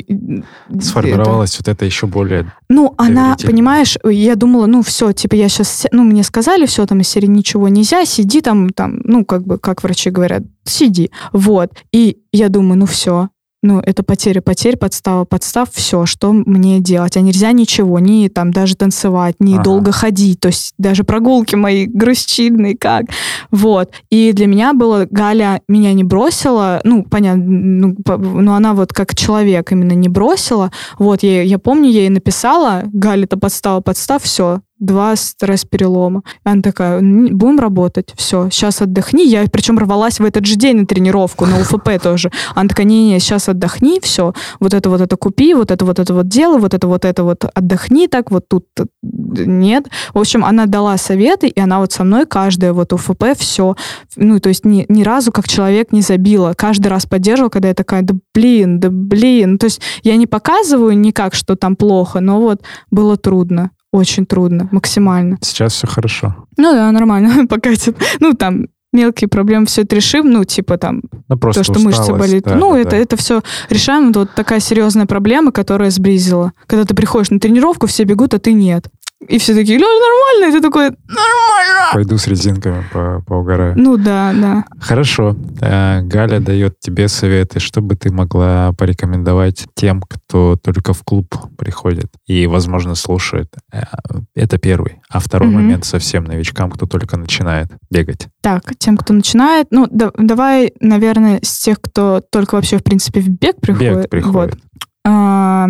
[0.81, 1.59] Сформировалась это...
[1.59, 2.51] вот это еще более...
[2.71, 5.87] Ну, она, понимаешь, я думала, ну, все, типа, я сейчас...
[5.93, 9.59] Ну, мне сказали, все, там, из серии ничего нельзя, сиди там, там, ну, как бы,
[9.59, 11.11] как врачи говорят, сиди.
[11.33, 11.73] Вот.
[11.93, 13.29] И я думаю, ну, все,
[13.63, 17.17] ну, это потеря потерь, подстава подстав, все, что мне делать.
[17.17, 19.63] А нельзя ничего, ни там даже танцевать, ни ага.
[19.63, 23.07] долго ходить, то есть даже прогулки мои грустчидные, как.
[23.51, 23.91] Вот.
[24.09, 29.15] И для меня было, Галя меня не бросила, ну, понятно, ну, ну она вот как
[29.15, 30.71] человек именно не бросила.
[30.99, 36.23] Вот, я, я помню, я ей написала, Галя-то подстава подстав, все, два стресс-перелома.
[36.43, 39.27] Она такая, будем работать, все, сейчас отдохни.
[39.27, 42.31] Я причем рвалась в этот же день на тренировку, на УФП тоже.
[42.55, 46.15] Она такая, не-не, сейчас отдохни, все, вот это вот это купи, вот это вот это
[46.15, 48.67] вот делай, вот это вот это вот отдохни так, вот тут
[49.03, 49.89] нет.
[50.15, 53.77] В общем, она дала советы, и она вот со мной каждое вот УФП все,
[54.17, 56.55] ну, то есть ни, ни разу как человек не забила.
[56.57, 59.59] Каждый раз поддерживала, когда я такая, да блин, да блин.
[59.59, 64.69] То есть я не показываю никак, что там плохо, но вот было трудно очень трудно,
[64.73, 65.39] максимально.
[65.41, 66.47] Сейчас все хорошо.
[66.57, 67.97] Ну да, нормально, покатит.
[68.21, 72.13] Ну там мелкие проблемы все это решим, ну, типа там, ну, просто то, что мышцы
[72.13, 72.45] болит.
[72.45, 72.97] Да, ну, да, это, да.
[72.97, 74.13] это все решаем.
[74.13, 76.53] Вот такая серьезная проблема, которая сблизила.
[76.67, 78.89] Когда ты приходишь на тренировку, все бегут, а ты нет.
[79.29, 80.49] И все такие, Лёля, нормально.
[80.49, 81.91] И ты такой, нормально.
[81.93, 83.75] Пойду с резинками по поугараю.
[83.77, 84.65] Ну да, да.
[84.81, 85.37] Хорошо.
[85.61, 91.35] Э, Галя дает тебе советы, что бы ты могла порекомендовать тем, кто только в клуб
[91.59, 93.53] приходит и, возможно, слушает.
[93.73, 93.83] Э,
[94.35, 95.01] это первый.
[95.11, 95.59] А второй угу.
[95.59, 98.29] момент совсем новичкам, кто только начинает бегать.
[98.41, 99.67] Так, тем, кто начинает.
[99.71, 104.03] Ну, да, давай, наверное, с тех, кто только вообще, в принципе, в бег приходит.
[104.03, 104.55] Бег приходит.
[104.55, 104.61] Вот.
[105.05, 105.69] А,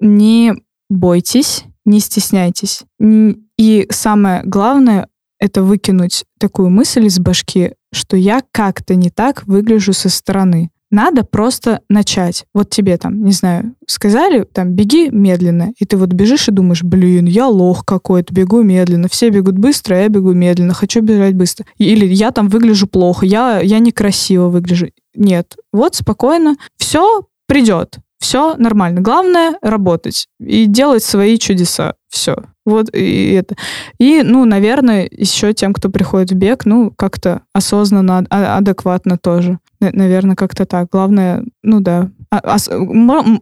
[0.00, 0.54] не
[0.88, 2.82] бойтесь не стесняйтесь.
[3.00, 5.08] И самое главное—
[5.38, 10.70] это выкинуть такую мысль из башки, что я как-то не так выгляжу со стороны.
[10.90, 12.44] Надо просто начать.
[12.54, 16.84] Вот тебе там, не знаю, сказали, там, беги медленно, и ты вот бежишь и думаешь,
[16.84, 21.34] блин, я лох какой-то, бегу медленно, все бегут быстро, а я бегу медленно, хочу бежать
[21.34, 21.66] быстро.
[21.78, 24.88] Или я там выгляжу плохо, я, я некрасиво выгляжу.
[25.14, 29.00] Нет, вот спокойно, все придет все нормально.
[29.00, 31.94] Главное работать и делать свои чудеса.
[32.08, 32.36] Все.
[32.64, 33.56] Вот и это.
[33.98, 39.58] И, ну, наверное, еще тем, кто приходит в бег, ну, как-то осознанно, а, адекватно тоже.
[39.80, 40.88] Наверное, как-то так.
[40.90, 42.56] Главное, ну да, а,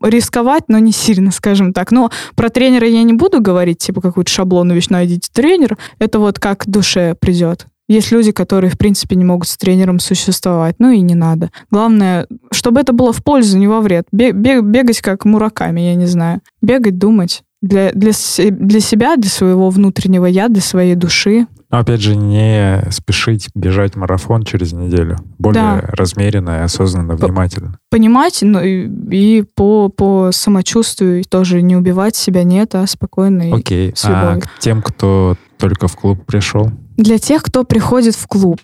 [0.03, 1.91] рисковать, но не сильно, скажем так.
[1.93, 5.79] Но про тренера я не буду говорить, типа какую-то шаблонную вещь, найдите тренер.
[5.99, 7.67] Это вот как душе придет.
[7.89, 10.77] Есть люди, которые, в принципе, не могут с тренером существовать.
[10.79, 11.51] Ну и не надо.
[11.71, 14.07] Главное, чтобы это было в пользу, не во вред.
[14.11, 16.41] бегать как мураками, я не знаю.
[16.63, 17.43] Бегать, думать.
[17.61, 18.13] Для, для,
[18.51, 21.47] для себя, для своего внутреннего я, для своей души.
[21.71, 25.17] Но опять же, не спешить бежать марафон через неделю.
[25.39, 25.81] Более да.
[25.89, 27.79] размеренно и осознанно, внимательно.
[27.91, 33.95] Понимать, ну и, и по, по самочувствию тоже не убивать себя, нет, а спокойно Окей.
[34.05, 36.71] А к тем, кто только в клуб пришел?
[36.97, 38.61] Для тех, кто приходит в клуб.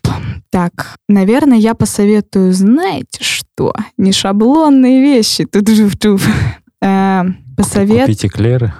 [0.51, 3.75] Так, наверное, я посоветую, знаете что?
[3.97, 5.45] Не шаблонные вещи.
[5.45, 5.69] Тут
[6.81, 7.23] э,
[7.63, 8.03] посовет...
[8.03, 8.73] Купите клеры.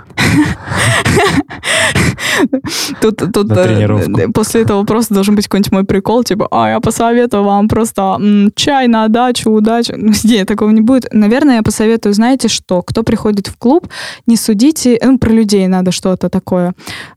[3.01, 7.45] Тут, тут э, после этого просто должен быть какой-нибудь мой прикол, типа, а, я посоветую
[7.45, 9.95] вам просто м, чай на дачу, удачи.
[10.27, 11.07] Нет, такого не будет.
[11.13, 13.89] Наверное, я посоветую, знаете что, кто приходит в клуб,
[14.27, 16.73] не судите, ну, про людей надо что-то такое.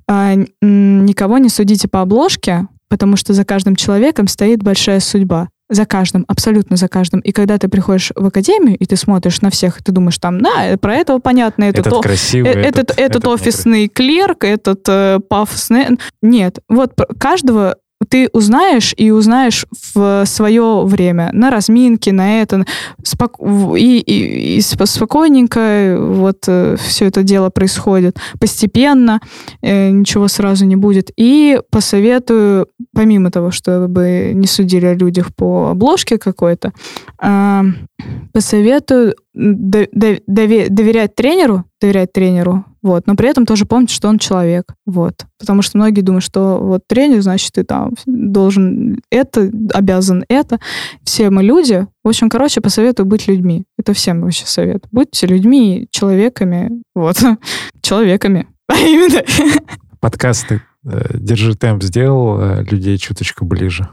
[0.08, 5.86] А, никого не судите по обложке, потому что за каждым человеком стоит большая судьба за
[5.86, 7.20] каждым, абсолютно за каждым.
[7.22, 10.42] И когда ты приходишь в академию, и ты смотришь на всех, и ты думаешь, там,
[10.42, 15.20] да, про этого понятно, этот, этот красивый, э, этот, этот, этот офисный клерк, этот э,
[15.28, 15.98] пафосный...
[16.22, 17.76] Нет, вот каждого
[18.10, 22.66] ты узнаешь и узнаешь в свое время на разминке, на это,
[23.04, 23.38] спок...
[23.40, 28.18] и, и, и спокойненько вот э, все это дело происходит.
[28.40, 29.20] Постепенно,
[29.62, 31.12] э, ничего сразу не будет.
[31.18, 36.74] И посоветую, помимо того, чтобы не судили о людях по обложке какой-то,
[37.22, 37.62] э,
[38.32, 45.26] посоветую доверять тренеру, доверять тренеру, вот, но при этом тоже помнить, что он человек, вот,
[45.40, 50.60] потому что многие думают, что вот тренер, значит, ты там должен это, обязан это,
[51.04, 55.88] все мы люди, в общем, короче, посоветую быть людьми, это всем вообще совет, будьте людьми,
[55.92, 57.18] человеками, вот,
[57.82, 59.24] человеками, а именно.
[60.00, 63.88] Подкасты Держи темп сделал э, людей чуточку ближе.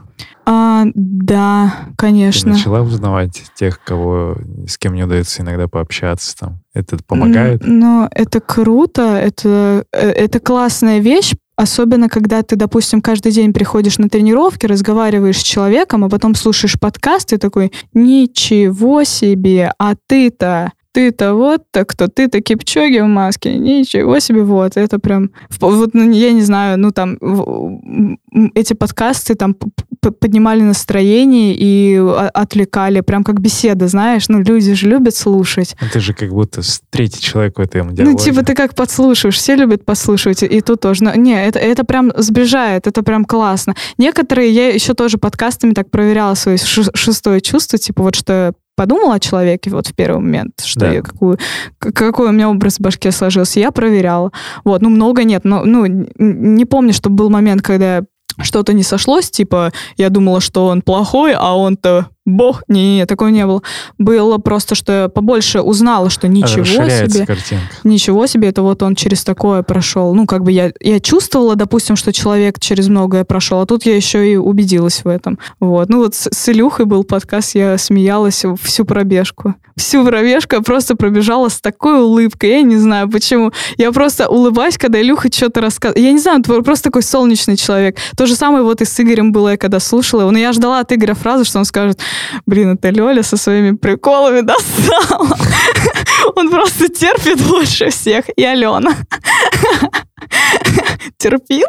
[0.45, 2.51] А, да, конечно.
[2.51, 4.37] Ты начала узнавать тех, кого
[4.67, 6.59] с кем не удается иногда пообщаться там.
[6.73, 7.61] Это помогает?
[7.65, 13.99] Ну, это круто, это, э, это классная вещь, Особенно, когда ты, допустим, каждый день приходишь
[13.99, 20.71] на тренировки, разговариваешь с человеком, а потом слушаешь подкаст и такой, ничего себе, а ты-то
[20.91, 26.11] ты-то вот так кто, ты-то Кипчоги в маске, ничего себе, вот, это прям, вот, ну,
[26.11, 27.17] я не знаю, ну, там,
[28.55, 29.55] эти подкасты там
[30.19, 31.97] поднимали настроение и
[32.33, 35.75] отвлекали, прям как беседа, знаешь, ну, люди же любят слушать.
[35.79, 38.17] Это же как будто третий человек в этом диалоге.
[38.17, 41.03] Ну, типа ты как подслушиваешь, все любят послушивать, и тут тоже.
[41.03, 43.75] Но, не, это, это прям сближает, это прям классно.
[43.97, 49.19] Некоторые, я еще тоже подкастами так проверяла свое шестое чувство, типа вот что подумала о
[49.19, 50.91] человеке вот в первый момент, что да.
[50.91, 51.37] я какую,
[51.79, 54.31] какой у меня образ в башке сложился, я проверяла.
[54.63, 58.03] Вот, ну, много нет, но, ну, не помню, что был момент, когда
[58.39, 62.63] что-то не сошлось, типа, я думала, что он плохой, а он-то бог.
[62.67, 63.61] Не-не-не, такого не было.
[63.97, 67.25] Было просто, что я побольше узнала, что ничего себе.
[67.25, 67.65] картинка.
[67.83, 70.13] Ничего себе, это вот он через такое прошел.
[70.13, 73.95] Ну, как бы я, я чувствовала, допустим, что человек через многое прошел, а тут я
[73.95, 75.39] еще и убедилась в этом.
[75.59, 75.89] Вот.
[75.89, 79.55] Ну вот с, с Илюхой был подкаст, я смеялась всю пробежку.
[79.77, 82.51] Всю пробежку я просто пробежала с такой улыбкой.
[82.51, 83.51] Я не знаю почему.
[83.77, 86.05] Я просто улыбаюсь, когда Илюха что-то рассказывает.
[86.05, 87.97] Я не знаю, он просто такой солнечный человек.
[88.15, 90.31] То же самое вот и с Игорем было, я когда слушала его.
[90.31, 91.99] Но я ждала от Игоря фразы, что он скажет,
[92.45, 95.37] блин, это Лёля со своими приколами достала.
[96.35, 98.25] Он просто терпит больше всех.
[98.35, 98.95] И Алена.
[101.17, 101.67] Терпил?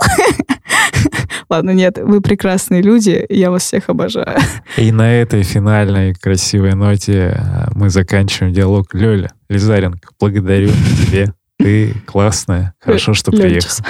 [1.48, 4.38] Ладно, нет, вы прекрасные люди, я вас всех обожаю.
[4.76, 8.94] И на этой финальной красивой ноте э, мы заканчиваем диалог.
[8.94, 10.70] Лёля Лизаренко, благодарю
[11.06, 12.74] тебе ты классная.
[12.80, 13.84] Хорошо, что приехал.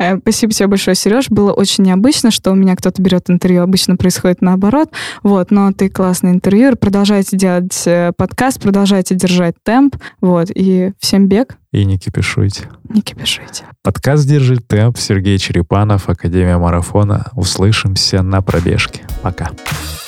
[0.00, 1.28] Э, спасибо тебе большое, Сереж.
[1.28, 3.62] Было очень необычно, что у меня кто-то берет интервью.
[3.62, 4.90] Обычно происходит наоборот.
[5.22, 6.76] Вот, но ты классный интервьюер.
[6.76, 9.96] Продолжайте делать э, подкаст, продолжайте держать темп.
[10.20, 11.56] Вот, и всем бег.
[11.72, 12.68] И не кипишуйте.
[12.88, 13.64] Не кипишуйте.
[13.82, 14.98] Подкаст «Держи темп».
[14.98, 17.26] Сергей Черепанов, Академия марафона.
[17.34, 19.02] Услышимся на пробежке.
[19.22, 19.46] Пока.
[19.46, 20.07] Up,